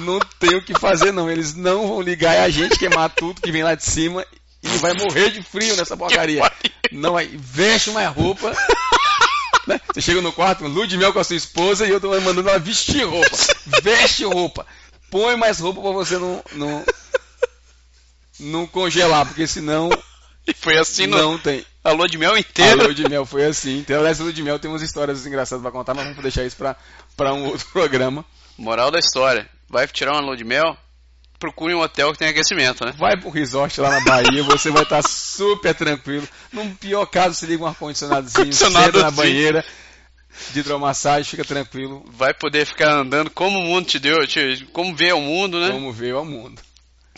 não 0.00 0.18
tem 0.40 0.56
o 0.56 0.64
que 0.64 0.74
fazer 0.78 1.12
não. 1.12 1.30
Eles 1.30 1.54
não 1.54 1.86
vão 1.86 2.00
ligar, 2.02 2.34
é 2.34 2.40
a 2.40 2.48
gente 2.48 2.76
queimar 2.78 3.10
tudo 3.10 3.40
que 3.40 3.52
vem 3.52 3.62
lá 3.62 3.76
de 3.76 3.84
cima 3.84 4.26
e 4.60 4.68
vai 4.78 4.92
morrer 4.94 5.30
de 5.30 5.40
frio 5.40 5.76
nessa 5.76 5.96
porcaria. 5.96 6.42
Não, 6.90 7.16
aí 7.16 7.30
veste 7.36 7.90
mais 7.92 8.12
roupa. 8.12 8.52
Né? 9.68 9.80
Você 9.94 10.00
chega 10.00 10.20
no 10.20 10.32
quarto, 10.32 10.66
lua 10.66 10.86
de 10.86 10.96
mel 10.96 11.12
com 11.12 11.18
a 11.20 11.24
sua 11.24 11.36
esposa 11.36 11.86
e 11.86 11.90
eu 11.90 12.00
tô 12.00 12.08
mandando 12.20 12.48
ela 12.48 12.58
vestir 12.58 13.04
roupa. 13.04 13.36
Veste 13.82 14.24
roupa. 14.24 14.66
Põe 15.10 15.36
mais 15.36 15.58
roupa 15.60 15.80
pra 15.80 15.90
você 15.92 16.18
não, 16.18 16.42
não, 16.52 16.84
não 18.40 18.66
congelar, 18.66 19.26
porque 19.26 19.46
senão 19.46 19.88
E 20.46 20.54
foi 20.54 20.76
assim 20.78 21.06
no, 21.06 21.16
não 21.18 21.38
tem. 21.38 21.64
a 21.84 21.92
lua 21.92 22.08
de 22.08 22.18
mel 22.18 22.34
A 22.34 22.40
inteira. 22.40 22.74
lua 22.84 22.94
de 22.94 23.08
mel 23.08 23.24
foi 23.26 23.44
assim. 23.44 23.78
Então, 23.78 23.98
aliás, 23.98 24.20
a 24.20 24.24
lua 24.24 24.32
de 24.32 24.42
mel 24.42 24.58
tem 24.58 24.70
umas 24.70 24.82
histórias 24.82 25.26
engraçadas 25.26 25.62
pra 25.62 25.70
contar, 25.70 25.94
mas 25.94 26.04
vamos 26.04 26.22
deixar 26.22 26.44
isso 26.44 26.56
pra, 26.56 26.76
pra 27.16 27.32
um 27.34 27.46
outro 27.46 27.66
programa. 27.72 28.24
Moral 28.56 28.90
da 28.90 28.98
história. 28.98 29.48
Vai 29.68 29.86
tirar 29.86 30.12
uma 30.12 30.20
lua 30.22 30.36
de 30.36 30.44
mel? 30.44 30.76
Procure 31.38 31.72
um 31.74 31.80
hotel 31.80 32.12
que 32.12 32.18
tem 32.18 32.28
aquecimento, 32.28 32.84
né? 32.84 32.92
Vai 32.98 33.16
pro 33.16 33.30
resort 33.30 33.80
lá 33.80 33.90
na 33.90 34.00
Bahia, 34.00 34.42
você 34.42 34.70
vai 34.70 34.82
estar 34.82 35.02
super 35.02 35.72
tranquilo. 35.74 36.26
Num 36.52 36.74
pior 36.74 37.06
caso, 37.06 37.34
se 37.34 37.46
liga 37.46 37.62
um 37.62 37.66
ar-condicionadozinho, 37.66 38.40
Ar-condicionado 38.50 38.84
senta 38.86 39.02
na 39.02 39.10
banheira 39.12 39.64
de 40.52 40.60
hidromassagem, 40.60 41.24
fica 41.24 41.44
tranquilo. 41.44 42.04
Vai 42.12 42.34
poder 42.34 42.66
ficar 42.66 42.92
andando 42.92 43.30
como 43.30 43.58
o 43.58 43.62
mundo 43.62 43.86
te 43.86 43.98
deu, 44.00 44.26
te- 44.26 44.66
como 44.72 44.94
vê 44.96 45.12
o 45.12 45.20
mundo, 45.20 45.60
né? 45.60 45.70
Como 45.70 45.92
veio 45.92 46.18
ao 46.18 46.24
mundo. 46.24 46.60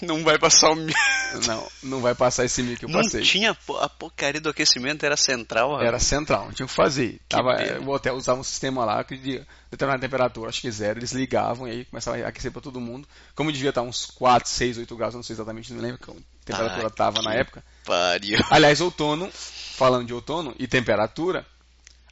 Não 0.03 0.23
vai 0.25 0.39
passar 0.39 0.71
o. 0.73 0.77
Não, 1.47 1.65
não 1.85 2.01
vai 2.01 2.13
passar 2.13 2.45
esse 2.45 2.61
mico 2.61 2.81
que 2.81 2.85
eu 2.87 2.89
Não 2.89 3.03
passei. 3.03 3.23
tinha 3.23 3.55
po- 3.55 3.77
a 3.77 3.89
porcaria 3.89 4.41
do 4.41 4.49
aquecimento, 4.49 5.07
era 5.07 5.17
central. 5.17 5.71
rapaz. 5.71 5.87
Era 5.87 5.99
central, 6.01 6.47
não 6.47 6.53
tinha 6.53 6.67
o 6.67 6.69
que 6.69 6.75
fazer. 6.75 7.21
Tava, 7.29 7.55
pena. 7.55 7.77
eh, 7.77 7.79
o 7.79 7.89
hotel 7.89 8.17
usava 8.17 8.41
um 8.41 8.43
sistema 8.43 8.85
lá 8.85 9.05
que 9.05 9.17
de 9.17 9.41
determinada 9.71 10.01
temperatura, 10.01 10.49
acho 10.51 10.61
que 10.61 10.69
zero, 10.73 10.99
eles 10.99 11.13
ligavam 11.13 11.69
e 11.69 11.71
aí 11.71 11.85
começava 11.85 12.17
a 12.17 12.27
aquecer 12.27 12.51
para 12.51 12.61
todo 12.61 12.81
mundo. 12.81 13.07
Como 13.33 13.53
devia 13.53 13.69
estar 13.69 13.83
uns 13.83 14.07
4, 14.07 14.49
6, 14.51 14.79
8 14.79 14.97
graus, 14.97 15.15
eu 15.15 15.19
não 15.19 15.23
sei 15.23 15.35
exatamente, 15.35 15.73
não 15.73 15.81
lembro 15.81 15.99
que 15.99 16.13
temperatura 16.45 16.87
Ah, 16.87 16.89
estava 16.89 17.23
na 17.23 17.31
que 17.31 17.39
época. 17.39 17.65
Pariu. 17.85 18.39
Aliás, 18.51 18.81
outono, 18.81 19.31
falando 19.33 20.07
de 20.09 20.13
outono 20.13 20.53
e 20.59 20.67
temperatura, 20.67 21.47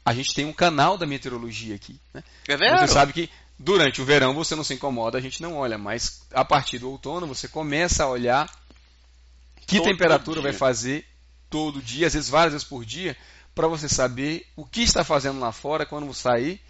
a 0.05 0.15
gente 0.15 0.33
tem 0.33 0.45
um 0.45 0.53
canal 0.53 0.97
da 0.97 1.07
meteorologia 1.07 1.75
aqui. 1.75 1.99
Né? 2.15 2.23
É 2.47 2.57
vero? 2.57 2.79
Você 2.79 2.87
sabe 2.87 3.13
que 3.13 3.29
durante 3.59 4.01
o 4.01 4.05
verão 4.05 4.35
você 4.35 4.55
não 4.55 4.65
se 4.65 4.75
incomoda, 4.75 5.19
a 5.19 5.21
gente 5.21 5.43
não 5.43 5.57
olha, 5.57 5.77
mas 5.77 6.23
a 6.33 6.45
partir 6.45 6.79
do 6.79 6.91
outono 6.91 7.27
você 7.27 7.49
começa 7.49 8.05
a 8.05 8.09
olhar 8.09 8.49
que 9.67 9.77
Todo 9.79 9.87
temperatura 9.87 10.41
dia. 10.41 10.51
vai 10.51 10.59
fazer 10.59 11.07
todo 11.51 11.83
dia, 11.83 12.07
às 12.07 12.15
vezes 12.15 12.29
várias 12.29 12.53
vezes 12.53 12.67
por 12.67 12.85
dia, 12.85 13.17
para 13.55 13.67
você 13.67 13.89
saber 13.89 14.47
o 14.57 14.65
que 14.65 14.83
está 14.83 15.03
fazendo 15.03 15.41
lá 15.41 15.51
fora 15.53 15.85
quando 15.85 16.07
você 16.07 16.23
sair, 16.23 16.61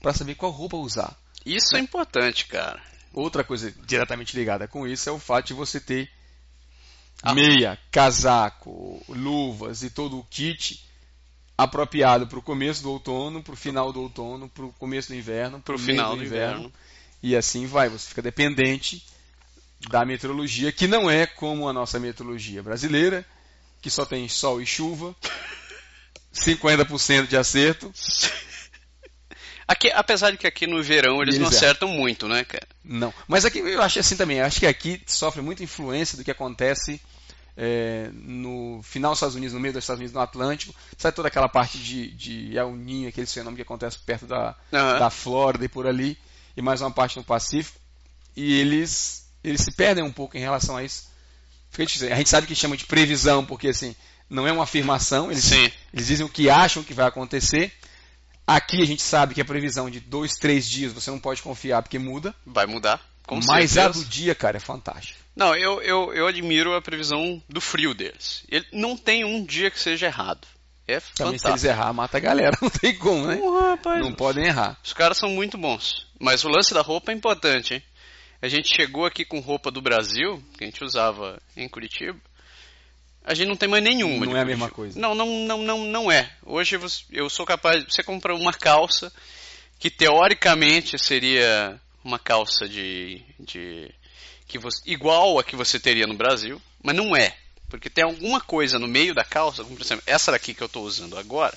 para 0.00 0.12
saber 0.14 0.34
qual 0.36 0.52
roupa 0.52 0.76
usar. 0.76 1.14
Isso 1.44 1.76
é 1.76 1.80
importante, 1.80 2.46
cara. 2.46 2.80
Outra 3.12 3.42
coisa 3.42 3.72
diretamente 3.84 4.36
ligada 4.36 4.68
com 4.68 4.86
isso 4.86 5.08
é 5.08 5.12
o 5.12 5.18
fato 5.18 5.46
de 5.48 5.54
você 5.54 5.80
ter 5.80 6.10
Ah. 7.22 7.34
meia, 7.34 7.78
casaco, 7.90 9.02
luvas 9.08 9.82
e 9.82 9.90
todo 9.90 10.18
o 10.18 10.24
kit 10.24 10.84
apropriado 11.56 12.26
para 12.26 12.38
o 12.38 12.42
começo 12.42 12.82
do 12.82 12.90
outono, 12.90 13.42
para 13.42 13.54
o 13.54 13.56
final 13.56 13.92
do 13.92 14.02
outono, 14.02 14.48
para 14.48 14.64
o 14.64 14.72
começo 14.74 15.08
do 15.08 15.14
inverno, 15.14 15.60
Pro 15.60 15.78
meio 15.78 15.86
final 15.86 16.16
do 16.16 16.24
inverno. 16.24 16.72
E 17.22 17.34
assim 17.34 17.66
vai, 17.66 17.88
você 17.88 18.08
fica 18.08 18.20
dependente 18.22 19.02
da 19.88 20.04
meteorologia, 20.04 20.70
que 20.72 20.86
não 20.86 21.10
é 21.10 21.26
como 21.26 21.68
a 21.68 21.72
nossa 21.72 21.98
meteorologia 21.98 22.62
brasileira, 22.62 23.24
que 23.80 23.90
só 23.90 24.04
tem 24.04 24.28
sol 24.28 24.60
e 24.60 24.66
chuva, 24.66 25.14
50% 26.34 27.26
de 27.26 27.36
acerto. 27.36 27.92
Aqui, 29.68 29.90
apesar 29.90 30.30
de 30.30 30.36
que 30.36 30.46
aqui 30.46 30.66
no 30.66 30.82
verão 30.82 31.22
eles, 31.22 31.34
Eles 31.34 31.38
não 31.40 31.46
erram. 31.48 31.56
acertam 31.56 31.88
muito, 31.88 32.28
né, 32.28 32.44
cara? 32.44 32.66
Não. 32.84 33.12
Mas 33.26 33.44
aqui 33.44 33.58
eu 33.58 33.82
acho 33.82 33.98
assim 33.98 34.16
também. 34.16 34.40
Acho 34.40 34.60
que 34.60 34.66
aqui 34.66 35.02
sofre 35.06 35.42
muita 35.42 35.64
influência 35.64 36.16
do 36.16 36.22
que 36.22 36.30
acontece 36.30 37.00
é, 37.56 38.10
no 38.12 38.80
final 38.82 39.12
dos 39.12 39.18
Estados 39.18 39.36
Unidos, 39.36 39.54
no 39.54 39.60
meio 39.60 39.72
dos 39.72 39.82
Estados 39.82 39.98
Unidos, 39.98 40.14
no 40.14 40.20
Atlântico. 40.20 40.74
Sabe 40.98 41.16
toda 41.16 41.28
aquela 41.28 41.48
parte 41.48 41.78
de, 41.78 42.10
de 42.12 42.56
El 42.56 42.76
Ninho, 42.76 43.08
aquele 43.08 43.26
fenômeno 43.26 43.56
que 43.56 43.62
acontece 43.62 43.98
perto 43.98 44.26
da, 44.26 44.54
Aham. 44.72 44.98
da 44.98 45.10
Flórida 45.10 45.64
e 45.64 45.68
por 45.68 45.86
ali, 45.86 46.18
e 46.56 46.60
mais 46.60 46.80
uma 46.80 46.90
parte 46.90 47.16
no 47.16 47.24
Pacífico. 47.24 47.78
E 48.36 48.60
eles, 48.60 49.26
eles 49.42 49.62
se 49.62 49.72
perdem 49.72 50.04
um 50.04 50.12
pouco 50.12 50.36
em 50.36 50.40
relação 50.40 50.76
a 50.76 50.84
isso. 50.84 51.08
Fica 51.70 51.86
difícil. 51.86 52.12
A 52.12 52.16
gente 52.16 52.28
sabe 52.28 52.46
que 52.46 52.54
chama 52.54 52.76
de 52.76 52.84
previsão, 52.84 53.44
porque 53.44 53.68
assim, 53.68 53.96
não 54.28 54.46
é 54.46 54.52
uma 54.52 54.64
afirmação, 54.64 55.30
eles, 55.30 55.44
Sim. 55.44 55.70
eles 55.92 56.06
dizem 56.06 56.26
o 56.26 56.28
que 56.28 56.50
acham 56.50 56.82
que 56.82 56.92
vai 56.92 57.06
acontecer. 57.06 57.72
Aqui 58.46 58.80
a 58.80 58.86
gente 58.86 59.02
sabe 59.02 59.34
que 59.34 59.40
a 59.40 59.44
previsão 59.44 59.90
de 59.90 59.98
dois, 59.98 60.34
três 60.34 60.68
dias 60.68 60.92
você 60.92 61.10
não 61.10 61.18
pode 61.18 61.42
confiar 61.42 61.82
porque 61.82 61.98
muda. 61.98 62.34
Vai 62.46 62.66
mudar. 62.66 63.00
Com 63.26 63.40
Mas 63.46 63.76
a 63.76 63.82
certeza. 63.84 64.04
do 64.04 64.10
dia, 64.10 64.34
cara, 64.34 64.56
é 64.56 64.60
fantástico. 64.60 65.18
Não, 65.34 65.54
eu, 65.54 65.82
eu, 65.82 66.14
eu 66.14 66.26
admiro 66.26 66.74
a 66.74 66.80
previsão 66.80 67.42
do 67.48 67.60
frio 67.60 67.92
deles. 67.92 68.44
Ele 68.48 68.64
não 68.72 68.96
tem 68.96 69.24
um 69.24 69.44
dia 69.44 69.70
que 69.70 69.78
seja 69.78 70.06
errado. 70.06 70.46
É 70.88 71.00
Também 71.00 71.14
se 71.16 71.22
eles 71.22 71.42
fantástico. 71.42 71.72
errar, 71.72 71.92
mata 71.92 72.16
a 72.16 72.20
galera. 72.20 72.56
Não 72.62 72.70
tem 72.70 72.96
como, 72.96 73.26
né? 73.26 73.40
Rapaz. 73.70 74.00
Não 74.00 74.12
podem 74.12 74.46
errar. 74.46 74.78
Os 74.84 74.92
caras 74.92 75.18
são 75.18 75.28
muito 75.30 75.58
bons. 75.58 76.06
Mas 76.20 76.44
o 76.44 76.48
lance 76.48 76.72
da 76.72 76.80
roupa 76.80 77.10
é 77.10 77.14
importante, 77.14 77.74
hein? 77.74 77.82
A 78.40 78.46
gente 78.46 78.68
chegou 78.72 79.04
aqui 79.04 79.24
com 79.24 79.40
roupa 79.40 79.68
do 79.72 79.82
Brasil, 79.82 80.40
que 80.56 80.62
a 80.62 80.66
gente 80.66 80.84
usava 80.84 81.42
em 81.56 81.68
Curitiba. 81.68 82.16
A 83.24 83.34
gente 83.34 83.48
não 83.48 83.56
tem 83.56 83.68
mais 83.68 83.82
nenhuma. 83.82 84.24
Não 84.24 84.36
é 84.36 84.42
a 84.42 84.44
mesma 84.44 84.70
coisa. 84.70 84.98
Não, 84.98 85.12
não, 85.12 85.26
não, 85.26 85.62
não, 85.62 85.84
não 85.84 86.12
é. 86.12 86.30
Hoje 86.44 86.78
eu 87.10 87.28
sou 87.28 87.44
capaz. 87.44 87.84
Você 87.88 88.04
compra 88.04 88.32
uma 88.32 88.52
calça 88.52 89.12
que 89.80 89.90
teoricamente 89.90 90.96
seria 90.98 91.80
uma 92.06 92.18
calça 92.20 92.68
de, 92.68 93.20
de 93.40 93.90
que 94.46 94.58
você, 94.58 94.80
igual 94.86 95.38
a 95.38 95.44
que 95.44 95.56
você 95.56 95.78
teria 95.80 96.06
no 96.06 96.14
Brasil, 96.14 96.62
mas 96.82 96.94
não 96.94 97.16
é, 97.16 97.36
porque 97.68 97.90
tem 97.90 98.04
alguma 98.04 98.40
coisa 98.40 98.78
no 98.78 98.86
meio 98.86 99.12
da 99.12 99.24
calça, 99.24 99.64
como 99.64 99.76
por 99.76 99.84
exemplo 99.84 100.04
essa 100.06 100.30
daqui 100.30 100.54
que 100.54 100.62
eu 100.62 100.66
estou 100.68 100.84
usando 100.84 101.18
agora, 101.18 101.56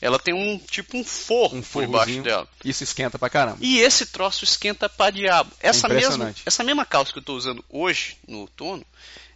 ela 0.00 0.18
tem 0.18 0.34
um 0.34 0.58
tipo 0.58 0.96
um 0.96 1.04
forro 1.04 1.58
Um 1.58 1.62
por 1.62 1.86
baixo 1.86 2.22
dela. 2.22 2.48
Isso 2.64 2.82
esquenta 2.82 3.18
pra 3.18 3.28
caramba. 3.28 3.58
E 3.60 3.78
esse 3.80 4.06
troço 4.06 4.44
esquenta 4.44 4.88
pra 4.88 5.10
diabo. 5.10 5.52
Essa 5.60 5.86
mesma, 5.88 6.00
impressionante. 6.00 6.42
essa 6.44 6.64
mesma 6.64 6.84
calça 6.86 7.12
que 7.12 7.18
eu 7.18 7.22
estou 7.22 7.36
usando 7.36 7.62
hoje, 7.68 8.16
no 8.26 8.38
outono, 8.40 8.84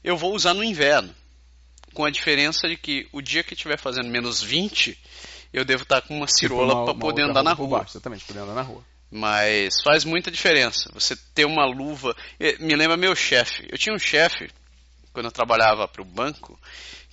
eu 0.03 0.17
vou 0.17 0.35
usar 0.35 0.55
no 0.55 0.65
inverno. 0.65 1.15
Com 1.93 2.05
a 2.05 2.11
diferença 2.11 2.67
de 2.69 2.77
que 2.77 3.07
o 3.13 3.21
dia 3.23 3.45
que 3.45 3.55
estiver 3.55 3.79
fazendo 3.79 4.09
menos 4.09 4.43
20, 4.43 4.99
eu 5.53 5.65
devo 5.65 5.83
estar 5.85 6.03
com 6.03 6.17
uma 6.17 6.27
cirola 6.27 6.75
Uma- 6.75 6.85
para 6.87 6.95
poder 6.95 7.23
andar 7.23 7.43
na 7.43 7.53
rua. 7.53 7.79
baixo, 7.79 7.93
exatamente, 7.93 8.25
poder 8.25 8.41
andar 8.41 8.55
na 8.55 8.63
rua. 8.63 8.85
Mas 9.17 9.81
faz 9.83 10.05
muita 10.05 10.31
diferença. 10.31 10.91
Você 10.93 11.17
ter 11.35 11.47
uma 11.47 11.65
luva. 11.65 12.15
Eh, 12.39 12.59
Me 12.61 12.77
lembra 12.77 12.99
meu 12.99 13.17
chefe. 13.17 13.67
Eu 13.71 13.79
tinha 13.79 13.95
um 13.95 13.99
chefe, 13.99 14.51
quando 15.11 15.27
eu 15.27 15.33
trabalhava 15.33 15.89
para 15.89 16.03
o 16.03 16.05
banco, 16.05 16.61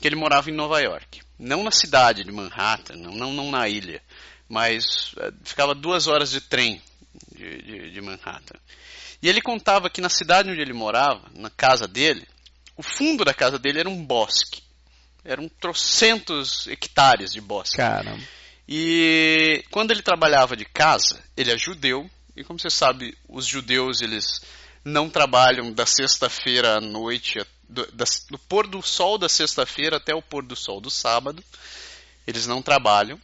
que 0.01 0.05
ele 0.05 0.17
morava 0.17 0.49
em 0.49 0.53
Nova 0.53 0.81
York. 0.81 1.21
Não 1.39 1.63
na 1.63 1.71
cidade 1.71 2.25
de 2.25 2.31
Manhattan, 2.31 2.95
não, 2.97 3.13
não, 3.13 3.31
não 3.31 3.49
na 3.49 3.69
ilha. 3.69 4.01
Mas 4.49 5.15
eh, 5.17 5.31
ficava 5.45 5.73
duas 5.73 6.07
horas 6.07 6.29
de 6.29 6.41
trem 6.41 6.81
de, 7.33 7.61
de, 7.61 7.91
de 7.91 8.01
Manhattan. 8.01 8.59
E 9.21 9.29
ele 9.29 9.41
contava 9.41 9.89
que 9.89 10.01
na 10.01 10.09
cidade 10.09 10.49
onde 10.49 10.59
ele 10.59 10.73
morava, 10.73 11.21
na 11.33 11.49
casa 11.49 11.87
dele, 11.87 12.27
o 12.75 12.83
fundo 12.83 13.23
da 13.23 13.33
casa 13.33 13.57
dele 13.57 13.79
era 13.79 13.89
um 13.89 14.03
bosque. 14.03 14.61
Eram 15.23 15.47
trocentos 15.47 16.67
hectares 16.67 17.31
de 17.31 17.39
bosque. 17.39 17.77
Caramba. 17.77 18.21
E 18.67 19.63
quando 19.71 19.91
ele 19.91 20.01
trabalhava 20.01 20.55
de 20.55 20.65
casa, 20.65 21.21
ele 21.35 21.51
é 21.51 21.57
judeu, 21.57 22.09
e 22.35 22.43
como 22.43 22.59
você 22.59 22.69
sabe, 22.69 23.17
os 23.27 23.45
judeus 23.45 24.01
eles 24.01 24.41
não 24.83 25.09
trabalham 25.09 25.71
da 25.71 25.85
sexta-feira 25.85 26.77
à 26.77 26.81
noite, 26.81 27.39
do, 27.67 27.85
da- 27.91 28.05
do 28.29 28.37
pôr 28.37 28.67
do 28.67 28.81
sol 28.81 29.17
da 29.17 29.29
sexta-feira 29.29 29.97
até 29.97 30.13
o 30.15 30.21
pôr 30.21 30.43
do 30.43 30.55
sol 30.55 30.79
do 30.81 30.89
sábado. 30.89 31.43
Eles 32.25 32.47
não 32.47 32.61
trabalham. 32.61 33.19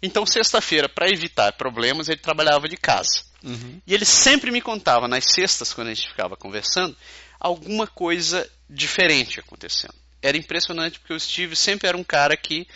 Então, 0.00 0.26
sexta-feira, 0.26 0.88
para 0.88 1.08
evitar 1.08 1.52
problemas, 1.52 2.08
ele 2.08 2.18
trabalhava 2.18 2.68
de 2.68 2.76
casa. 2.76 3.22
Uhum. 3.42 3.80
E 3.86 3.94
ele 3.94 4.04
sempre 4.04 4.50
me 4.50 4.60
contava, 4.60 5.06
nas 5.06 5.24
sextas, 5.24 5.72
quando 5.72 5.88
a 5.88 5.94
gente 5.94 6.08
ficava 6.08 6.36
conversando, 6.36 6.96
alguma 7.38 7.86
coisa 7.86 8.48
diferente 8.68 9.38
acontecendo. 9.38 9.94
Era 10.20 10.36
impressionante 10.36 10.98
porque 10.98 11.14
o 11.14 11.20
Steve 11.20 11.54
sempre 11.56 11.88
era 11.88 11.96
um 11.96 12.04
cara 12.04 12.36
que 12.36 12.66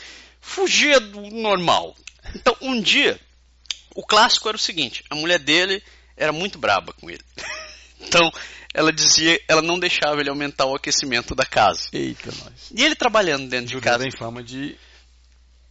fugia 0.47 1.01
do 1.01 1.21
normal. 1.31 1.95
Então, 2.35 2.57
um 2.61 2.81
dia, 2.81 3.21
o 3.95 4.03
clássico 4.07 4.49
era 4.49 4.57
o 4.57 4.61
seguinte: 4.61 5.05
a 5.11 5.14
mulher 5.14 5.39
dele 5.39 5.83
era 6.16 6.33
muito 6.33 6.59
braba 6.59 6.93
com 6.95 7.11
ele. 7.11 7.25
Então, 7.99 8.31
ela 8.75 8.93
dizia, 8.93 9.41
ela 9.49 9.62
não 9.62 9.79
deixava 9.79 10.20
ele 10.20 10.29
aumentar 10.29 10.66
o 10.66 10.77
aquecimento 10.77 11.35
da 11.35 11.47
casa. 11.47 11.89
Eita, 11.95 12.27
nós. 12.27 12.70
E 12.70 12.85
ele 12.85 12.95
trabalhando 12.95 13.49
dentro 13.49 13.75
de 13.75 13.81
casa, 13.81 14.05
tem 14.05 14.11
fama 14.11 14.43
de 14.43 14.77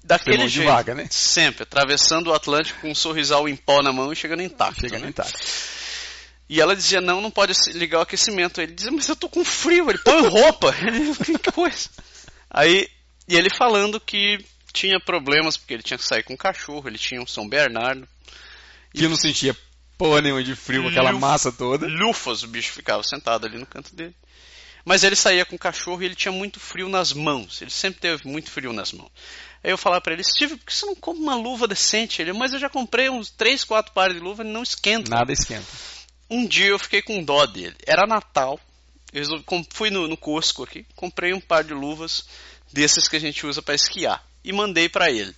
daquele 0.04 0.40
mão 0.40 0.48
de 0.48 0.54
jeito, 0.54 0.68
vaga, 0.68 0.96
né? 0.96 1.08
sempre 1.12 1.62
atravessando 1.62 2.32
o 2.32 2.34
Atlântico 2.34 2.82
com 2.82 2.90
um 2.90 2.96
sorrisal 2.96 3.48
em 3.48 3.56
pó 3.56 3.84
na 3.84 3.94
mão 3.94 4.12
e 4.12 4.16
chegando 4.16 4.42
intacto. 4.42 4.82
chega 4.82 4.98
né? 4.98 5.10
intacto. 5.10 5.40
E 6.50 6.60
ela 6.60 6.76
dizia, 6.76 7.00
não, 7.00 7.22
não 7.22 7.30
pode 7.30 7.54
ligar 7.74 8.00
o 8.00 8.02
aquecimento. 8.02 8.60
Ele 8.60 8.74
dizia, 8.74 8.92
mas 8.92 9.08
eu 9.08 9.16
tô 9.16 9.30
com 9.30 9.46
frio. 9.46 9.88
Ele, 9.90 10.00
põe 10.00 10.28
roupa. 10.28 10.76
Ele, 10.82 11.14
que 11.40 11.52
coisa. 11.52 11.90
Aí, 12.50 12.90
e 13.28 13.36
ele 13.36 13.50
falando 13.56 14.00
que 14.00 14.44
tinha 14.76 15.00
problemas, 15.00 15.56
porque 15.58 15.74
ele 15.74 15.84
tinha 15.84 15.98
que 15.98 16.04
sair 16.04 16.24
com 16.24 16.34
o 16.34 16.38
cachorro, 16.38 16.88
ele 16.88 16.98
tinha 16.98 17.22
um 17.22 17.26
São 17.26 17.48
Bernardo. 17.48 18.08
Que 18.94 19.08
não 19.08 19.16
sentia 19.18 19.56
porra 19.98 20.22
nenhuma 20.22 20.44
de 20.44 20.56
frio, 20.56 20.88
aquela 20.88 21.10
Luf- 21.12 21.22
massa 21.22 21.52
toda. 21.52 21.88
Lufas, 21.88 22.44
o 22.44 22.48
bicho 22.48 22.72
ficava 22.74 23.02
sentado 23.04 23.46
ali 23.46 23.58
no 23.58 23.66
canto 23.66 23.96
dele. 23.96 24.16
Mas 24.84 25.04
ele 25.04 25.16
saía 25.16 25.46
com 25.46 25.56
o 25.56 25.60
cachorro 25.60 26.02
e 26.04 26.06
ele 26.06 26.16
tinha 26.16 26.32
muito 26.32 26.60
frio 26.60 26.88
nas 26.88 27.12
mãos. 27.12 27.60
Ele 27.62 27.72
sempre 27.72 28.00
teve 28.02 28.28
muito 28.28 28.52
frio 28.52 28.72
nas 28.72 28.92
mãos. 28.94 29.10
Aí 29.64 29.72
eu 29.72 29.78
falava 29.78 30.00
para 30.02 30.14
ele, 30.14 30.24
Steve, 30.24 30.58
por 30.58 30.66
que 30.66 30.74
você 30.76 30.86
não 30.86 30.96
compra 30.96 31.22
uma 31.24 31.36
luva 31.36 31.68
decente? 31.68 32.22
Ele, 32.22 32.34
mas 32.34 32.54
eu 32.54 32.60
já 32.60 32.70
comprei 32.70 33.10
uns 33.10 33.32
3, 33.32 33.64
4 33.64 33.94
pares 33.94 34.16
de 34.16 34.22
luva 34.22 34.44
e 34.44 34.48
não 34.48 34.62
esquenta. 34.62 35.10
Nada 35.10 35.34
esquenta. 35.34 35.66
Um 36.30 36.46
dia 36.46 36.68
eu 36.68 36.78
fiquei 36.80 37.02
com 37.02 37.24
dó 37.24 37.46
dele. 37.48 37.76
Era 37.86 38.06
Natal. 38.06 38.60
Eu 39.12 39.20
resolvi, 39.20 39.44
fui 39.74 39.90
no, 39.90 40.08
no 40.08 40.16
Costco 40.18 40.64
aqui, 40.64 40.86
comprei 40.96 41.34
um 41.34 41.40
par 41.42 41.64
de 41.64 41.74
luvas 41.74 42.26
desses 42.72 43.08
que 43.08 43.16
a 43.16 43.20
gente 43.20 43.46
usa 43.46 43.62
para 43.62 43.74
esquiar 43.74 44.24
e 44.46 44.54
mandei 44.54 44.88
para 44.88 45.12
ele. 45.12 45.36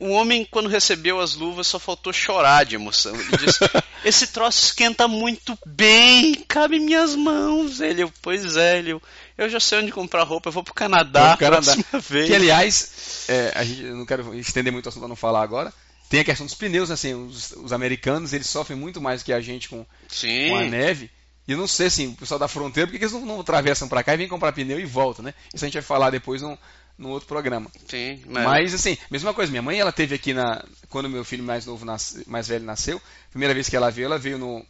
O 0.00 0.10
homem, 0.10 0.46
quando 0.48 0.68
recebeu 0.68 1.20
as 1.20 1.34
luvas, 1.34 1.66
só 1.66 1.78
faltou 1.78 2.12
chorar 2.12 2.64
de 2.64 2.76
emoção. 2.76 3.14
Ele 3.16 3.36
disse: 3.36 3.58
Esse 4.04 4.28
troço 4.28 4.66
esquenta 4.66 5.08
muito 5.08 5.58
bem, 5.66 6.34
cabe 6.46 6.76
em 6.76 6.80
minhas 6.80 7.16
mãos. 7.16 7.80
Ele, 7.80 8.04
eu, 8.04 8.12
pois 8.22 8.56
é, 8.56 8.78
ele, 8.78 8.92
eu, 8.92 9.02
eu 9.36 9.48
já 9.48 9.58
sei 9.58 9.78
onde 9.78 9.90
comprar 9.90 10.22
roupa, 10.22 10.48
eu 10.48 10.52
vou 10.52 10.62
pro 10.62 10.72
Canadá, 10.72 11.36
Pro 11.36 11.46
Canadá. 11.46 11.74
vez. 11.98 12.28
Que, 12.28 12.34
aliás, 12.34 13.24
é, 13.28 13.52
a 13.56 13.64
gente, 13.64 13.82
eu 13.82 13.96
não 13.96 14.06
quero 14.06 14.32
estender 14.38 14.72
muito 14.72 14.86
o 14.86 14.88
assunto 14.88 15.08
não 15.08 15.16
falar 15.16 15.42
agora. 15.42 15.72
Tem 16.08 16.20
a 16.20 16.24
questão 16.24 16.46
dos 16.46 16.54
pneus, 16.54 16.90
assim, 16.92 17.14
os, 17.14 17.50
os 17.50 17.72
americanos 17.72 18.32
eles 18.32 18.46
sofrem 18.46 18.78
muito 18.78 19.00
mais 19.00 19.22
que 19.22 19.32
a 19.32 19.40
gente 19.40 19.68
com, 19.68 19.84
com 19.84 20.56
a 20.56 20.62
neve. 20.62 21.10
E 21.46 21.52
eu 21.52 21.58
não 21.58 21.66
sei, 21.66 21.88
assim, 21.88 22.08
o 22.08 22.14
pessoal 22.14 22.38
da 22.38 22.46
fronteira, 22.46 22.86
por 22.86 22.96
que 22.96 23.04
eles 23.04 23.12
não, 23.12 23.26
não 23.26 23.40
atravessam 23.40 23.88
para 23.88 24.02
cá 24.02 24.14
e 24.14 24.18
vêm 24.18 24.28
comprar 24.28 24.52
pneu 24.52 24.78
e 24.78 24.84
voltam, 24.84 25.24
né? 25.24 25.34
Isso 25.52 25.64
a 25.64 25.68
gente 25.68 25.74
vai 25.74 25.82
falar 25.82 26.10
depois 26.10 26.40
num, 26.40 26.56
num 26.98 27.10
outro 27.10 27.28
programa. 27.28 27.70
Sim, 27.88 28.20
mas, 28.26 28.44
Mas 28.44 28.74
assim, 28.74 28.98
mesma 29.08 29.32
coisa, 29.32 29.50
minha 29.50 29.62
mãe 29.62 29.78
ela 29.78 29.92
teve 29.92 30.16
aqui 30.16 30.34
na 30.34 30.64
quando 30.88 31.08
meu 31.08 31.24
filho 31.24 31.44
mais 31.44 31.64
novo 31.64 31.84
nasce, 31.84 32.28
mais 32.28 32.48
velho 32.48 32.64
nasceu, 32.64 33.00
primeira 33.30 33.54
vez 33.54 33.68
que 33.68 33.76
ela 33.76 33.90
veio, 33.90 34.06
ela 34.06 34.18
veio 34.18 34.38
no, 34.38 34.66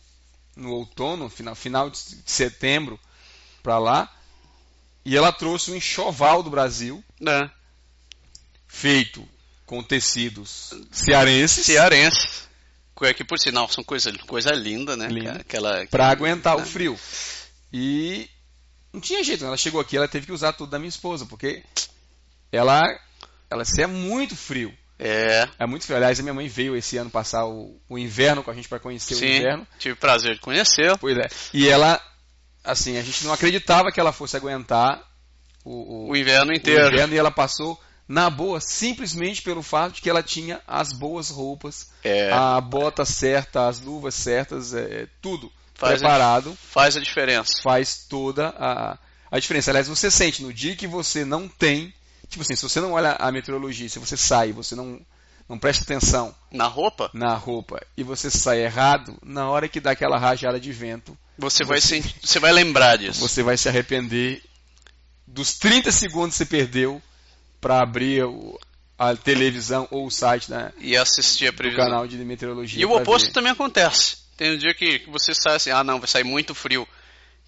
no 0.55 0.73
outono, 0.73 1.29
final, 1.29 1.55
final 1.55 1.89
de 1.89 1.99
setembro 2.27 3.01
para 3.63 3.79
lá, 3.79 4.15
e 5.05 5.17
ela 5.17 5.33
trouxe 5.33 5.71
um 5.71 5.77
enxoval 5.77 6.43
do 6.43 6.51
Brasil 6.51 7.03
né, 7.19 7.51
feito 8.67 9.27
com 9.65 9.83
tecidos 9.83 10.75
cearenses 10.91 11.65
cearense. 11.65 12.49
Que 12.97 13.15
que, 13.15 13.25
por 13.25 13.39
sinal 13.39 13.69
são 13.69 13.85
coisa, 13.85 14.13
coisa 14.27 14.51
linda, 14.51 14.97
né? 14.97 15.07
Linda. 15.07 15.37
Aquela, 15.41 15.87
para 15.87 16.09
aguentar 16.09 16.57
o 16.57 16.67
frio. 16.67 16.99
E 17.73 18.29
não 18.93 19.01
tinha 19.01 19.23
jeito, 19.23 19.45
ela 19.45 19.57
chegou 19.57 19.81
aqui, 19.81 19.97
ela 19.97 20.09
teve 20.09 20.27
que 20.27 20.33
usar 20.33 20.53
tudo 20.53 20.71
da 20.71 20.81
minha 20.81 20.89
esposa, 20.89 21.25
porque 21.25 21.63
ela 22.53 22.83
ela 23.51 23.65
se 23.65 23.83
é 23.83 23.87
muito 23.87 24.37
frio. 24.37 24.73
É, 24.99 25.49
É 25.59 25.67
muito 25.67 25.85
frio. 25.85 25.97
Aliás, 25.97 26.19
a 26.19 26.23
minha 26.23 26.35
mãe 26.35 26.49
veio 26.49 26.77
esse 26.77 26.97
ano 26.97 27.09
passar 27.09 27.45
o, 27.47 27.81
o 27.89 27.97
inverno 27.99 28.43
com 28.43 28.51
a 28.51 28.55
gente 28.55 28.69
para 28.69 28.81
conhecer 28.81 29.15
o 29.15 29.19
sim. 29.19 29.37
inverno. 29.37 29.67
Tive 29.79 29.93
o 29.95 29.97
prazer 29.97 30.35
de 30.35 30.41
conhecer. 30.41 30.97
Pois 30.99 31.17
é. 31.17 31.29
E 31.55 31.69
ela, 31.69 32.01
assim, 32.65 32.99
a 32.99 33.03
gente 33.03 33.25
não 33.25 33.33
acreditava 33.33 33.93
que 33.93 34.01
ela 34.01 34.13
fosse 34.13 34.37
aguentar 34.37 35.01
o, 35.65 35.71
o- 36.07 36.11
O 36.11 36.17
inverno 36.17 36.51
o 36.53 36.55
inteiro. 36.55 36.89
inverno 36.93 37.15
e 37.15 37.19
ela 37.19 37.31
passou 37.31 37.81
na 38.09 38.29
boa, 38.31 38.59
simplesmente 38.61 39.43
pelo 39.43 39.63
fato 39.63 39.95
de 39.97 40.03
que 40.03 40.09
ela 40.11 40.23
tinha 40.23 40.61
as 40.67 40.93
boas 40.93 41.29
roupas, 41.31 41.91
É, 42.03 42.33
a 42.33 42.59
bota 42.61 43.05
certa, 43.05 43.69
as 43.69 43.79
luvas 43.81 44.15
certas, 44.15 44.73
é, 44.75 45.07
tudo 45.23 45.53
Faz 45.75 45.93
a 45.93 45.97
preparado, 45.99 46.57
faz 46.61 46.97
a 46.97 47.01
diferença. 47.01 47.53
faz 47.63 48.07
toda 48.09 48.49
a, 48.59 48.99
a 49.31 49.39
diferença. 49.39 49.71
Aliás, 49.71 49.87
você 49.89 50.11
sente 50.11 50.43
no 50.43 50.53
dia 50.53 50.75
que 50.75 50.87
você 50.89 51.23
não 51.25 51.47
tem, 51.49 51.93
tipo 52.29 52.43
assim, 52.43 52.55
se 52.57 52.63
você 52.63 52.81
não 52.81 52.93
olha 52.93 53.13
a 53.19 53.31
meteorologia, 53.33 53.89
se 53.89 53.99
você 53.99 54.17
sai, 54.17 54.53
você 54.53 54.75
não 54.75 55.01
não 55.49 55.59
presta 55.59 55.83
atenção 55.83 56.35
Na 56.53 56.67
roupa, 56.67 57.09
na 57.15 57.35
roupa 57.35 57.81
e 57.97 58.03
você 58.03 58.31
sai 58.31 58.63
errado, 58.63 59.17
na 59.25 59.49
hora 59.49 59.67
que 59.67 59.81
dá 59.81 59.93
aquela 59.93 60.19
rajada 60.19 60.61
de 60.61 60.71
vento, 60.73 61.17
você, 61.39 61.65
vai 61.65 61.81
Você- 61.81 62.03
sentir, 62.03 62.15
você 62.23 62.39
vai 62.39 62.53
lembrar 62.53 62.97
disso. 62.99 63.19
você 63.21 63.43
vai 63.43 63.57
se 63.57 63.67
arrepender 63.67 64.43
dos 65.27 65.55
30 65.59 65.91
segundos 65.91 66.33
que 66.37 66.39
você 66.39 66.47
perdeu 66.47 67.01
para 67.63 67.81
abrir 67.81 68.25
o- 68.25 68.59
a 68.99 69.15
televisão 69.17 69.89
ou 69.91 70.07
o 70.07 70.11
site 70.11 70.51
né, 70.51 70.71
E 70.79 70.95
assistir 70.97 71.47
a 71.49 71.51
do 71.51 71.57
previsão. 71.57 71.85
canal 71.85 72.07
de 72.07 72.17
meteorologia. 72.19 72.83
E 72.83 72.85
o 72.85 72.93
oposto 72.95 73.29
ver. 73.29 73.33
também 73.33 73.53
acontece. 73.53 74.19
Tem 74.37 74.53
um 74.55 74.59
dia 74.59 74.75
que 74.75 75.05
você 75.09 75.33
sai 75.35 75.57
assim, 75.57 75.71
ah 75.71 75.83
não, 75.83 75.99
vai 75.99 76.09
sair 76.09 76.25
muito 76.25 76.55
frio. 76.55 76.87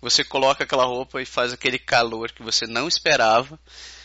Você 0.01 0.25
coloca 0.25 0.65
aquela 0.65 0.85
roupa 0.87 1.21
e 1.21 1.27
faz 1.27 1.53
aquele 1.53 1.79
calor 1.79 2.33
que 2.33 2.43
você 2.43 2.67
não 2.67 2.89
esperava. 2.89 3.59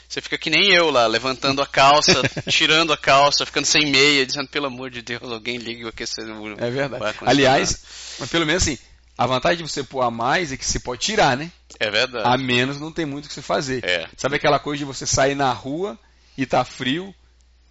Você 0.08 0.22
fica 0.22 0.38
que 0.38 0.50
nem 0.50 0.72
eu 0.72 0.90
lá, 0.92 1.08
levantando 1.08 1.62
a 1.62 1.68
calça, 1.68 2.22
tirando 2.50 2.94
a 2.94 2.98
calça, 2.98 3.46
ficando 3.46 3.66
sem 3.66 3.92
meia, 3.92 4.26
dizendo, 4.26 4.48
pelo 4.48 4.68
amor 4.68 4.90
de 4.90 5.02
Deus, 5.02 5.24
alguém 5.24 5.58
liga 5.58 5.86
o 5.86 5.90
aquecedor. 5.90 6.56
É 6.58 6.70
verdade. 6.70 7.04
ar-condicionado." 7.04 7.30
Aliás, 7.30 8.16
mas 8.20 8.30
pelo 8.30 8.46
menos 8.46 8.64
assim, 8.64 8.78
a 9.18 9.26
vantagem 9.26 9.64
de 9.64 9.72
você 9.72 9.84
pôr 9.84 10.02
a 10.02 10.12
mais 10.12 10.52
é 10.52 10.58
que 10.58 10.66
você 10.66 10.80
pode 10.80 11.02
tirar, 11.02 11.38
né? 11.38 11.52
É 11.80 11.90
verdade. 11.90 12.28
A 12.28 12.38
menos 12.38 12.80
não 12.80 12.92
tem 12.92 13.06
muito 13.06 13.26
o 13.26 13.28
que 13.28 13.34
você 13.34 13.42
fazer. 13.42 13.84
É. 13.84 14.08
Sabe 14.18 14.36
aquela 14.36 14.60
coisa 14.60 14.80
de 14.80 14.86
você 14.86 15.06
sair 15.06 15.36
na 15.36 15.52
rua 15.52 15.98
e 16.38 16.46
tá 16.46 16.64
frio 16.64 17.14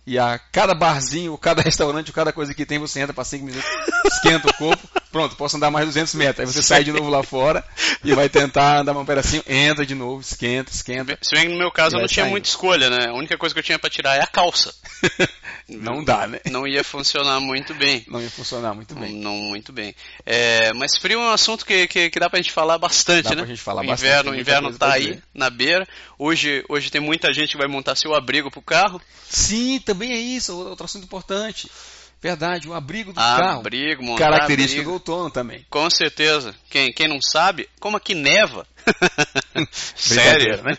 e 0.06 0.18
a 0.18 0.38
cada 0.38 0.74
barzinho, 0.74 1.36
cada 1.38 1.60
restaurante, 1.62 2.12
cada 2.12 2.32
coisa 2.32 2.54
que 2.54 2.66
tem, 2.66 2.78
você 2.78 3.00
entra 3.00 3.14
para 3.14 3.24
5 3.24 3.44
minutos, 3.44 3.68
esquenta 4.06 4.48
o 4.48 4.54
corpo, 4.54 4.88
pronto, 5.14 5.36
posso 5.36 5.56
andar 5.56 5.70
mais 5.70 5.86
200 5.86 6.12
metros. 6.16 6.40
Aí 6.40 6.52
você 6.52 6.60
sai 6.60 6.82
de 6.82 6.90
novo 6.90 7.08
lá 7.08 7.22
fora 7.22 7.64
e 8.02 8.12
vai 8.14 8.28
tentar 8.28 8.80
andar 8.80 8.98
um 8.98 9.04
pedacinho, 9.04 9.44
entra 9.46 9.86
de 9.86 9.94
novo, 9.94 10.20
esquenta, 10.20 10.72
esquenta. 10.72 11.16
Se 11.22 11.36
bem 11.36 11.46
que 11.46 11.52
no 11.52 11.58
meu 11.58 11.70
caso 11.70 11.94
eu 11.94 12.00
não 12.00 12.08
tinha 12.08 12.24
saindo. 12.24 12.32
muita 12.32 12.48
escolha, 12.48 12.90
né? 12.90 13.06
A 13.10 13.12
única 13.12 13.38
coisa 13.38 13.54
que 13.54 13.60
eu 13.60 13.62
tinha 13.62 13.78
pra 13.78 13.88
tirar 13.88 14.16
é 14.16 14.22
a 14.22 14.26
calça. 14.26 14.74
Não 15.66 16.04
dá, 16.04 16.26
né? 16.26 16.40
Não 16.50 16.66
ia 16.66 16.84
funcionar 16.84 17.40
muito 17.40 17.72
bem. 17.74 18.04
Não 18.06 18.20
ia 18.20 18.28
funcionar 18.28 18.74
muito 18.74 18.94
bem. 18.94 19.14
Não, 19.14 19.32
não 19.32 19.36
muito 19.44 19.72
bem. 19.72 19.94
É, 20.26 20.74
mas 20.74 20.94
frio 20.98 21.18
é 21.18 21.22
um 21.22 21.30
assunto 21.30 21.64
que, 21.64 21.88
que, 21.88 22.10
que 22.10 22.20
dá 22.20 22.28
pra 22.28 22.36
gente 22.36 22.52
falar 22.52 22.76
bastante, 22.76 23.24
Dá 23.24 23.30
né? 23.30 23.36
pra 23.36 23.46
gente 23.46 23.62
falar 23.62 23.82
o 23.82 23.86
bastante, 23.86 24.06
inverno, 24.06 24.30
tem 24.30 24.38
o 24.38 24.40
inverno 24.42 24.78
tá 24.78 24.92
aí 24.92 25.18
na 25.32 25.48
beira. 25.48 25.88
Hoje, 26.18 26.62
hoje 26.68 26.90
tem 26.90 27.00
muita 27.00 27.32
gente 27.32 27.52
que 27.52 27.56
vai 27.56 27.66
montar 27.66 27.96
seu 27.96 28.14
abrigo 28.14 28.50
pro 28.50 28.60
carro. 28.60 29.00
Sim, 29.26 29.80
também 29.80 30.12
é 30.12 30.18
isso, 30.18 30.54
outro 30.54 30.84
assunto 30.84 31.04
importante. 31.04 31.70
Verdade, 32.24 32.66
o 32.66 32.72
abrigo 32.72 33.12
do 33.12 33.16
carro. 33.16 33.60
Abrigo, 33.60 34.02
montar 34.02 34.30
Característica 34.30 34.80
abrigo. 34.80 34.88
do 34.88 34.94
outono 34.94 35.30
também. 35.30 35.66
Com 35.68 35.90
certeza. 35.90 36.54
Quem, 36.70 36.90
quem 36.90 37.06
não 37.06 37.20
sabe, 37.20 37.68
como 37.78 37.98
aqui 37.98 38.14
neva. 38.14 38.66
Sério, 39.70 40.62
né? 40.62 40.78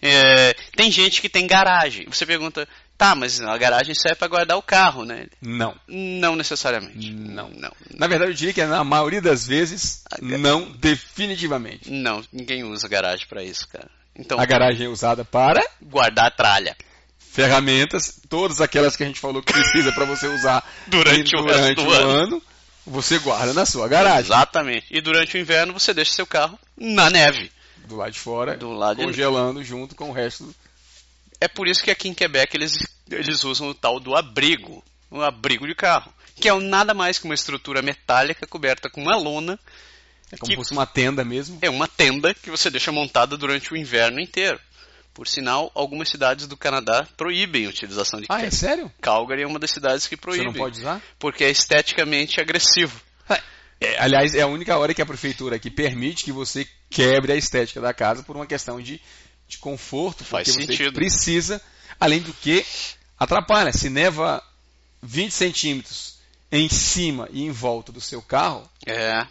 É, 0.00 0.54
tem 0.76 0.88
gente 0.92 1.20
que 1.20 1.28
tem 1.28 1.44
garagem. 1.44 2.06
Você 2.06 2.24
pergunta, 2.24 2.68
tá, 2.96 3.16
mas 3.16 3.40
a 3.40 3.58
garagem 3.58 3.96
serve 3.96 4.14
para 4.14 4.28
guardar 4.28 4.56
o 4.56 4.62
carro, 4.62 5.04
né? 5.04 5.26
Não. 5.42 5.74
Não 5.88 6.36
necessariamente. 6.36 7.10
Não. 7.14 7.50
Não. 7.50 7.72
Na 7.92 8.06
verdade, 8.06 8.30
eu 8.30 8.36
diria 8.36 8.54
que 8.54 8.64
na 8.64 8.84
maioria 8.84 9.20
das 9.20 9.44
vezes, 9.48 10.04
não, 10.22 10.70
definitivamente. 10.70 11.90
Não, 11.90 12.22
ninguém 12.32 12.62
usa 12.62 12.86
garagem 12.86 13.26
para 13.26 13.42
isso, 13.42 13.66
cara. 13.66 13.90
Então, 14.14 14.38
A 14.38 14.46
garagem 14.46 14.86
é 14.86 14.88
usada 14.88 15.24
para 15.24 15.60
guardar 15.82 16.26
a 16.26 16.30
tralha. 16.30 16.76
Ferramentas, 17.32 18.20
todas 18.28 18.60
aquelas 18.60 18.96
que 18.96 19.02
a 19.02 19.06
gente 19.06 19.20
falou 19.20 19.42
que 19.42 19.52
precisa 19.52 19.92
para 19.92 20.04
você 20.04 20.26
usar 20.26 20.68
Durante 20.86 21.34
o 21.36 21.44
resto 21.44 21.74
do 21.76 21.88
o 21.88 21.92
ano. 21.92 22.10
ano, 22.10 22.42
você 22.86 23.18
guarda 23.18 23.52
na 23.52 23.64
sua 23.64 23.86
garagem. 23.88 24.26
Exatamente. 24.32 24.86
E 24.90 25.00
durante 25.00 25.36
o 25.36 25.40
inverno 25.40 25.72
você 25.72 25.94
deixa 25.94 26.12
seu 26.12 26.26
carro 26.26 26.58
na 26.76 27.08
neve. 27.08 27.50
Do 27.86 27.96
lado 27.96 28.12
de 28.12 28.18
fora, 28.18 28.56
Do 28.56 28.72
lado 28.72 28.98
de- 28.98 29.04
congelando 29.04 29.62
junto 29.64 29.94
com 29.94 30.10
o 30.10 30.12
resto. 30.12 30.44
do- 30.44 30.54
É 31.40 31.48
por 31.48 31.66
isso 31.68 31.82
que 31.82 31.90
aqui 31.90 32.08
em 32.08 32.14
Quebec 32.14 32.56
eles, 32.56 32.72
eles 33.10 33.44
usam 33.44 33.68
o 33.70 33.74
tal 33.74 33.98
do 34.00 34.14
abrigo. 34.16 34.82
O 35.10 35.22
abrigo 35.22 35.66
de 35.66 35.74
carro. 35.74 36.12
Que 36.36 36.48
é 36.48 36.54
nada 36.60 36.94
mais 36.94 37.18
que 37.18 37.24
uma 37.24 37.34
estrutura 37.34 37.82
metálica 37.82 38.46
coberta 38.46 38.88
com 38.88 39.02
uma 39.02 39.16
lona. 39.16 39.58
É 40.32 40.36
como 40.36 40.52
se 40.52 40.56
fosse 40.56 40.72
uma 40.72 40.86
tenda 40.86 41.24
mesmo. 41.24 41.58
É 41.60 41.68
uma 41.68 41.88
tenda 41.88 42.32
que 42.32 42.50
você 42.50 42.70
deixa 42.70 42.92
montada 42.92 43.36
durante 43.36 43.72
o 43.72 43.76
inverno 43.76 44.20
inteiro. 44.20 44.60
Por 45.20 45.28
sinal, 45.28 45.70
algumas 45.74 46.08
cidades 46.08 46.46
do 46.46 46.56
Canadá 46.56 47.06
proíbem 47.14 47.66
a 47.66 47.68
utilização 47.68 48.18
de 48.22 48.26
Ah, 48.30 48.40
é 48.42 48.50
sério? 48.50 48.90
Calgary 49.02 49.42
é 49.42 49.46
uma 49.46 49.58
das 49.58 49.70
cidades 49.70 50.06
que 50.08 50.16
Você 50.16 50.20
proíbe. 50.22 50.44
não 50.46 50.54
pode 50.54 50.78
usar? 50.80 50.98
Porque 51.18 51.44
é 51.44 51.50
esteticamente 51.50 52.40
agressivo. 52.40 52.98
É, 53.78 53.98
aliás, 53.98 54.34
é 54.34 54.40
a 54.40 54.46
única 54.46 54.78
hora 54.78 54.94
que 54.94 55.02
a 55.02 55.04
prefeitura 55.04 55.56
aqui 55.56 55.70
permite 55.70 56.24
que 56.24 56.32
você 56.32 56.66
quebre 56.88 57.32
a 57.32 57.36
estética 57.36 57.82
da 57.82 57.92
casa 57.92 58.22
por 58.22 58.34
uma 58.34 58.46
questão 58.46 58.80
de, 58.80 58.98
de 59.46 59.58
conforto, 59.58 60.24
Faz 60.24 60.48
porque 60.48 60.62
você 60.62 60.72
sentido. 60.72 60.94
precisa, 60.94 61.60
além 62.00 62.22
do 62.22 62.32
que 62.32 62.64
atrapalha. 63.18 63.74
Se 63.74 63.90
neva 63.90 64.42
20 65.02 65.32
centímetros 65.32 66.14
em 66.50 66.66
cima 66.70 67.28
e 67.30 67.42
em 67.42 67.50
volta 67.50 67.92
do 67.92 68.00
seu 68.00 68.22
carro, 68.22 68.66
É. 68.86 69.26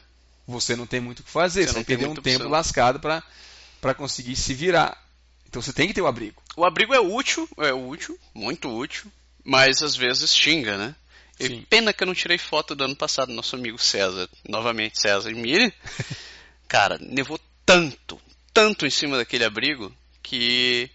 você 0.48 0.76
não 0.76 0.86
tem 0.86 1.00
muito 1.00 1.22
o 1.22 1.24
que 1.24 1.32
fazer. 1.32 1.62
Você 1.64 1.70
Você 1.70 1.74
vai 1.74 1.84
perder 1.84 2.06
um 2.10 2.14
tempo 2.14 2.36
opção. 2.44 2.52
lascado 2.52 3.00
para 3.00 3.94
conseguir 3.96 4.36
se 4.36 4.54
virar. 4.54 5.09
Então 5.50 5.64
você 5.64 5.74
tem 5.74 5.88
que 5.88 5.96
ter 5.96 6.02
o 6.02 6.08
abrigo. 6.08 6.40
O 6.56 6.64
abrigo 6.64 6.94
é 6.94 7.00
útil, 7.00 7.50
é 7.58 7.74
útil, 7.74 8.18
muito 8.36 8.70
útil, 8.70 9.12
mas 9.44 9.82
às 9.82 9.96
vezes 9.96 10.32
xinga, 10.36 10.78
né? 10.78 10.96
E 11.40 11.48
Sim. 11.48 11.66
pena 11.68 11.92
que 11.92 12.04
eu 12.04 12.08
não 12.08 12.14
tirei 12.14 12.38
foto 12.38 12.76
do 12.76 12.84
ano 12.84 12.96
passado, 12.96 13.34
nosso 13.34 13.56
amigo 13.56 13.80
César, 13.80 14.30
novamente 14.48 15.02
César 15.02 15.32
e 15.32 15.34
Miri. 15.34 15.74
Cara, 16.68 17.00
nevou 17.02 17.40
tanto, 17.66 18.22
tanto 18.54 18.86
em 18.86 18.92
cima 18.92 19.18
daquele 19.18 19.44
abrigo 19.44 19.92
que 20.22 20.92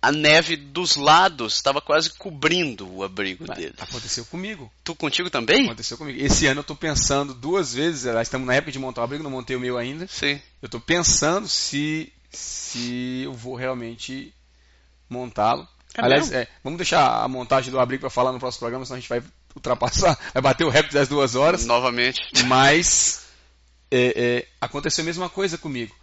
a 0.00 0.10
neve 0.10 0.56
dos 0.56 0.96
lados 0.96 1.54
estava 1.54 1.82
quase 1.82 2.08
cobrindo 2.10 2.90
o 2.90 3.04
abrigo 3.04 3.46
dele. 3.52 3.74
Aconteceu 3.78 4.24
comigo. 4.24 4.72
Tu 4.82 4.94
contigo 4.94 5.28
também? 5.28 5.66
Aconteceu 5.66 5.98
comigo. 5.98 6.18
Esse 6.24 6.46
ano 6.46 6.60
eu 6.60 6.62
estou 6.62 6.76
pensando 6.76 7.34
duas 7.34 7.74
vezes, 7.74 8.04
nós 8.14 8.28
estamos 8.28 8.46
na 8.46 8.54
época 8.54 8.72
de 8.72 8.78
montar 8.78 9.02
o 9.02 9.04
abrigo, 9.04 9.22
não 9.22 9.30
montei 9.30 9.56
o 9.56 9.60
meu 9.60 9.76
ainda. 9.76 10.06
Sim. 10.08 10.40
Eu 10.62 10.66
estou 10.66 10.80
pensando 10.80 11.46
se, 11.46 12.10
se 12.32 13.22
eu 13.24 13.32
vou 13.32 13.54
realmente 13.54 14.34
montá-lo. 15.08 15.66
É 15.94 16.02
Aliás, 16.02 16.32
é, 16.32 16.48
vamos 16.64 16.78
deixar 16.78 17.22
a 17.22 17.28
montagem 17.28 17.70
do 17.70 17.78
abrigo 17.78 18.00
para 18.00 18.10
falar 18.10 18.32
no 18.32 18.38
próximo 18.38 18.60
programa, 18.60 18.84
senão 18.84 18.96
a 18.96 19.00
gente 19.00 19.08
vai 19.08 19.22
ultrapassar, 19.54 20.18
vai 20.32 20.42
bater 20.42 20.64
o 20.64 20.70
recorde 20.70 20.94
das 20.94 21.08
duas 21.08 21.34
horas. 21.34 21.66
Novamente. 21.66 22.20
Mas 22.46 23.26
é, 23.90 24.14
é, 24.16 24.48
aconteceu 24.60 25.02
a 25.02 25.06
mesma 25.06 25.28
coisa 25.28 25.58
comigo. 25.58 25.94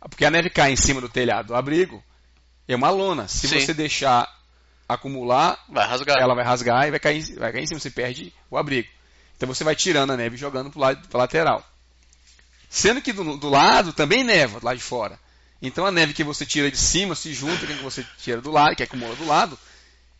Porque 0.00 0.24
a 0.24 0.30
neve 0.30 0.50
cai 0.50 0.72
em 0.72 0.76
cima 0.76 1.00
do 1.00 1.08
telhado 1.08 1.48
do 1.48 1.54
abrigo, 1.54 2.02
é 2.66 2.74
uma 2.74 2.90
lona. 2.90 3.28
Se 3.28 3.48
Sim. 3.48 3.60
você 3.60 3.74
deixar 3.74 4.32
acumular, 4.88 5.58
Vai 5.68 5.86
rasgar. 5.86 6.18
ela 6.18 6.34
vai 6.34 6.44
rasgar 6.44 6.86
e 6.86 6.90
vai 6.90 7.00
cair, 7.00 7.34
vai 7.36 7.52
cair 7.52 7.64
em 7.64 7.66
cima, 7.66 7.80
você 7.80 7.90
perde 7.90 8.32
o 8.50 8.56
abrigo. 8.56 8.88
Então 9.36 9.46
você 9.46 9.64
vai 9.64 9.74
tirando 9.74 10.12
a 10.12 10.16
neve 10.16 10.36
e 10.36 10.38
jogando 10.38 10.70
para 10.70 10.80
lado 10.80 11.08
pra 11.08 11.18
lateral. 11.18 11.64
Sendo 12.70 13.02
que 13.02 13.12
do, 13.12 13.36
do 13.36 13.48
lado 13.48 13.92
também 13.92 14.24
neva, 14.24 14.60
do 14.60 14.66
lado 14.66 14.76
de 14.76 14.82
fora. 14.82 15.18
Então 15.60 15.86
a 15.86 15.90
neve 15.90 16.12
que 16.12 16.24
você 16.24 16.44
tira 16.44 16.70
de 16.70 16.76
cima 16.76 17.14
se 17.14 17.32
junta 17.32 17.66
com 17.66 17.72
a 17.72 17.76
que 17.76 17.82
você 17.82 18.06
tira 18.22 18.40
do 18.40 18.50
lado, 18.50 18.76
que 18.76 18.82
acumula 18.82 19.14
do 19.16 19.26
lado, 19.26 19.58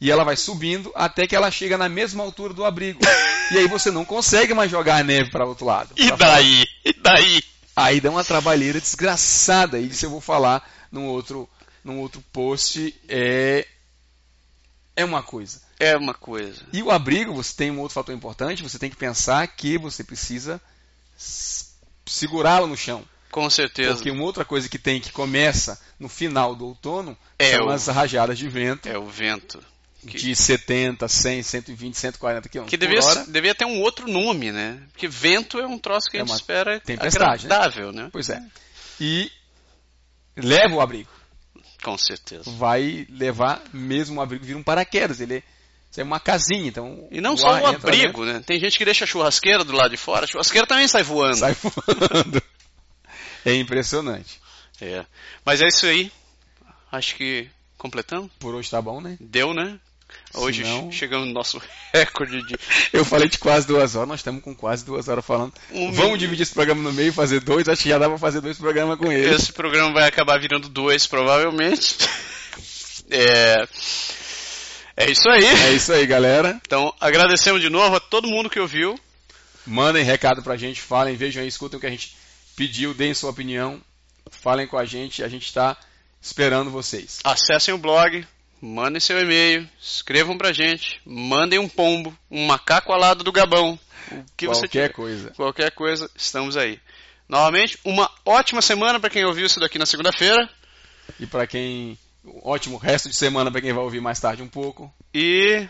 e 0.00 0.10
ela 0.10 0.24
vai 0.24 0.36
subindo 0.36 0.90
até 0.94 1.26
que 1.26 1.36
ela 1.36 1.50
chega 1.50 1.76
na 1.76 1.88
mesma 1.88 2.24
altura 2.24 2.54
do 2.54 2.64
abrigo. 2.64 3.00
E 3.48 3.58
aí 3.58 3.68
você 3.68 3.92
não 3.92 4.04
consegue 4.04 4.52
mais 4.54 4.68
jogar 4.68 4.96
a 4.96 5.04
neve 5.04 5.30
para 5.30 5.44
o 5.44 5.48
outro 5.50 5.66
lado. 5.66 5.90
E 5.96 6.10
daí? 6.10 6.66
E 6.84 6.92
daí? 6.92 7.40
Aí 7.76 8.00
dá 8.00 8.10
uma 8.10 8.24
trabalheira 8.24 8.80
desgraçada. 8.80 9.78
Isso 9.78 10.04
eu 10.04 10.10
vou 10.10 10.20
falar 10.20 10.68
num 10.90 11.06
outro, 11.06 11.48
num 11.84 12.00
outro 12.00 12.20
post. 12.32 12.92
É, 13.08 13.64
é 14.96 15.04
uma 15.04 15.22
coisa. 15.22 15.60
É 15.78 15.96
uma 15.96 16.12
coisa. 16.12 16.60
E 16.72 16.82
o 16.82 16.90
abrigo, 16.90 17.32
você 17.34 17.54
tem 17.54 17.70
um 17.70 17.78
outro 17.78 17.94
fator 17.94 18.12
importante. 18.12 18.64
Você 18.64 18.80
tem 18.80 18.90
que 18.90 18.96
pensar 18.96 19.46
que 19.46 19.78
você 19.78 20.02
precisa 20.02 20.60
segurá-lo 22.04 22.66
no 22.66 22.76
chão. 22.76 23.04
Com 23.30 23.48
certeza. 23.50 23.94
Porque 23.94 24.10
uma 24.10 24.22
outra 24.24 24.44
coisa 24.44 24.68
que 24.68 24.78
tem 24.78 25.00
que 25.00 25.12
começa 25.12 25.78
no 25.98 26.08
final 26.08 26.54
do 26.54 26.66
outono 26.66 27.16
É 27.38 27.52
são 27.56 27.66
o- 27.66 27.70
as 27.70 27.86
rajadas 27.88 28.38
de 28.38 28.48
vento 28.48 28.88
É 28.88 28.96
o 28.96 29.06
vento. 29.06 29.62
que- 30.06 30.16
de 30.18 30.34
70, 30.36 31.08
100, 31.08 31.42
120, 31.42 31.96
140 31.98 32.48
km 32.48 32.64
Que 32.66 32.78
por 32.78 32.86
devia, 32.86 33.04
hora. 33.04 33.24
devia 33.26 33.54
ter 33.54 33.64
um 33.64 33.80
outro 33.80 34.08
nome, 34.08 34.52
né? 34.52 34.78
Porque 34.92 35.08
vento 35.08 35.58
é 35.58 35.66
um 35.66 35.78
troço 35.78 36.08
que 36.10 36.16
a 36.16 36.20
É 36.20 36.22
gente 36.22 36.30
uma 36.30 36.36
espera 36.36 36.80
tempestade, 36.80 37.46
né? 37.48 37.54
agradável, 37.54 37.92
né? 37.92 38.08
Pois 38.12 38.28
é. 38.30 38.40
E 39.00 39.30
leva 40.36 40.74
o 40.74 40.80
abrigo. 40.80 41.10
Com 41.82 41.96
certeza. 41.98 42.50
vai 42.52 43.06
levar 43.10 43.62
mesmo 43.72 44.18
o 44.18 44.22
abrigo 44.22 44.44
vira 44.44 44.58
um 44.58 44.62
paraquedas. 44.62 45.20
Ele 45.20 45.36
é, 45.36 45.42
é 46.00 46.02
uma 46.02 46.18
casinha, 46.18 46.66
então. 46.68 47.06
E 47.12 47.20
não 47.20 47.36
só 47.36 47.52
o 47.54 47.68
entra 47.68 47.90
abrigo, 47.90 48.24
né? 48.24 48.42
Tem 48.44 48.58
gente 48.58 48.76
que 48.78 48.84
deixa 48.84 49.04
a 49.04 49.06
churrasqueira 49.06 49.62
do 49.62 49.72
lado 49.72 49.90
de 49.90 49.96
fora, 49.96 50.24
a 50.24 50.26
churrasqueira 50.28 50.66
também 50.66 50.88
sai 50.88 51.02
voando. 51.02 51.36
sai 51.36 51.54
voando. 51.62 52.42
É 53.46 53.54
impressionante. 53.54 54.40
É. 54.80 55.04
Mas 55.44 55.62
é 55.62 55.68
isso 55.68 55.86
aí. 55.86 56.10
Acho 56.92 57.14
que 57.16 57.48
completamos. 57.78 58.30
Por 58.38 58.54
hoje 58.54 58.70
tá 58.70 58.82
bom, 58.82 59.00
né? 59.00 59.16
Deu, 59.20 59.54
né? 59.54 59.78
Hoje 60.34 60.62
não- 60.62 60.90
chegamos 60.92 61.26
no 61.28 61.32
nosso 61.34 61.60
recorde 61.92 62.40
de. 62.46 62.56
Eu 62.92 63.04
falei 63.04 63.28
de 63.28 63.38
quase 63.38 63.66
duas 63.66 63.96
horas, 63.96 64.08
nós 64.08 64.20
estamos 64.20 64.42
com 64.42 64.54
quase 64.54 64.84
duas 64.84 65.08
horas 65.08 65.24
falando. 65.24 65.52
Um 65.72 65.90
Vamos 65.92 66.12
min- 66.12 66.18
dividir 66.18 66.42
esse 66.42 66.52
programa 66.54 66.82
no 66.82 66.92
meio 66.92 67.08
e 67.08 67.12
fazer 67.12 67.40
dois. 67.40 67.68
Acho 67.68 67.82
que 67.82 67.88
já 67.88 67.98
dá 67.98 68.08
pra 68.08 68.18
fazer 68.18 68.40
dois 68.40 68.58
programas 68.58 68.98
com 68.98 69.10
ele. 69.10 69.34
Esse 69.34 69.52
programa 69.52 69.92
vai 69.92 70.06
acabar 70.08 70.38
virando 70.38 70.68
dois, 70.68 71.06
provavelmente. 71.06 71.96
É. 73.10 73.66
É 74.96 75.10
isso 75.10 75.28
aí. 75.28 75.44
É 75.44 75.72
isso 75.72 75.92
aí, 75.92 76.06
galera. 76.06 76.58
Então, 76.66 76.92
agradecemos 77.00 77.60
de 77.60 77.68
novo 77.68 77.96
a 77.96 78.00
todo 78.00 78.28
mundo 78.28 78.48
que 78.48 78.58
ouviu. 78.60 78.98
Mandem 79.66 80.04
recado 80.04 80.42
pra 80.42 80.56
gente, 80.56 80.80
falem, 80.80 81.16
vejam 81.16 81.42
aí, 81.42 81.48
escutem 81.48 81.76
o 81.76 81.80
que 81.80 81.86
a 81.86 81.90
gente 81.90 82.16
pediu, 82.56 82.94
deem 82.94 83.14
sua 83.14 83.30
opinião, 83.30 83.80
falem 84.30 84.66
com 84.66 84.78
a 84.78 84.84
gente, 84.84 85.22
a 85.22 85.28
gente 85.28 85.44
está 85.46 85.76
esperando 86.20 86.70
vocês. 86.70 87.20
Acessem 87.22 87.74
o 87.74 87.78
blog, 87.78 88.26
mandem 88.60 88.98
seu 88.98 89.20
e-mail, 89.20 89.68
escrevam 89.80 90.36
pra 90.36 90.52
gente, 90.52 91.00
mandem 91.04 91.58
um 91.58 91.68
pombo, 91.68 92.16
um 92.30 92.46
macaco 92.46 92.92
alado 92.92 93.22
do 93.22 93.30
Gabão. 93.30 93.78
O 94.10 94.24
que 94.36 94.46
você 94.46 94.62
Qualquer 94.62 94.82
tiver. 94.88 94.92
coisa. 94.94 95.30
Qualquer 95.30 95.70
coisa, 95.72 96.10
estamos 96.16 96.56
aí. 96.56 96.80
Novamente, 97.28 97.78
uma 97.84 98.10
ótima 98.24 98.62
semana 98.62 99.00
para 99.00 99.10
quem 99.10 99.24
ouviu 99.24 99.46
isso 99.46 99.60
daqui 99.60 99.78
na 99.78 99.86
segunda-feira. 99.86 100.48
E 101.18 101.26
para 101.26 101.46
quem. 101.46 101.98
um 102.24 102.40
ótimo 102.42 102.76
resto 102.76 103.08
de 103.08 103.16
semana 103.16 103.50
para 103.50 103.60
quem 103.60 103.72
vai 103.72 103.82
ouvir 103.82 104.00
mais 104.00 104.20
tarde 104.20 104.42
um 104.42 104.48
pouco. 104.48 104.92
E 105.12 105.66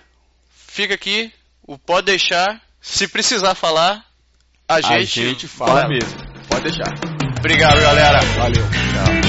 fica 0.51 0.95
aqui 0.95 1.33
o 1.63 1.79
pode 1.79 2.07
deixar. 2.07 2.63
Se 2.81 3.09
precisar 3.09 3.55
falar, 3.55 4.05
a 4.69 4.81
gente, 4.81 5.21
a 5.21 5.25
gente 5.25 5.49
fala 5.49 5.81
vai. 5.83 5.89
mesmo. 5.89 6.26
Pode 6.57 6.71
deixar. 6.71 6.95
Obrigado, 7.39 7.79
galera. 7.83 8.19
Valeu. 8.39 8.65
Tchau. 8.65 9.26